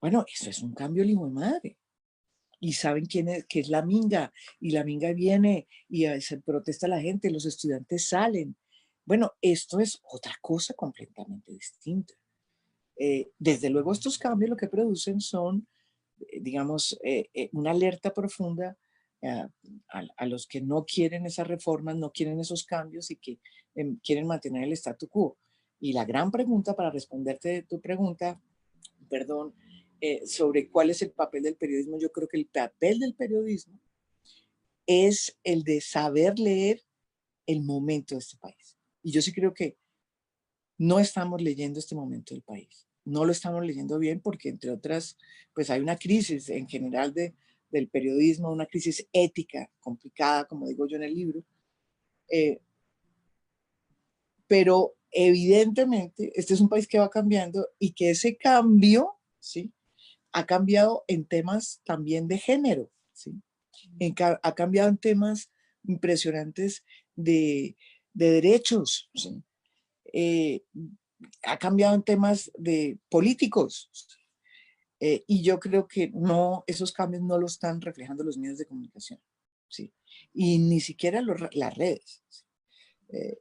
Bueno, 0.00 0.24
eso 0.26 0.48
es 0.48 0.62
un 0.62 0.72
cambio, 0.72 1.04
hijo 1.04 1.26
de 1.26 1.32
madre 1.32 1.78
y 2.62 2.74
saben 2.74 3.06
quién 3.06 3.28
es, 3.28 3.44
que 3.46 3.58
es 3.58 3.68
la 3.68 3.82
minga, 3.82 4.32
y 4.60 4.70
la 4.70 4.84
minga 4.84 5.12
viene 5.12 5.66
y 5.88 6.06
se 6.20 6.40
protesta 6.40 6.86
la 6.86 7.00
gente, 7.00 7.28
los 7.28 7.44
estudiantes 7.44 8.08
salen. 8.08 8.56
Bueno, 9.04 9.32
esto 9.40 9.80
es 9.80 10.00
otra 10.04 10.32
cosa 10.40 10.72
completamente 10.74 11.50
distinta. 11.50 12.14
Eh, 12.96 13.32
desde 13.36 13.68
luego 13.68 13.90
estos 13.90 14.16
cambios 14.16 14.48
lo 14.48 14.56
que 14.56 14.68
producen 14.68 15.20
son, 15.20 15.66
eh, 16.20 16.40
digamos, 16.40 16.96
eh, 17.02 17.50
una 17.50 17.72
alerta 17.72 18.14
profunda 18.14 18.78
a, 19.24 19.48
a, 20.16 20.26
los 20.26 20.46
que 20.46 20.60
no 20.60 20.84
quieren 20.84 21.26
esas 21.26 21.48
reformas, 21.48 21.96
no 21.96 22.12
quieren 22.12 22.38
esos 22.38 22.64
cambios 22.64 23.10
y 23.10 23.16
que 23.16 23.40
em, 23.74 23.98
quieren 24.04 24.28
mantener 24.28 24.62
el 24.62 24.72
statu 24.74 25.08
quo. 25.08 25.36
Y 25.80 25.94
la 25.94 26.04
gran 26.04 26.30
pregunta 26.30 26.76
para 26.76 26.90
responderte 26.90 27.64
tu 27.64 27.80
pregunta, 27.80 28.40
perdón, 29.08 29.52
eh, 30.04 30.26
sobre 30.26 30.68
cuál 30.68 30.90
es 30.90 31.00
el 31.02 31.12
papel 31.12 31.44
del 31.44 31.54
periodismo, 31.54 31.96
yo 31.96 32.10
creo 32.10 32.26
que 32.26 32.36
el 32.36 32.46
papel 32.46 32.98
del 32.98 33.14
periodismo 33.14 33.78
es 34.84 35.38
el 35.44 35.62
de 35.62 35.80
saber 35.80 36.40
leer 36.40 36.82
el 37.46 37.62
momento 37.62 38.16
de 38.16 38.18
este 38.18 38.36
país. 38.36 38.76
Y 39.04 39.12
yo 39.12 39.22
sí 39.22 39.32
creo 39.32 39.54
que 39.54 39.76
no 40.76 40.98
estamos 40.98 41.40
leyendo 41.40 41.78
este 41.78 41.94
momento 41.94 42.34
del 42.34 42.42
país. 42.42 42.88
No 43.04 43.24
lo 43.24 43.30
estamos 43.30 43.64
leyendo 43.64 43.96
bien 44.00 44.18
porque, 44.18 44.48
entre 44.48 44.72
otras, 44.72 45.16
pues 45.54 45.70
hay 45.70 45.80
una 45.80 45.96
crisis 45.96 46.48
en 46.48 46.66
general 46.66 47.14
de, 47.14 47.36
del 47.70 47.88
periodismo, 47.88 48.50
una 48.50 48.66
crisis 48.66 49.06
ética 49.12 49.70
complicada, 49.78 50.46
como 50.48 50.66
digo 50.66 50.88
yo 50.88 50.96
en 50.96 51.04
el 51.04 51.14
libro. 51.14 51.44
Eh, 52.28 52.60
pero 54.48 54.96
evidentemente 55.12 56.32
este 56.34 56.54
es 56.54 56.60
un 56.60 56.68
país 56.68 56.88
que 56.88 56.98
va 56.98 57.08
cambiando 57.08 57.68
y 57.78 57.92
que 57.92 58.10
ese 58.10 58.36
cambio, 58.36 59.20
¿sí? 59.38 59.72
Ha 60.32 60.46
cambiado 60.46 61.04
en 61.08 61.24
temas 61.24 61.80
también 61.84 62.28
de 62.28 62.38
género, 62.38 62.90
¿sí? 63.12 63.42
ha 64.42 64.54
cambiado 64.54 64.88
en 64.88 64.98
temas 64.98 65.50
impresionantes 65.84 66.84
de, 67.16 67.76
derechos, 68.12 69.10
eh, 70.12 70.62
ha 71.44 71.58
cambiado 71.58 71.94
en 71.94 72.02
temas 72.02 72.50
de 72.56 72.98
políticos. 73.08 73.90
Eh, 75.00 75.24
y 75.26 75.42
yo 75.42 75.58
creo 75.58 75.88
que 75.88 76.10
no, 76.14 76.62
esos 76.66 76.92
cambios 76.92 77.22
no 77.22 77.36
los 77.36 77.54
están 77.54 77.80
reflejando 77.80 78.22
los 78.22 78.38
medios 78.38 78.58
de 78.58 78.66
comunicación. 78.66 79.20
¿sí? 79.68 79.92
Y 80.32 80.58
ni 80.58 80.80
siquiera 80.80 81.22
las 81.52 81.74
redes. 81.76 82.22
Eh, 83.08 83.40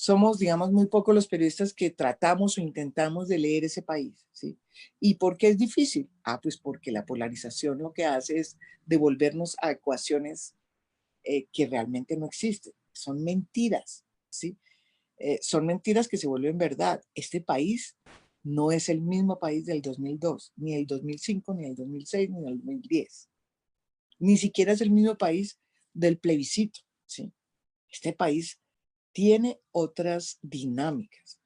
somos, 0.00 0.38
digamos, 0.38 0.72
muy 0.72 0.86
pocos 0.86 1.14
los 1.14 1.28
periodistas 1.28 1.74
que 1.74 1.90
tratamos 1.90 2.56
o 2.56 2.62
intentamos 2.62 3.28
de 3.28 3.36
leer 3.36 3.64
ese 3.64 3.82
país, 3.82 4.26
¿sí? 4.32 4.58
¿Y 4.98 5.16
por 5.16 5.36
qué 5.36 5.48
es 5.48 5.58
difícil? 5.58 6.08
Ah, 6.24 6.40
pues 6.40 6.56
porque 6.56 6.90
la 6.90 7.04
polarización 7.04 7.80
lo 7.80 7.92
que 7.92 8.06
hace 8.06 8.38
es 8.38 8.56
devolvernos 8.86 9.56
a 9.60 9.72
ecuaciones 9.72 10.54
eh, 11.22 11.48
que 11.52 11.66
realmente 11.66 12.16
no 12.16 12.24
existen. 12.24 12.72
Son 12.94 13.22
mentiras, 13.22 14.06
¿sí? 14.30 14.56
Eh, 15.18 15.38
son 15.42 15.66
mentiras 15.66 16.08
que 16.08 16.16
se 16.16 16.28
vuelven 16.28 16.56
verdad. 16.56 17.02
Este 17.14 17.42
país 17.42 17.94
no 18.42 18.72
es 18.72 18.88
el 18.88 19.02
mismo 19.02 19.38
país 19.38 19.66
del 19.66 19.82
2002, 19.82 20.54
ni 20.56 20.76
el 20.76 20.86
2005, 20.86 21.52
ni 21.52 21.66
el 21.66 21.74
2006, 21.74 22.30
ni 22.30 22.38
el 22.38 22.56
2010. 22.56 23.28
Ni 24.18 24.38
siquiera 24.38 24.72
es 24.72 24.80
el 24.80 24.92
mismo 24.92 25.18
país 25.18 25.58
del 25.92 26.16
plebiscito, 26.16 26.80
¿sí? 27.04 27.34
Este 27.90 28.14
país 28.14 28.59
tiene 29.12 29.60
otras 29.72 30.38
dinámicas. 30.42 31.40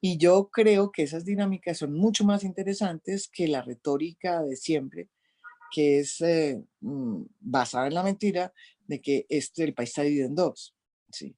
Y 0.00 0.16
yo 0.18 0.48
creo 0.50 0.92
que 0.92 1.02
esas 1.02 1.24
dinámicas 1.24 1.78
son 1.78 1.94
mucho 1.94 2.24
más 2.24 2.44
interesantes 2.44 3.28
que 3.28 3.48
la 3.48 3.62
retórica 3.62 4.42
de 4.42 4.56
siempre, 4.56 5.08
que 5.72 5.98
es 6.00 6.20
eh, 6.20 6.62
mm, 6.80 7.22
basada 7.40 7.88
en 7.88 7.94
la 7.94 8.02
mentira 8.02 8.52
de 8.86 9.00
que 9.00 9.26
este, 9.28 9.64
el 9.64 9.74
país 9.74 9.90
está 9.90 10.02
dividido 10.02 10.28
en 10.28 10.34
dos. 10.36 10.74
¿sí? 11.10 11.36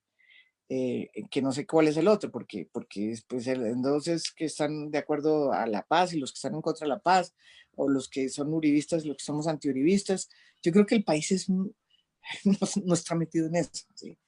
Eh, 0.69 1.11
que 1.31 1.43
no 1.43 1.53
sé 1.53 1.67
cuál 1.67 1.89
es 1.89 1.97
el 1.97 2.07
otro, 2.07 2.31
porque, 2.31 2.69
porque 2.71 3.19
pues, 3.27 3.47
en 3.47 3.83
dos 3.83 4.07
es 4.09 4.31
que 4.31 4.45
están 4.45 4.91
de 4.91 4.99
acuerdo 4.99 5.53
a 5.53 5.67
la 5.67 5.83
paz 5.83 6.13
y 6.13 6.19
los 6.19 6.33
que 6.33 6.37
están 6.37 6.55
en 6.55 6.63
contra 6.63 6.85
de 6.85 6.91
la 6.91 7.01
paz, 7.01 7.35
o 7.77 7.89
los 7.89 8.09
que 8.09 8.29
son 8.29 8.53
uribistas 8.53 9.07
los 9.07 9.17
que 9.17 9.25
somos 9.25 9.47
antiuribistas. 9.47 10.29
Yo 10.63 10.71
creo 10.71 10.87
que 10.87 10.95
el 10.95 11.05
país 11.05 11.33
es, 11.33 11.49
no, 11.49 11.65
no 12.85 12.95
está 12.95 13.15
metido 13.15 13.47
en 13.47 13.57
eso. 13.57 13.87
¿sí? 13.95 14.19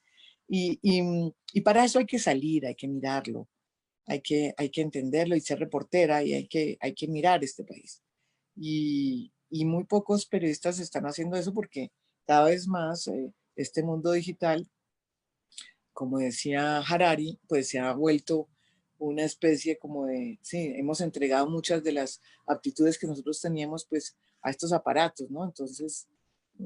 Y, 0.55 1.63
para 1.63 1.83
eso 1.85 1.99
hay 1.99 2.05
que 2.05 2.19
salir, 2.19 2.67
hay 2.67 2.75
que 2.75 2.87
mirarlo, 2.87 3.49
hay 4.07 4.21
que, 4.21 4.53
hay 4.59 4.69
que 4.69 4.83
entenderlo 4.83 5.35
y 5.35 5.41
ser 5.41 5.59
reportera 5.59 6.23
y 6.23 6.35
hay 6.35 6.47
que, 6.47 6.77
hay 6.81 6.95
que 6.95 7.09
mirar 7.09 7.43
este 7.43 7.65
país. 7.65 8.03
Y, 8.55 9.33
muy 9.51 9.85
pocos 9.85 10.27
periodistas 10.27 10.79
están 10.79 11.05
haciendo 11.05 11.37
eso 11.37 11.55
porque 11.55 11.91
cada 12.27 12.47
vez 12.47 12.67
más 12.69 13.07
eh, 13.09 13.33
este 13.57 13.83
mundo 13.83 14.13
digital, 14.13 14.69
como 15.95 16.19
decía 16.19 16.79
Harari, 16.81 17.39
pues 17.49 17.69
se 17.69 17.79
ha 17.79 17.93
vuelto 17.93 18.49
una 18.99 19.25
especie 19.25 19.79
como 19.79 20.07
de, 20.07 20.39
sí, 20.43 20.73
hemos 20.77 21.01
entregado 21.01 21.49
muchas 21.49 21.83
de 21.83 21.93
las 21.93 22.21
aptitudes 22.47 22.99
que 22.99 23.07
nosotros 23.07 23.41
teníamos 23.41 23.87
pues 23.87 24.17
a 24.43 24.51
estos 24.51 24.73
aparatos, 24.73 25.31
¿no? 25.31 25.45
Entonces, 25.45 26.09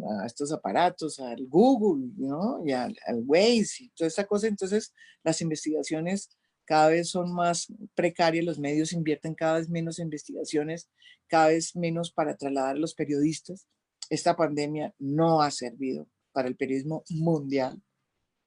a 0.05 0.27
estos 0.27 0.53
aparatos, 0.53 1.19
al 1.21 1.47
Google, 1.47 2.13
¿no? 2.17 2.63
Y 2.65 2.73
al, 2.73 2.97
Waze 3.25 3.85
y 3.85 3.89
toda 3.91 4.09
esta 4.09 4.27
cosa. 4.27 4.47
Entonces, 4.47 4.93
las 5.23 5.41
investigaciones 5.41 6.31
cada 6.65 6.89
vez 6.89 7.11
son 7.11 7.33
más 7.33 7.73
precarias, 7.95 8.45
los 8.45 8.59
medios 8.59 8.93
invierten 8.93 9.35
cada 9.35 9.59
vez 9.59 9.69
menos 9.69 9.99
investigaciones, 10.01 10.91
cada 11.29 11.49
vez 11.49 11.77
menos 11.77 12.11
para 12.11 12.37
trasladar 12.37 12.77
a 12.77 12.79
los 12.79 12.95
periodistas. 12.95 13.69
esta 14.11 14.37
pandemia 14.37 14.95
no 14.99 15.43
ha 15.43 15.51
servido 15.51 16.09
para 16.33 16.49
el 16.49 16.57
periodismo 16.57 17.05
mundial. 17.09 17.83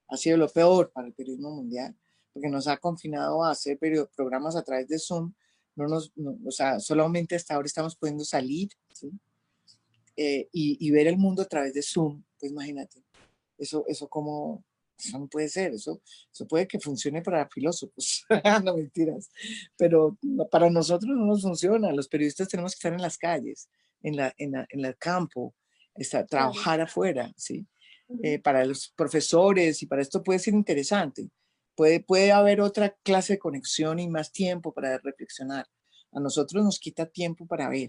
Ha 0.08 0.16
sido 0.16 0.36
lo 0.36 0.48
peor 0.48 0.90
para 0.92 1.06
el 1.06 1.14
periodismo 1.14 1.50
mundial, 1.50 1.96
porque 2.32 2.48
nos 2.48 2.66
ha 2.66 2.76
confinado 2.76 3.44
a 3.44 3.50
hacer 3.50 3.78
programas 4.16 4.56
a 4.56 4.62
través 4.62 4.88
de 4.88 4.98
Zoom. 4.98 5.32
No 5.76 5.86
nos, 5.86 6.12
o 6.46 6.50
sea, 6.50 6.80
solamente 6.80 7.36
hasta 7.36 7.54
ahora 7.54 7.66
estamos 7.66 7.96
pudiendo 7.96 8.24
salir 8.24 8.70
eh, 10.22 10.50
y, 10.52 10.76
y, 10.86 10.90
ver 10.90 11.06
el 11.06 11.16
mundo 11.16 11.40
a 11.40 11.46
través 11.46 11.72
de 11.72 11.80
Zoom. 11.80 12.22
Pues 12.38 12.52
imagínate, 12.52 13.02
eso, 13.56 13.84
eso 13.86 14.06
como, 14.06 14.62
eso 14.98 15.18
no 15.18 15.28
puede 15.28 15.48
ser, 15.48 15.72
eso, 15.72 16.02
eso 16.30 16.46
puede 16.46 16.68
que 16.68 16.78
funcione 16.78 17.22
para 17.22 17.48
filósofos, 17.48 18.26
no 18.64 18.76
mentiras, 18.76 19.30
pero 19.78 20.18
para 20.50 20.68
nosotros 20.68 21.10
no 21.16 21.24
nos 21.24 21.40
funciona, 21.40 21.90
los 21.92 22.06
periodistas 22.06 22.48
tenemos 22.48 22.72
que 22.72 22.76
estar 22.76 22.92
en 22.92 23.00
las 23.00 23.16
calles, 23.16 23.70
en, 24.02 24.16
la, 24.16 24.34
en, 24.36 24.52
la, 24.52 24.66
en 24.68 24.84
el 24.84 24.98
campo, 24.98 25.54
estar, 25.94 26.26
trabajar 26.26 26.82
afuera, 26.82 27.32
¿sí? 27.38 27.66
Eh, 28.22 28.40
para 28.40 28.66
los 28.66 28.92
profesores 28.94 29.82
y 29.82 29.86
para 29.86 30.02
esto 30.02 30.22
puede 30.22 30.40
ser 30.40 30.52
interesante, 30.52 31.30
puede, 31.74 32.00
puede 32.00 32.30
haber 32.30 32.60
otra 32.60 32.94
clase 33.04 33.34
de 33.34 33.38
conexión 33.38 34.00
y 34.00 34.08
más 34.10 34.32
tiempo 34.32 34.74
para 34.74 34.98
reflexionar. 34.98 35.66
A 36.12 36.20
nosotros 36.20 36.62
nos 36.62 36.78
quita 36.78 37.06
tiempo 37.06 37.46
para 37.46 37.70
ver, 37.70 37.88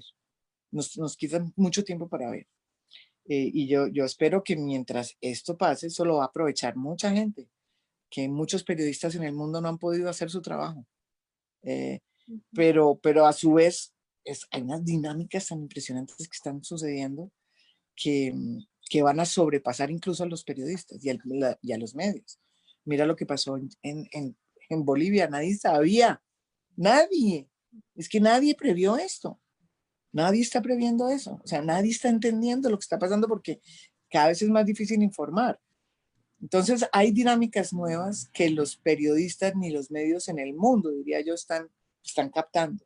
nos, 0.71 0.97
nos 0.97 1.15
quita 1.15 1.45
mucho 1.55 1.83
tiempo 1.83 2.07
para 2.07 2.29
ver. 2.29 2.47
Eh, 3.25 3.51
y 3.53 3.67
yo, 3.67 3.87
yo 3.87 4.03
espero 4.03 4.43
que 4.43 4.55
mientras 4.55 5.15
esto 5.21 5.57
pase, 5.57 5.87
eso 5.87 6.05
lo 6.05 6.17
va 6.17 6.23
a 6.23 6.27
aprovechar 6.27 6.75
mucha 6.75 7.11
gente, 7.11 7.49
que 8.09 8.27
muchos 8.27 8.63
periodistas 8.63 9.15
en 9.15 9.23
el 9.23 9.33
mundo 9.33 9.61
no 9.61 9.69
han 9.69 9.77
podido 9.77 10.09
hacer 10.09 10.29
su 10.29 10.41
trabajo. 10.41 10.85
Eh, 11.63 11.99
pero, 12.53 12.99
pero 13.01 13.25
a 13.25 13.33
su 13.33 13.53
vez, 13.53 13.93
es, 14.23 14.47
hay 14.51 14.61
unas 14.61 14.83
dinámicas 14.83 15.47
tan 15.47 15.61
impresionantes 15.61 16.15
que 16.17 16.35
están 16.35 16.63
sucediendo 16.63 17.31
que, 17.95 18.33
que 18.89 19.01
van 19.01 19.19
a 19.19 19.25
sobrepasar 19.25 19.91
incluso 19.91 20.23
a 20.23 20.27
los 20.27 20.43
periodistas 20.43 21.03
y, 21.03 21.09
y 21.61 21.71
a 21.71 21.77
los 21.77 21.95
medios. 21.95 22.39
Mira 22.83 23.05
lo 23.05 23.15
que 23.15 23.25
pasó 23.25 23.57
en, 23.57 23.69
en, 23.81 24.37
en 24.69 24.85
Bolivia, 24.85 25.27
nadie 25.27 25.55
sabía, 25.55 26.21
nadie, 26.75 27.47
es 27.95 28.09
que 28.09 28.19
nadie 28.19 28.55
previó 28.55 28.97
esto. 28.97 29.39
Nadie 30.11 30.41
está 30.41 30.61
previendo 30.61 31.09
eso, 31.09 31.39
o 31.43 31.47
sea, 31.47 31.61
nadie 31.61 31.91
está 31.91 32.09
entendiendo 32.09 32.69
lo 32.69 32.77
que 32.77 32.83
está 32.83 32.99
pasando 32.99 33.27
porque 33.27 33.61
cada 34.09 34.27
vez 34.27 34.41
es 34.41 34.49
más 34.49 34.65
difícil 34.65 35.01
informar. 35.01 35.59
Entonces, 36.41 36.85
hay 36.91 37.11
dinámicas 37.11 37.71
nuevas 37.71 38.29
que 38.33 38.49
los 38.49 38.75
periodistas 38.75 39.55
ni 39.55 39.69
los 39.69 39.91
medios 39.91 40.27
en 40.27 40.39
el 40.39 40.53
mundo, 40.53 40.89
diría 40.89 41.21
yo, 41.21 41.33
están, 41.35 41.69
están 42.03 42.29
captando. 42.29 42.83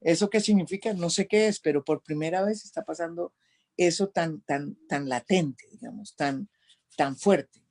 ¿Eso 0.00 0.30
qué 0.30 0.40
significa? 0.40 0.92
No 0.92 1.10
sé 1.10 1.26
qué 1.26 1.48
es, 1.48 1.58
pero 1.58 1.82
por 1.82 2.02
primera 2.02 2.44
vez 2.44 2.64
está 2.64 2.84
pasando 2.84 3.32
eso 3.76 4.08
tan, 4.08 4.42
tan, 4.42 4.76
tan 4.86 5.08
latente, 5.08 5.66
digamos, 5.72 6.14
tan, 6.14 6.48
tan 6.96 7.16
fuerte. 7.16 7.62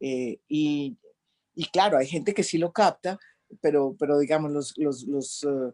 Eh, 0.00 0.40
y, 0.48 0.96
claro, 1.72 1.98
hay 1.98 2.06
gente 2.06 2.34
que 2.34 2.42
sí 2.42 2.58
lo 2.58 2.72
capta, 2.72 3.18
pero, 3.60 3.94
pero 3.98 4.18
digamos, 4.18 4.50
los, 4.50 5.06
los, 5.06 5.44
uh, 5.44 5.72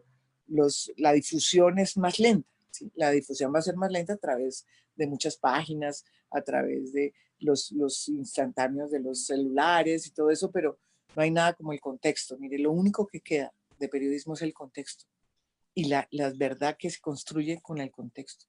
la 0.97 1.13
difusión 1.13 1.79
es 1.79 1.97
más 1.97 2.19
lenta. 2.19 2.49
La 2.95 3.11
difusión 3.11 3.53
va 3.53 3.59
a 3.59 3.63
ser 3.63 3.75
más 3.75 3.91
lenta 3.91 4.13
a 4.13 4.17
través 4.17 4.65
de 4.95 5.07
muchas 5.07 5.37
páginas, 5.37 6.05
a 6.31 6.41
través 6.41 6.93
de 6.93 7.13
los, 7.39 7.71
los 7.71 8.09
instantáneos 8.09 8.91
de 8.91 8.99
los 8.99 9.25
celulares 9.25 10.07
y 10.07 10.11
todo 10.11 10.29
eso, 10.29 10.51
pero 10.51 10.77
no 11.15 11.21
hay 11.21 11.31
nada 11.31 11.53
como 11.53 11.73
el 11.73 11.79
contexto. 11.79 12.37
Mire, 12.37 12.59
lo 12.59 12.71
único 12.71 13.07
que 13.07 13.21
queda 13.21 13.53
de 13.79 13.87
periodismo 13.87 14.33
es 14.33 14.41
el 14.41 14.53
contexto 14.53 15.05
y 15.73 15.85
la, 15.85 16.07
la 16.11 16.31
verdad 16.31 16.75
que 16.77 16.89
se 16.89 16.99
construye 16.99 17.61
con 17.61 17.79
el 17.79 17.91
contexto. 17.91 18.45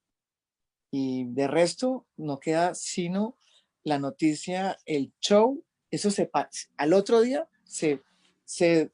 Y 0.90 1.26
de 1.26 1.46
resto 1.46 2.07
no 2.16 2.40
queda 2.40 2.74
sino 2.74 3.36
la 3.84 3.98
noticia, 3.98 4.76
el 4.84 5.12
show, 5.20 5.64
eso 5.90 6.11
se 6.11 6.30
al 6.76 6.92
otro 6.92 7.20
día 7.20 7.48
se, 7.64 8.03
se, 8.44 8.90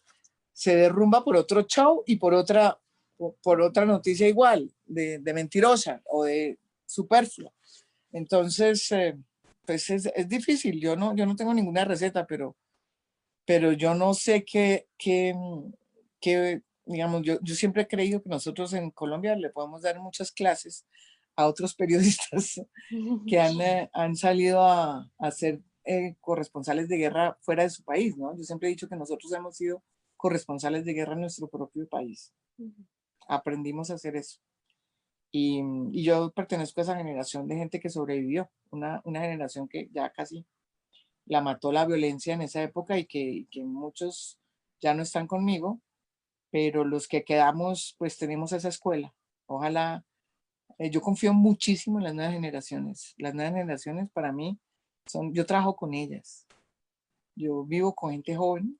se 0.52 0.76
derrumba 0.76 1.24
por 1.24 1.36
otro 1.36 1.62
show 1.62 2.02
y 2.06 2.16
por 2.16 2.34
otra 2.34 2.78
por, 3.16 3.60
otra 3.60 3.86
noticia 3.86 4.28
igual, 4.28 4.70
de, 4.84 5.20
mentirosa 5.34 6.02
o 6.04 6.24
de 6.24 6.58
superflua. 6.84 7.52
Entonces, 8.12 8.90
eh, 8.92 9.16
pues 9.64 9.90
es, 9.90 10.10
difícil. 10.28 10.80
Yo 10.80 10.96
no, 10.96 11.14
yo 11.16 11.26
no 11.26 11.36
tengo 11.36 11.52
ninguna 11.54 11.84
receta, 11.84 12.26
pero, 12.26 12.56
pero 13.44 13.72
yo 13.72 13.94
no 13.94 14.14
sé 14.14 14.44
qué, 14.44 14.86
qué, 14.98 15.34
qué 16.20 16.62
digamos, 16.84 17.22
yo, 17.22 17.38
yo 17.42 17.54
siempre 17.54 17.82
he 17.82 17.88
creído 17.88 18.22
que 18.22 18.28
nosotros 18.28 18.72
en 18.72 18.90
Colombia 18.90 19.34
le 19.36 19.50
podemos 19.50 19.82
dar 19.82 19.98
muchas 19.98 20.30
clases 20.30 20.86
a 21.34 21.46
otros 21.46 21.74
periodistas 21.76 22.60
que 23.26 23.40
han, 23.40 23.60
eh, 23.60 23.90
han 23.92 24.16
salido 24.16 24.62
a, 24.62 25.10
a 25.18 25.30
ser 25.30 25.60
eh, 25.84 26.16
corresponsales 26.20 26.88
de 26.88 26.96
guerra 26.96 27.38
fuera 27.42 27.62
de 27.62 27.70
su 27.70 27.84
país, 27.84 28.16
¿no? 28.16 28.36
Yo 28.36 28.44
siempre 28.44 28.68
he 28.68 28.70
dicho 28.70 28.88
que 28.88 28.96
nosotros 28.96 29.32
hemos 29.32 29.56
sido 29.56 29.82
corresponsales 30.16 30.84
de 30.84 30.94
guerra 30.94 31.12
en 31.12 31.20
nuestro 31.20 31.48
propio 31.48 31.86
país 31.88 32.32
aprendimos 33.26 33.90
a 33.90 33.94
hacer 33.94 34.16
eso. 34.16 34.40
Y, 35.30 35.60
y, 35.92 36.04
yo 36.04 36.30
pertenezco 36.30 36.80
a 36.80 36.84
esa 36.84 36.96
generación 36.96 37.48
de 37.48 37.56
gente 37.56 37.80
que 37.80 37.90
sobrevivió, 37.90 38.50
una, 38.70 39.02
una, 39.04 39.20
generación 39.20 39.68
que 39.68 39.88
ya 39.92 40.10
casi 40.10 40.46
la 41.26 41.42
mató 41.42 41.72
la 41.72 41.84
violencia 41.84 42.34
en 42.34 42.42
esa 42.42 42.62
época 42.62 42.96
y 42.98 43.06
que, 43.06 43.46
que 43.50 43.64
muchos 43.64 44.38
ya 44.80 44.94
no 44.94 45.02
están 45.02 45.26
conmigo, 45.26 45.80
pero 46.50 46.84
los 46.84 47.08
que 47.08 47.24
quedamos, 47.24 47.96
pues 47.98 48.16
tenemos 48.16 48.52
esa 48.52 48.68
escuela. 48.68 49.14
Ojalá, 49.46 50.04
eh, 50.78 50.90
yo 50.90 51.00
confío 51.00 51.34
muchísimo 51.34 51.98
en 51.98 52.04
las 52.04 52.14
nuevas 52.14 52.34
generaciones. 52.34 53.14
Las 53.18 53.34
nuevas 53.34 53.54
generaciones 53.54 54.10
para 54.10 54.32
mí 54.32 54.58
son, 55.06 55.32
yo 55.34 55.46
trabajo 55.46 55.76
con 55.76 55.94
ellas. 55.94 56.46
Yo 57.34 57.64
vivo 57.64 57.94
con 57.94 58.12
gente 58.12 58.36
joven 58.36 58.78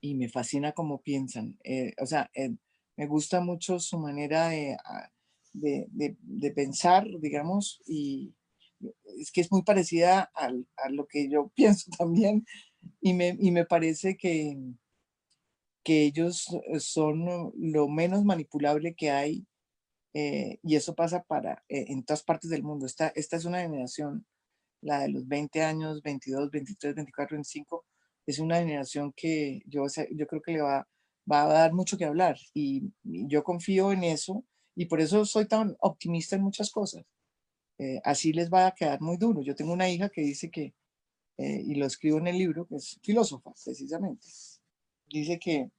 y 0.00 0.14
me 0.14 0.28
fascina 0.28 0.72
cómo 0.72 1.00
piensan. 1.00 1.58
Eh, 1.64 1.94
o 2.00 2.06
sea, 2.06 2.30
eh, 2.34 2.54
me 2.96 3.06
gusta 3.06 3.40
mucho 3.40 3.78
su 3.78 3.98
manera 3.98 4.50
ah, 4.84 5.10
de, 5.52 5.86
de, 5.90 6.16
de, 6.20 6.50
pensar, 6.50 7.06
digamos, 7.20 7.80
y 7.86 8.34
es 9.18 9.30
que 9.30 9.40
es 9.40 9.50
muy 9.50 9.62
parecida 9.62 10.30
a, 10.34 10.50
lo 10.90 11.06
que 11.06 11.28
yo 11.28 11.48
pienso 11.54 11.90
también, 11.96 12.44
y 13.00 13.14
me, 13.14 13.36
y 13.38 13.50
me 13.50 13.64
parece 13.64 14.16
que, 14.16 14.56
que 15.82 16.04
ellos 16.04 16.48
son 16.78 17.52
lo 17.56 17.88
menos 17.88 18.24
manipulable 18.24 18.94
que 18.94 19.10
hay, 19.10 19.46
eh, 20.14 20.58
y 20.62 20.76
eso 20.76 20.94
pasa 20.94 21.22
para, 21.24 21.64
eh, 21.68 21.86
en 21.88 22.02
todas 22.04 22.22
partes 22.22 22.48
del 22.50 22.62
mundo. 22.62 22.86
Esta, 22.86 23.08
esta 23.08 23.36
es 23.36 23.44
una 23.44 23.60
generación, 23.60 24.26
la 24.80 25.00
de 25.00 25.10
los 25.10 25.28
20 25.28 25.62
años, 25.62 26.02
22, 26.02 26.50
23, 26.50 26.94
24, 26.94 27.36
25, 27.36 27.84
es 28.26 28.38
una 28.38 28.58
generación 28.58 29.12
que 29.14 29.62
yo, 29.66 29.84
yo 30.12 30.26
creo 30.26 30.42
que 30.42 30.52
le 30.52 30.62
va 30.62 30.88
va 31.30 31.44
a 31.44 31.48
dar 31.48 31.72
mucho 31.72 31.96
que 31.98 32.04
hablar 32.04 32.38
y, 32.54 32.92
yo 33.04 33.42
confío 33.42 33.92
en 33.92 34.04
eso 34.04 34.44
y 34.74 34.86
por 34.86 35.00
eso 35.00 35.24
soy 35.24 35.46
tan 35.46 35.76
optimista 35.80 36.36
en 36.36 36.42
muchas 36.42 36.70
cosas. 36.70 37.04
Eh, 37.78 38.00
así 38.04 38.32
les 38.32 38.50
va 38.50 38.66
a 38.66 38.74
quedar 38.74 39.00
muy 39.00 39.16
duro. 39.16 39.42
Yo 39.42 39.54
tengo 39.54 39.72
una 39.72 39.88
hija 39.88 40.08
que 40.08 40.22
dice 40.22 40.50
que, 40.50 40.74
eh, 41.38 41.62
y 41.66 41.74
lo 41.74 41.86
escribo 41.86 42.18
en 42.18 42.28
el 42.28 42.38
libro, 42.38 42.66
que 42.66 42.76
es 42.76 42.98
filósofa 43.02 43.52
precisamente, 43.64 44.26
dice 45.08 45.38
que, 45.38 45.70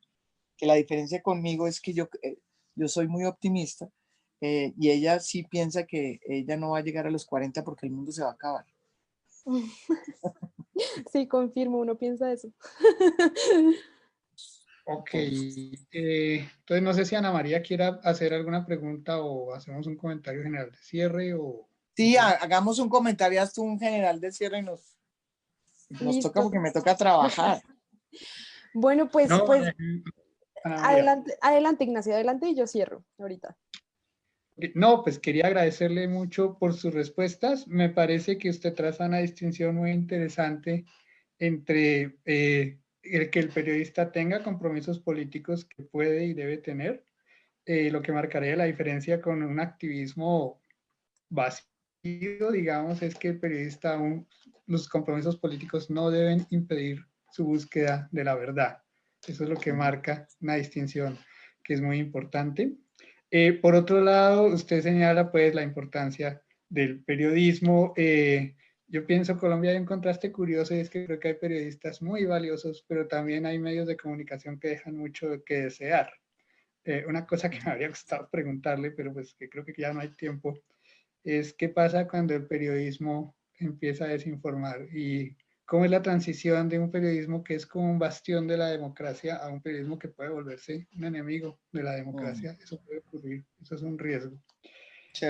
que 0.57 0.65
la 0.65 0.75
diferencia 0.75 1.21
conmigo 1.21 1.67
es 1.67 1.81
que 1.81 1.93
yo, 1.93 2.09
eh, 2.21 2.37
yo 2.75 2.87
soy 2.87 3.07
muy 3.07 3.25
optimista 3.25 3.89
y 4.39 4.91
ella 4.91 5.19
sí 5.19 5.41
piensa 5.43 5.87
que 5.87 6.19
ella 6.23 6.57
no 6.57 6.71
va 6.71 6.77
a 6.77 6.83
llegar 6.83 7.07
a 7.07 7.11
los 7.11 7.25
40 7.25 7.63
porque 7.63 7.87
el 7.87 7.91
mundo 7.91 8.11
se 8.11 8.21
va 8.21 8.29
a 8.29 8.33
acabar. 8.33 8.65
Sí, 11.11 11.27
confirmo, 11.27 11.79
uno 11.79 11.97
piensa 11.97 12.31
eso. 12.31 12.49
Ok, 14.89 15.09
eh, 15.13 16.49
entonces 16.59 16.81
no 16.81 16.93
sé 16.93 17.03
si 17.03 17.13
Ana 17.15 17.33
María 17.33 17.61
quiera 17.61 17.99
hacer 18.03 18.33
alguna 18.33 18.65
pregunta 18.65 19.19
o 19.19 19.53
hacemos 19.53 19.85
un 19.85 19.97
comentario 19.97 20.41
general 20.41 20.71
de 20.71 20.77
cierre 20.77 21.33
o... 21.33 21.67
Sí, 21.93 22.15
hagamos 22.15 22.79
un 22.79 22.87
comentario 22.87 23.41
hasta 23.41 23.61
un 23.61 23.77
general 23.77 24.21
de 24.21 24.31
cierre 24.31 24.59
y 24.59 24.61
nos, 24.61 24.97
nos 25.89 26.19
toca 26.21 26.41
porque 26.41 26.59
me 26.59 26.71
toca 26.71 26.95
trabajar. 26.95 27.61
bueno, 28.73 29.09
pues, 29.09 29.29
pues 29.45 29.73
adelante, 30.63 31.37
adelante 31.41 31.83
Ignacio, 31.83 32.13
adelante 32.13 32.47
y 32.47 32.55
yo 32.55 32.65
cierro 32.65 33.03
ahorita. 33.17 33.57
No, 34.73 35.03
pues 35.03 35.19
quería 35.19 35.47
agradecerle 35.47 36.07
mucho 36.07 36.57
por 36.57 36.73
sus 36.73 36.93
respuestas. 36.93 37.67
Me 37.67 37.89
parece 37.89 38.37
que 38.37 38.49
usted 38.49 38.73
traza 38.73 39.05
una 39.05 39.19
distinción 39.19 39.75
muy 39.75 39.91
interesante 39.91 40.85
entre 41.39 42.19
eh, 42.23 42.79
el 43.11 43.29
que 43.29 43.39
el 43.39 43.49
periodista 43.49 44.11
tenga 44.11 44.43
compromisos 44.43 44.99
políticos 44.99 45.65
que 45.65 45.83
puede 45.83 46.25
y 46.25 46.33
debe 46.33 46.57
tener, 46.57 47.03
eh, 47.65 47.91
lo 47.91 48.01
que 48.01 48.11
marcaría 48.11 48.55
la 48.55 48.65
diferencia 48.65 49.21
con 49.21 49.43
un 49.43 49.59
activismo 49.59 50.61
vacío, 51.29 52.51
digamos, 52.51 53.01
es 53.01 53.15
que 53.15 53.29
el 53.29 53.39
periodista, 53.39 53.99
los 54.67 54.87
compromisos 54.87 55.37
políticos 55.37 55.89
no 55.89 56.09
deben 56.09 56.45
impedir 56.49 57.05
su 57.31 57.45
búsqueda 57.45 58.07
de 58.11 58.23
la 58.23 58.35
verdad. 58.35 58.77
Eso 59.27 59.43
es 59.43 59.49
lo 59.49 59.57
que 59.57 59.73
marca 59.73 60.27
una 60.41 60.55
distinción 60.55 61.17
que 61.63 61.73
es 61.73 61.81
muy 61.81 61.97
importante. 61.97 62.77
Eh, 63.29 63.53
por 63.53 63.75
otro 63.75 64.01
lado, 64.01 64.45
usted 64.45 64.81
señala 64.81 65.31
pues 65.31 65.53
la 65.53 65.63
importancia 65.63 66.41
del 66.69 67.03
periodismo. 67.03 67.93
Eh, 67.97 68.55
yo 68.87 69.05
pienso 69.05 69.37
Colombia 69.37 69.71
hay 69.71 69.77
un 69.77 69.85
contraste 69.85 70.31
curioso 70.31 70.73
y 70.73 70.79
es 70.79 70.89
que 70.89 71.05
creo 71.05 71.19
que 71.19 71.29
hay 71.29 71.33
periodistas 71.33 72.01
muy 72.01 72.25
valiosos, 72.25 72.85
pero 72.87 73.07
también 73.07 73.45
hay 73.45 73.59
medios 73.59 73.87
de 73.87 73.97
comunicación 73.97 74.59
que 74.59 74.69
dejan 74.69 74.95
mucho 74.95 75.43
que 75.45 75.63
desear. 75.63 76.11
Eh, 76.85 77.03
una 77.05 77.25
cosa 77.25 77.49
que 77.49 77.59
me 77.65 77.71
habría 77.71 77.89
gustado 77.89 78.29
preguntarle, 78.29 78.91
pero 78.91 79.13
pues 79.13 79.33
que 79.33 79.49
creo 79.49 79.65
que 79.65 79.73
ya 79.77 79.91
no 79.91 79.99
hay 79.99 80.09
tiempo, 80.15 80.57
es 81.23 81.53
qué 81.53 81.67
pasa 81.67 82.07
cuando 82.07 82.33
el 82.33 82.47
periodismo 82.47 83.35
empieza 83.59 84.05
a 84.05 84.09
desinformar 84.09 84.87
y 84.95 85.35
cómo 85.65 85.83
es 85.83 85.91
la 85.91 86.01
transición 86.01 86.69
de 86.69 86.79
un 86.79 86.89
periodismo 86.89 87.43
que 87.43 87.55
es 87.55 87.65
como 87.65 87.91
un 87.91 87.99
bastión 87.99 88.47
de 88.47 88.55
la 88.55 88.69
democracia 88.69 89.35
a 89.35 89.49
un 89.49 89.61
periodismo 89.61 89.99
que 89.99 90.07
puede 90.07 90.29
volverse 90.29 90.87
un 90.95 91.03
enemigo 91.03 91.59
de 91.73 91.83
la 91.83 91.93
democracia. 91.93 92.53
Mm. 92.53 92.63
Eso 92.63 92.81
puede 92.81 92.99
ocurrir, 92.99 93.43
eso 93.61 93.75
es 93.75 93.81
un 93.81 93.99
riesgo. 93.99 94.37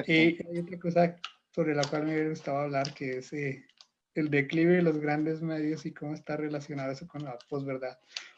Y 0.05 0.15
hay 0.15 0.59
otra 0.59 0.77
cosa 0.77 1.19
sobre 1.57 1.73
la 1.73 1.83
cual 1.85 2.03
me 2.03 2.13
hubiera 2.13 2.29
gustado 2.29 2.59
hablar, 2.59 2.93
que 2.93 3.17
es 3.17 3.33
eh, 3.33 3.65
el 4.13 4.29
declive 4.29 4.75
de 4.75 4.83
los 4.83 4.99
grandes 4.99 5.41
medios 5.41 5.87
y 5.87 5.91
cómo 5.91 6.13
está 6.13 6.37
relacionado 6.37 6.91
eso 6.91 7.07
con 7.07 7.23
la 7.23 7.35
posverdad. 7.49 7.97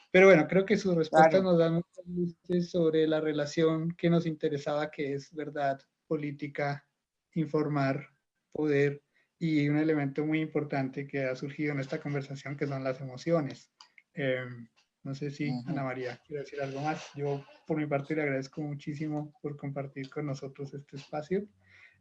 Pero 0.10 0.28
bueno, 0.28 0.48
creo 0.48 0.66
que 0.66 0.78
sus 0.78 0.96
respuestas 0.96 1.44
nos 1.44 1.58
dan 1.60 1.74
muchas 1.74 2.06
luces 2.08 2.72
sobre 2.72 3.06
la 3.08 3.20
relación 3.20 3.92
que 3.92 4.10
nos 4.10 4.26
interesaba, 4.26 4.90
que 4.90 5.16
es 5.16 5.36
verdad, 5.36 5.82
política, 6.08 6.88
informar, 7.34 8.08
poder 8.54 9.04
y 9.38 9.68
un 9.68 9.80
elemento 9.80 10.26
muy 10.26 10.40
importante 10.40 11.06
que 11.06 11.26
ha 11.26 11.36
surgido 11.36 11.74
en 11.74 11.82
esta 11.82 12.00
conversación, 12.00 12.56
que 12.56 12.68
son 12.68 12.86
las 12.86 13.02
emociones. 13.02 13.70
Em, 14.14 14.70
no 15.04 15.14
sé 15.14 15.30
si 15.30 15.50
Ana 15.68 15.84
María 15.84 16.22
quiere 16.26 16.44
decir 16.44 16.62
algo 16.62 16.80
más. 16.80 17.06
Yo, 17.16 17.44
por 17.68 17.76
mi 17.76 17.86
parte, 17.86 18.16
le 18.16 18.22
agradezco 18.22 18.62
muchísimo 18.62 19.34
por 19.42 19.58
compartir 19.58 20.10
con 20.10 20.26
nosotros 20.26 20.74
este 20.74 20.96
espacio 20.96 21.46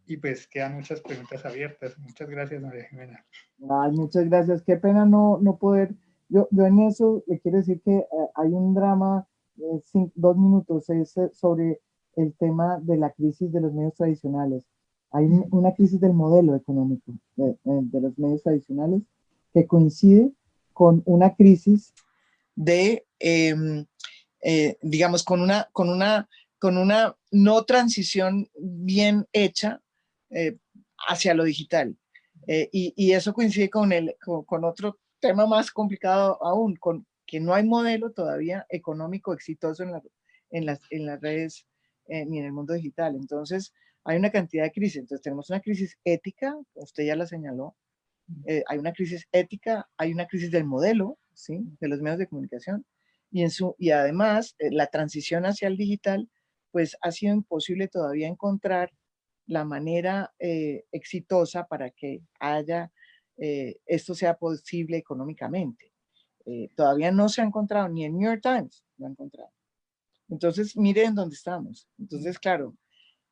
y 0.08 0.16
pues 0.16 0.46
quedan 0.46 0.74
muchas 0.74 1.00
preguntas 1.00 1.44
abiertas. 1.44 1.98
Muchas 1.98 2.28
gracias, 2.28 2.62
María 2.62 2.84
Jimena. 2.84 3.24
Ay, 3.68 3.92
muchas 3.92 4.24
gracias. 4.28 4.62
Qué 4.62 4.76
pena 4.76 5.04
no, 5.04 5.38
no 5.40 5.56
poder. 5.56 5.94
Yo, 6.28 6.48
yo 6.50 6.66
en 6.66 6.80
eso 6.80 7.22
le 7.26 7.38
quiero 7.40 7.58
decir 7.58 7.80
que 7.82 7.96
eh, 7.96 8.06
hay 8.34 8.52
un 8.52 8.74
drama, 8.74 9.26
eh, 9.58 10.10
dos 10.14 10.36
minutos, 10.36 10.88
es 10.90 11.16
eh, 11.16 11.30
sobre 11.32 11.80
el 12.16 12.34
tema 12.34 12.78
de 12.80 12.96
la 12.96 13.10
crisis 13.10 13.52
de 13.52 13.60
los 13.60 13.72
medios 13.72 13.94
tradicionales 13.94 14.64
hay 15.10 15.26
una 15.50 15.72
crisis 15.74 16.00
del 16.00 16.12
modelo 16.12 16.54
económico 16.54 17.12
de, 17.36 17.56
los 17.64 18.18
medios 18.18 18.42
tradicionales 18.42 19.02
que 19.54 19.66
coincide 19.66 20.32
con 20.72 21.02
una 21.06 21.34
crisis 21.34 21.94
de, 22.54 23.06
em, 23.18 23.86
eh, 24.42 24.76
digamos, 24.82 25.24
con 25.24 25.40
una, 25.40 25.68
con, 25.72 25.88
una, 25.88 26.28
con 26.58 26.76
una 26.76 27.16
no 27.30 27.64
transición 27.64 28.48
bien 28.58 29.26
hecha 29.32 29.80
eh, 30.30 30.56
hacia 31.08 31.34
lo 31.34 31.44
digital. 31.44 31.96
Eh, 32.46 32.68
y, 32.72 33.12
eso 33.12 33.32
coincide 33.34 33.68
con, 33.68 33.92
el, 33.92 34.14
con, 34.20 34.64
otro 34.64 34.98
tema 35.20 35.46
más 35.46 35.70
complicado 35.70 36.42
aún, 36.42 36.76
con 36.76 37.06
que 37.26 37.40
no 37.40 37.52
hay 37.52 37.64
modelo 37.64 38.12
todavía 38.12 38.64
económico 38.70 39.34
exitoso 39.34 39.82
en, 39.82 39.92
en, 40.50 40.66
las, 40.66 40.80
en 40.90 41.06
las 41.06 41.20
redes 41.20 41.66
ni 42.06 42.38
en 42.38 42.46
el 42.46 42.52
mundo 42.52 42.72
digital. 42.72 43.16
Entonces, 43.16 43.74
hay 44.04 44.16
una 44.16 44.30
cantidad 44.30 44.64
de 44.64 44.72
crisis. 44.72 44.96
Entonces 44.96 45.22
tenemos 45.22 45.50
una 45.50 45.60
crisis 45.60 45.98
ética, 46.04 46.56
usted 46.74 47.04
ya 47.04 47.16
la 47.16 47.26
señaló, 47.26 47.76
eh, 48.46 48.62
hay 48.66 48.78
una 48.78 48.92
crisis 48.92 49.26
ética, 49.32 49.88
hay 49.96 50.12
una 50.12 50.26
crisis 50.26 50.50
del 50.50 50.64
modelo, 50.64 51.18
¿sí? 51.34 51.60
De 51.80 51.88
los 51.88 52.00
medios 52.00 52.18
de 52.18 52.26
comunicación. 52.26 52.86
Y, 53.30 53.42
en 53.42 53.50
su, 53.50 53.74
y 53.78 53.90
además, 53.90 54.54
eh, 54.58 54.70
la 54.70 54.86
transición 54.86 55.44
hacia 55.44 55.68
el 55.68 55.76
digital, 55.76 56.28
pues 56.70 56.96
ha 57.00 57.10
sido 57.12 57.34
imposible 57.34 57.88
todavía 57.88 58.28
encontrar 58.28 58.90
la 59.48 59.64
manera 59.64 60.32
eh, 60.38 60.84
exitosa 60.92 61.66
para 61.66 61.90
que 61.90 62.22
haya, 62.38 62.92
esto 63.36 64.14
sea 64.14 64.36
posible 64.36 64.96
económicamente. 64.96 65.92
todavía 66.74 67.12
no 67.12 67.28
se 67.28 67.40
ha 67.40 67.44
encontrado, 67.44 67.88
ni 67.88 68.04
en 68.04 68.16
New 68.16 68.28
York 68.28 68.42
Times 68.42 68.84
lo 68.96 69.06
ha 69.06 69.10
encontrado. 69.10 69.52
Entonces, 70.28 70.76
miren 70.76 71.14
dónde 71.14 71.36
estamos. 71.36 71.88
Entonces, 71.98 72.38
claro, 72.38 72.76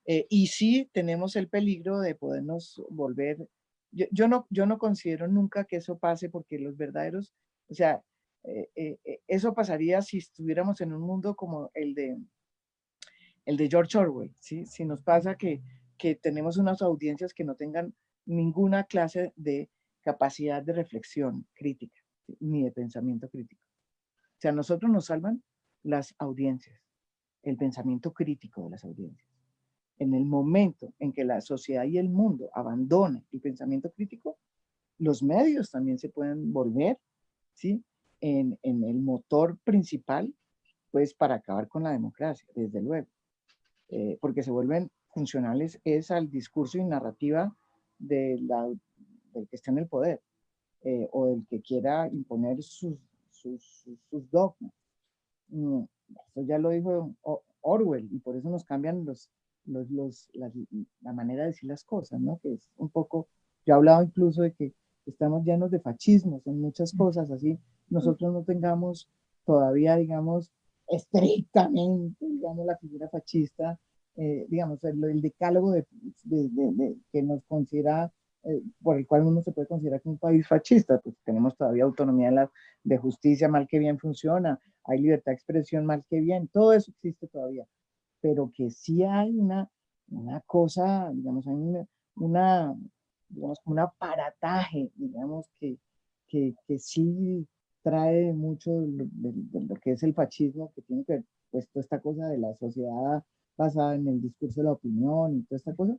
eh, 0.06 0.26
y 0.30 0.46
sí 0.46 0.88
tenemos 0.92 1.34
el 1.34 1.48
peligro 1.48 1.98
de 1.98 2.14
podernos 2.14 2.80
volver, 2.90 3.48
yo, 3.90 4.28
no, 4.28 4.46
yo 4.50 4.66
no 4.66 4.78
considero 4.78 5.26
nunca 5.26 5.64
que 5.64 5.76
eso 5.76 5.98
pase 5.98 6.28
porque 6.28 6.58
los 6.58 6.76
verdaderos, 6.76 7.34
o 7.68 7.74
sea, 7.74 8.02
eh, 8.44 8.68
eh, 8.76 9.20
eso 9.26 9.52
pasaría 9.52 10.02
si 10.02 10.18
estuviéramos 10.18 10.80
en 10.80 10.92
un 10.92 11.02
mundo 11.02 11.34
como 11.34 11.70
el 11.74 11.94
de, 11.94 12.16
el 13.46 13.56
de 13.56 13.68
George 13.68 13.98
Orwell, 13.98 14.32
¿sí? 14.38 14.64
Si 14.66 14.84
nos 14.84 15.02
pasa 15.02 15.36
que, 15.36 15.60
que 15.96 16.14
tenemos 16.14 16.56
unas 16.56 16.82
audiencias 16.82 17.34
que 17.34 17.44
no 17.44 17.54
tengan 17.54 17.94
ninguna 18.24 18.84
clase 18.84 19.32
de 19.36 19.70
capacidad 20.02 20.62
de 20.62 20.72
reflexión 20.72 21.46
crítica, 21.54 22.00
ni 22.40 22.62
de 22.62 22.72
pensamiento 22.72 23.28
crítico. 23.28 23.62
O 24.36 24.40
sea, 24.40 24.52
nosotros 24.52 24.90
nos 24.90 25.06
salvan 25.06 25.42
las 25.82 26.14
audiencias, 26.18 26.80
el 27.42 27.56
pensamiento 27.56 28.12
crítico 28.12 28.64
de 28.64 28.70
las 28.70 28.84
audiencias 28.84 29.36
en 29.98 30.14
el 30.14 30.24
momento 30.24 30.92
en 30.98 31.12
que 31.12 31.24
la 31.24 31.40
sociedad 31.40 31.84
y 31.84 31.98
el 31.98 32.08
mundo 32.08 32.50
abandone 32.52 33.24
el 33.32 33.40
pensamiento 33.40 33.90
crítico, 33.90 34.38
los 34.98 35.22
medios 35.22 35.70
también 35.70 35.98
se 35.98 36.08
pueden 36.08 36.52
volver, 36.52 36.98
¿sí? 37.54 37.82
En, 38.20 38.58
el 38.62 39.00
motor 39.00 39.58
principal, 39.58 40.34
pues 40.90 41.14
para 41.14 41.36
acabar 41.36 41.68
con 41.68 41.82
la 41.82 41.90
democracia, 41.90 42.48
desde 42.54 42.80
luego, 42.80 43.06
eh, 43.88 44.18
porque 44.20 44.42
se 44.42 44.50
vuelven 44.50 44.90
funcionales 45.16 45.80
es 45.82 46.10
al 46.10 46.28
discurso 46.30 46.76
y 46.76 46.84
narrativa 46.84 47.56
de 47.98 48.38
la, 48.42 48.68
del 49.32 49.48
que 49.48 49.56
está 49.56 49.70
en 49.70 49.78
el 49.78 49.88
poder 49.88 50.20
eh, 50.82 51.08
o 51.10 51.28
del 51.28 51.46
que 51.48 51.62
quiera 51.62 52.06
imponer 52.08 52.62
sus, 52.62 52.98
sus, 53.30 53.88
sus 54.10 54.30
dogmas. 54.30 54.74
Mm, 55.48 55.84
eso 56.34 56.42
ya 56.42 56.58
lo 56.58 56.68
dijo 56.68 57.14
Orwell 57.62 58.06
y 58.12 58.18
por 58.18 58.36
eso 58.36 58.50
nos 58.50 58.64
cambian 58.64 59.06
los, 59.06 59.30
los, 59.64 60.28
la, 60.34 61.12
manera 61.14 61.44
de 61.44 61.48
decir 61.48 61.70
las 61.70 61.82
cosas, 61.82 62.20
¿no? 62.20 62.38
Que 62.42 62.52
es 62.52 62.68
un 62.76 62.90
poco, 62.90 63.28
yo 63.64 63.72
he 63.72 63.76
hablado 63.76 64.02
incluso 64.02 64.42
de 64.42 64.52
que 64.52 64.74
estamos 65.06 65.44
llenos 65.44 65.70
de 65.70 65.80
fascismos 65.80 66.46
en 66.46 66.60
muchas 66.60 66.92
cosas, 66.92 67.30
así 67.30 67.58
nosotros 67.88 68.34
no 68.34 68.42
tengamos 68.42 69.08
todavía, 69.46 69.96
digamos, 69.96 70.52
estrictamente, 70.88 72.26
digamos, 72.26 72.66
la 72.66 72.76
figura 72.76 73.08
fascista, 73.08 73.80
eh, 74.16 74.46
digamos, 74.48 74.82
el, 74.84 75.20
decálogo 75.20 75.72
de, 75.72 75.86
que 77.12 77.22
nos 77.22 77.44
considera, 77.46 78.12
eh, 78.44 78.62
por 78.82 78.96
el 78.96 79.06
cual 79.06 79.24
uno 79.24 79.42
se 79.42 79.52
puede 79.52 79.68
considerar 79.68 80.02
como 80.02 80.14
un 80.14 80.18
país 80.18 80.46
fascista, 80.46 80.98
pues 81.00 81.16
tenemos 81.24 81.56
todavía 81.56 81.84
autonomía 81.84 82.30
la, 82.30 82.50
de 82.82 82.98
justicia, 82.98 83.48
mal 83.48 83.66
que 83.68 83.78
bien 83.78 83.98
funciona, 83.98 84.58
hay 84.84 85.00
libertad 85.00 85.32
de 85.32 85.36
expresión, 85.36 85.86
mal 85.86 86.04
que 86.08 86.20
bien, 86.20 86.48
todo 86.48 86.72
eso 86.72 86.90
existe 86.90 87.28
todavía 87.28 87.66
pero 88.20 88.50
que 88.52 88.70
sí 88.70 89.04
hay 89.04 89.30
una, 89.38 89.70
una 90.08 90.40
cosa, 90.40 91.10
digamos, 91.12 91.46
hay 91.46 91.54
una, 91.54 91.86
una 92.16 92.76
digamos, 93.28 93.60
un 93.64 93.78
aparataje, 93.78 94.90
digamos, 94.96 95.46
que, 95.60 95.78
que, 96.26 96.54
que 96.66 96.78
sí 96.78 97.46
trae 97.82 98.32
mucho 98.32 98.72
de, 98.80 99.08
lo 99.68 99.76
que 99.76 99.92
es 99.92 100.02
el 100.02 100.14
fascismo, 100.14 100.72
que 100.74 100.82
tiene 100.82 101.04
que 101.04 101.12
ver, 101.14 101.24
pues, 101.50 101.68
toda 101.68 101.82
esta 101.82 102.00
cosa 102.00 102.26
de 102.28 102.38
la 102.38 102.54
sociedad 102.54 103.22
basada 103.56 103.94
en 103.94 104.06
el 104.08 104.20
discurso 104.20 104.60
de 104.60 104.64
la 104.64 104.72
opinión 104.72 105.36
y 105.36 105.42
toda 105.42 105.56
esta 105.58 105.74
cosa, 105.74 105.96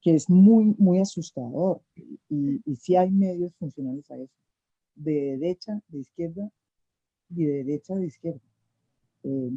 que 0.00 0.14
es 0.14 0.30
muy, 0.30 0.74
muy 0.78 1.00
asustador. 1.00 1.80
Y, 2.28 2.60
y 2.64 2.76
sí 2.76 2.96
hay 2.96 3.10
medios 3.10 3.54
funcionales 3.56 4.10
a 4.10 4.16
eso, 4.16 4.34
de 4.94 5.36
derecha, 5.38 5.80
de 5.88 5.98
izquierda 5.98 6.50
y 7.30 7.44
de 7.44 7.64
derecha, 7.64 7.94
de 7.94 8.06
izquierda. 8.06 8.40
Eh, 9.24 9.50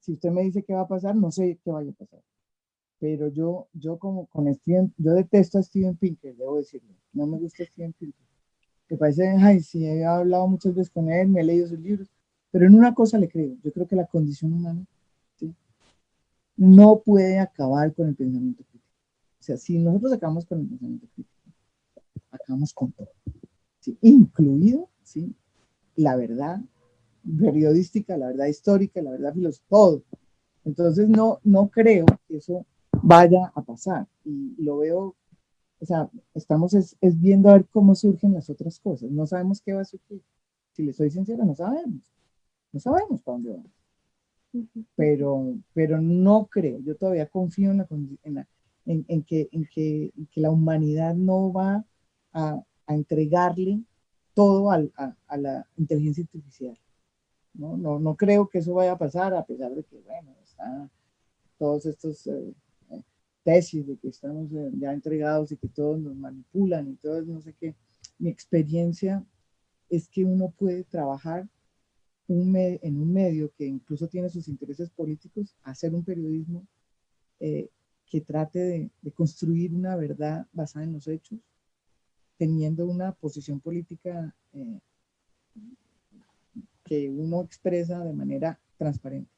si 0.00 0.12
usted 0.12 0.30
me 0.30 0.42
dice 0.42 0.62
qué 0.62 0.74
va 0.74 0.82
a 0.82 0.88
pasar, 0.88 1.16
no 1.16 1.30
sé 1.30 1.58
qué 1.64 1.70
vaya 1.70 1.90
a 1.90 1.94
pasar. 1.94 2.20
Pero 2.98 3.28
yo, 3.28 3.68
yo 3.72 3.98
como 3.98 4.26
con 4.26 4.52
Steven, 4.54 4.92
yo 4.98 5.12
detesto 5.12 5.58
a 5.58 5.62
Steven 5.62 5.96
Pinker, 5.96 6.36
debo 6.36 6.56
decirlo. 6.56 6.94
No 7.12 7.26
me 7.26 7.38
gusta 7.38 7.64
Steven 7.64 7.92
Pinker. 7.92 8.24
Me 8.88 8.96
parece, 8.96 9.28
ay, 9.28 9.60
sí, 9.60 9.84
he 9.84 10.04
hablado 10.04 10.46
muchas 10.46 10.74
veces 10.74 10.90
con 10.90 11.10
él, 11.10 11.28
me 11.28 11.40
he 11.40 11.44
leído 11.44 11.66
sus 11.68 11.78
libros, 11.78 12.08
pero 12.50 12.66
en 12.66 12.74
una 12.74 12.94
cosa 12.94 13.18
le 13.18 13.28
creo. 13.28 13.56
Yo 13.62 13.72
creo 13.72 13.86
que 13.86 13.96
la 13.96 14.06
condición 14.06 14.52
humana 14.52 14.84
no 16.56 17.00
puede 17.00 17.38
acabar 17.38 17.94
con 17.94 18.08
el 18.08 18.14
pensamiento 18.14 18.62
crítico. 18.64 18.92
O 19.40 19.42
sea, 19.42 19.56
si 19.56 19.78
nosotros 19.78 20.12
acabamos 20.12 20.46
con 20.46 20.60
el 20.60 20.66
pensamiento 20.66 21.06
crítico, 21.14 21.34
acabamos 22.30 22.72
con 22.72 22.92
todo, 22.92 23.10
incluido 24.00 24.88
¿sí? 25.02 25.34
la 25.96 26.16
verdad 26.16 26.60
periodística, 27.38 28.16
la 28.16 28.28
verdad 28.28 28.46
histórica, 28.46 29.00
la 29.02 29.12
verdad 29.12 29.34
filosófica, 29.34 29.68
todo. 29.68 30.02
Entonces 30.64 31.08
no, 31.08 31.40
no 31.44 31.68
creo 31.68 32.06
que 32.28 32.36
eso 32.36 32.66
vaya 33.02 33.52
a 33.54 33.62
pasar. 33.62 34.06
Y 34.24 34.54
lo 34.62 34.78
veo, 34.78 35.14
o 35.80 35.86
sea, 35.86 36.10
estamos 36.34 36.74
es, 36.74 36.96
viendo 37.00 37.48
a 37.48 37.54
ver 37.54 37.66
cómo 37.66 37.94
surgen 37.94 38.34
las 38.34 38.50
otras 38.50 38.78
cosas. 38.80 39.10
No 39.10 39.26
sabemos 39.26 39.60
qué 39.60 39.74
va 39.74 39.82
a 39.82 39.86
surgir. 39.86 40.22
Si 40.72 40.82
le 40.82 40.92
soy 40.92 41.10
sincera, 41.10 41.44
no 41.44 41.54
sabemos. 41.54 42.02
No 42.72 42.80
sabemos 42.80 43.22
para 43.22 43.36
dónde 43.36 43.50
vamos. 43.50 43.72
Pero, 44.96 45.56
pero 45.72 46.00
no 46.00 46.46
creo, 46.46 46.80
yo 46.80 46.96
todavía 46.96 47.26
confío 47.26 47.70
en, 47.70 47.78
la, 47.78 47.86
en, 48.22 48.34
la, 48.34 48.48
en, 48.86 49.04
en, 49.08 49.22
que, 49.24 49.48
que, 49.72 50.12
que, 50.30 50.40
la 50.40 50.50
humanidad 50.50 51.14
no 51.14 51.52
va 51.52 51.84
a, 52.32 52.62
a 52.86 52.94
entregarle 52.94 53.80
todo 54.34 54.70
a, 54.70 54.82
a, 54.96 55.16
a, 55.26 55.36
la 55.36 55.66
inteligencia 55.76 56.24
artificial. 56.24 56.78
¿no? 57.54 57.76
No, 57.76 57.98
no 57.98 58.16
creo 58.16 58.48
que 58.48 58.58
eso 58.58 58.74
vaya 58.74 58.92
a 58.92 58.98
pasar, 58.98 59.34
a 59.34 59.44
pesar 59.44 59.74
de 59.74 59.84
que, 59.84 60.00
bueno, 60.00 60.34
está 60.42 60.90
todos 61.58 61.86
estos 61.86 62.26
eh, 62.26 62.54
tesis 63.42 63.86
de 63.86 63.96
que 63.96 64.08
estamos 64.08 64.52
eh, 64.52 64.70
ya 64.78 64.92
entregados 64.92 65.52
y 65.52 65.56
que 65.56 65.68
todos 65.68 66.00
nos 66.00 66.16
manipulan 66.16 66.88
y 66.88 66.96
todo, 66.96 67.22
no 67.22 67.40
sé 67.40 67.54
qué. 67.60 67.74
Mi 68.18 68.30
experiencia 68.30 69.24
es 69.88 70.08
que 70.08 70.24
uno 70.24 70.52
puede 70.56 70.84
trabajar 70.84 71.48
un 72.28 72.56
en 72.56 72.96
un 72.96 73.12
medio 73.12 73.52
que 73.56 73.66
incluso 73.66 74.08
tiene 74.08 74.28
sus 74.28 74.48
intereses 74.48 74.90
políticos, 74.90 75.54
hacer 75.62 75.94
un 75.94 76.04
periodismo 76.04 76.66
eh, 77.40 77.68
que 78.06 78.20
trate 78.20 78.58
de, 78.58 78.90
de, 79.02 79.10
construir 79.12 79.74
una 79.74 79.96
verdad 79.96 80.46
basada 80.52 80.84
en 80.84 80.92
los 80.92 81.06
hechos, 81.08 81.38
teniendo 82.38 82.86
una 82.86 83.12
posición 83.12 83.60
política 83.60 84.34
eh, 84.52 84.78
que 86.84 87.10
uno 87.10 87.42
expresa 87.42 88.04
de 88.04 88.12
manera 88.12 88.58
transparente. 88.76 89.30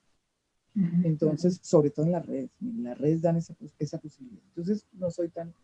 Entonces, 1.05 1.59
sobre 1.63 1.89
todo 1.89 2.05
en 2.05 2.13
las 2.13 2.27
redes, 2.27 2.51
en 2.61 2.85
las 2.85 2.99
redes 2.99 3.23
dan 3.23 3.37
esa, 3.37 3.57
esa 3.79 3.99
posibilidad. 3.99 4.43
Entonces, 4.49 4.85
no 4.93 5.11
soy 5.11 5.31
tan, 5.31 5.55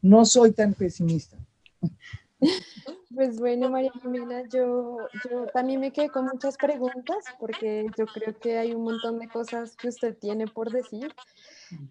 no 0.00 0.24
soy 0.24 0.52
tan 0.52 0.72
pesimista. 0.72 1.36
Pues 3.14 3.38
bueno, 3.38 3.70
María 3.70 3.92
Jimena, 4.02 4.42
yo, 4.48 4.98
yo 5.24 5.46
también 5.54 5.80
me 5.80 5.92
quedé 5.92 6.08
con 6.08 6.24
muchas 6.24 6.56
preguntas 6.56 7.24
porque 7.38 7.86
yo 7.96 8.04
creo 8.06 8.36
que 8.38 8.58
hay 8.58 8.74
un 8.74 8.82
montón 8.82 9.20
de 9.20 9.28
cosas 9.28 9.76
que 9.76 9.88
usted 9.88 10.16
tiene 10.18 10.46
por 10.48 10.70
decir. 10.70 11.14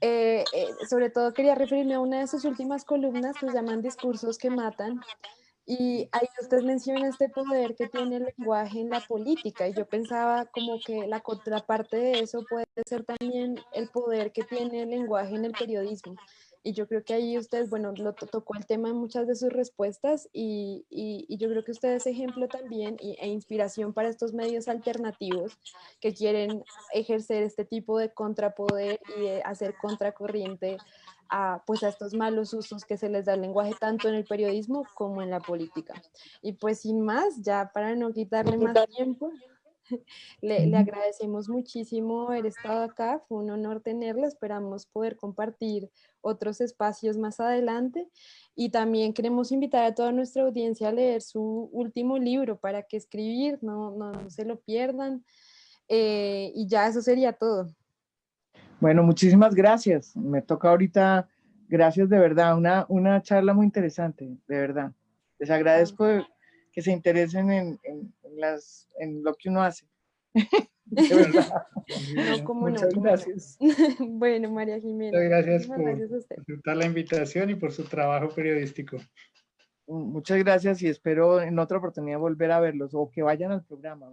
Eh, 0.01 0.43
eh, 0.53 0.68
sobre 0.89 1.09
todo 1.09 1.34
quería 1.34 1.55
referirme 1.55 1.95
a 1.95 1.99
una 1.99 2.20
de 2.20 2.28
sus 2.28 2.43
últimas 2.43 2.84
columnas 2.84 3.38
que 3.39 3.47
se 3.47 3.53
llaman 3.53 3.82
Discursos 3.82 4.38
que 4.38 4.49
Matan. 4.49 4.99
Y 5.66 6.09
ahí 6.11 6.28
usted 6.41 6.61
menciona 6.61 7.07
este 7.07 7.30
poder 7.30 7.76
que 7.76 7.88
tiene 7.88 8.18
el 8.18 8.26
lenguaje 8.38 8.82
en 8.82 8.89
la 8.89 8.99
política 9.01 9.68
y 9.68 9.74
yo 9.74 9.88
pensaba 9.88 10.45
como 10.45 10.80
que 10.86 11.07
la 11.07 11.22
contraparte 11.22 11.97
de 11.97 12.20
eso 12.20 12.45
puede 12.47 12.68
ser 12.86 13.03
también 13.03 13.55
el 13.74 13.89
poder 13.89 14.32
que 14.32 14.43
tiene 14.43 14.84
el 14.84 14.89
lenguaje 14.91 15.34
en 15.34 15.45
el 15.45 15.53
periodismo. 15.53 16.16
Y 16.66 16.74
yo 16.74 16.88
creo 16.88 17.03
que 17.03 17.13
ahí 17.13 17.38
usted, 17.38 17.70
bueno, 17.70 17.93
lo 17.95 18.13
tocó 18.13 18.55
el 18.55 18.66
tema 18.66 18.89
en 18.89 18.95
muchas 18.95 19.28
de 19.28 19.36
sus 19.36 19.53
respuestas 19.53 20.28
y, 20.34 20.84
y, 20.89 21.28
y 21.30 21.38
yo 21.38 21.47
creo 21.47 21.63
que 21.63 21.72
usted 21.72 21.93
es 21.93 22.07
ejemplo 22.07 22.47
también 22.47 22.97
y, 22.99 23.16
e 23.20 23.28
inspiración 23.28 23.93
para 23.93 24.09
estos 24.09 24.34
medios 24.34 24.68
alternativos 24.68 25.59
que 25.99 26.11
quieren 26.16 26.63
ejercer 26.91 27.43
este 27.43 27.66
tipo 27.66 27.99
de 27.99 28.11
contrapoder 28.11 28.99
y 29.16 29.22
de 29.22 29.43
hacer 29.43 29.76
contracorriente 29.80 30.78
a, 31.30 31.61
pues 31.68 31.84
a 31.84 31.89
estos 31.89 32.16
malos 32.16 32.51
usos 32.53 32.84
que 32.84 32.97
se 32.97 33.09
les 33.09 33.26
da 33.26 33.34
al 33.34 33.41
lenguaje 33.41 33.76
tanto 33.80 34.09
en 34.09 34.16
el 34.16 34.26
periodismo 34.26 34.88
como 34.95 35.22
en 35.22 35.30
la 35.30 35.41
política. 35.41 35.93
Y 36.41 36.53
pues 36.53 36.82
sin 36.82 37.01
más, 37.01 37.43
ya 37.43 37.70
para 37.76 37.95
no 37.95 38.11
quitarle 38.11 38.57
más 38.57 38.88
tiempo, 38.88 39.32
le, 40.42 40.66
le, 40.68 40.78
agradecemos 40.78 41.50
muchísimo 41.50 42.28
haber 42.28 42.46
estado 42.46 42.84
acá, 42.84 43.22
fue 43.28 43.40
un 43.40 43.50
honor 43.50 43.82
tenerla, 43.82 44.28
esperamos 44.28 44.86
poder 44.86 45.16
compartir 45.16 45.90
otros 46.22 46.62
espacios 46.62 47.18
más 47.18 47.40
adelante 47.40 48.10
y 48.56 48.70
también 48.70 49.14
queremos 49.14 49.52
invitar 49.52 49.86
a 49.86 49.94
toda 49.94 50.12
nuestra 50.12 50.44
audiencia 50.44 50.90
a 50.90 50.92
leer 50.92 51.22
su 51.22 51.70
último 51.72 52.18
libro 52.18 52.58
para 52.58 52.84
que 52.84 52.98
escribir, 52.98 53.60
no, 53.62 53.92
no, 53.92 54.12
no 54.12 54.30
se 54.30 54.46
lo 54.46 54.60
pierdan 54.60 55.24
eh, 55.88 56.52
y 56.56 56.68
ya 56.68 56.88
eso 56.88 57.02
sería 57.02 57.34
todo. 57.34 57.68
Bueno, 58.80 59.04
muchísimas 59.04 59.56
gracias, 59.56 60.16
me 60.16 60.42
toca 60.42 60.70
ahorita, 60.70 61.28
gracias 61.68 62.10
de 62.10 62.20
verdad, 62.20 62.58
una, 62.58 62.86
una 62.90 63.22
charla 63.22 63.54
muy 63.54 63.66
interesante, 63.66 64.26
de 64.48 64.60
verdad. 64.60 64.92
Les 65.40 65.50
agradezco 65.50 66.06
que 66.72 66.82
se 66.82 66.92
interesen 66.92 67.52
en, 67.52 67.80
en, 67.84 68.14
en 68.36 68.42
las, 68.42 68.88
en 69.00 69.24
lo 69.24 69.34
que 69.34 69.50
uno 69.50 69.62
hace. 69.62 69.88
De 70.86 71.16
verdad. 71.16 71.66
No, 72.16 72.44
como 72.44 72.70
Muchas 72.70 72.94
no, 72.94 73.02
gracias. 73.02 73.58
No. 73.60 73.74
bueno, 74.20 74.52
María 74.52 74.80
Jimena. 74.80 75.18
Muchas 75.18 75.30
gracias 75.30 75.68
por, 75.68 75.82
gracias 75.82 76.12
a 76.12 76.18
usted. 76.18 76.36
por 76.36 76.44
aceptar 76.44 76.78
la 76.78 76.86
invitación 76.86 77.50
y 77.50 77.56
por 77.56 77.72
su 77.72 77.84
trabajo 77.86 78.30
periodístico. 78.30 78.98
Muchas 79.88 80.38
gracias 80.40 80.82
y 80.82 80.88
espero 80.88 81.42
en 81.42 81.58
otra 81.60 81.78
oportunidad 81.78 82.20
volver 82.20 82.52
a 82.52 82.60
verlos 82.60 82.92
o 82.94 83.10
que 83.12 83.24
vayan 83.24 83.52
al 83.52 83.64
programa. 83.64 84.12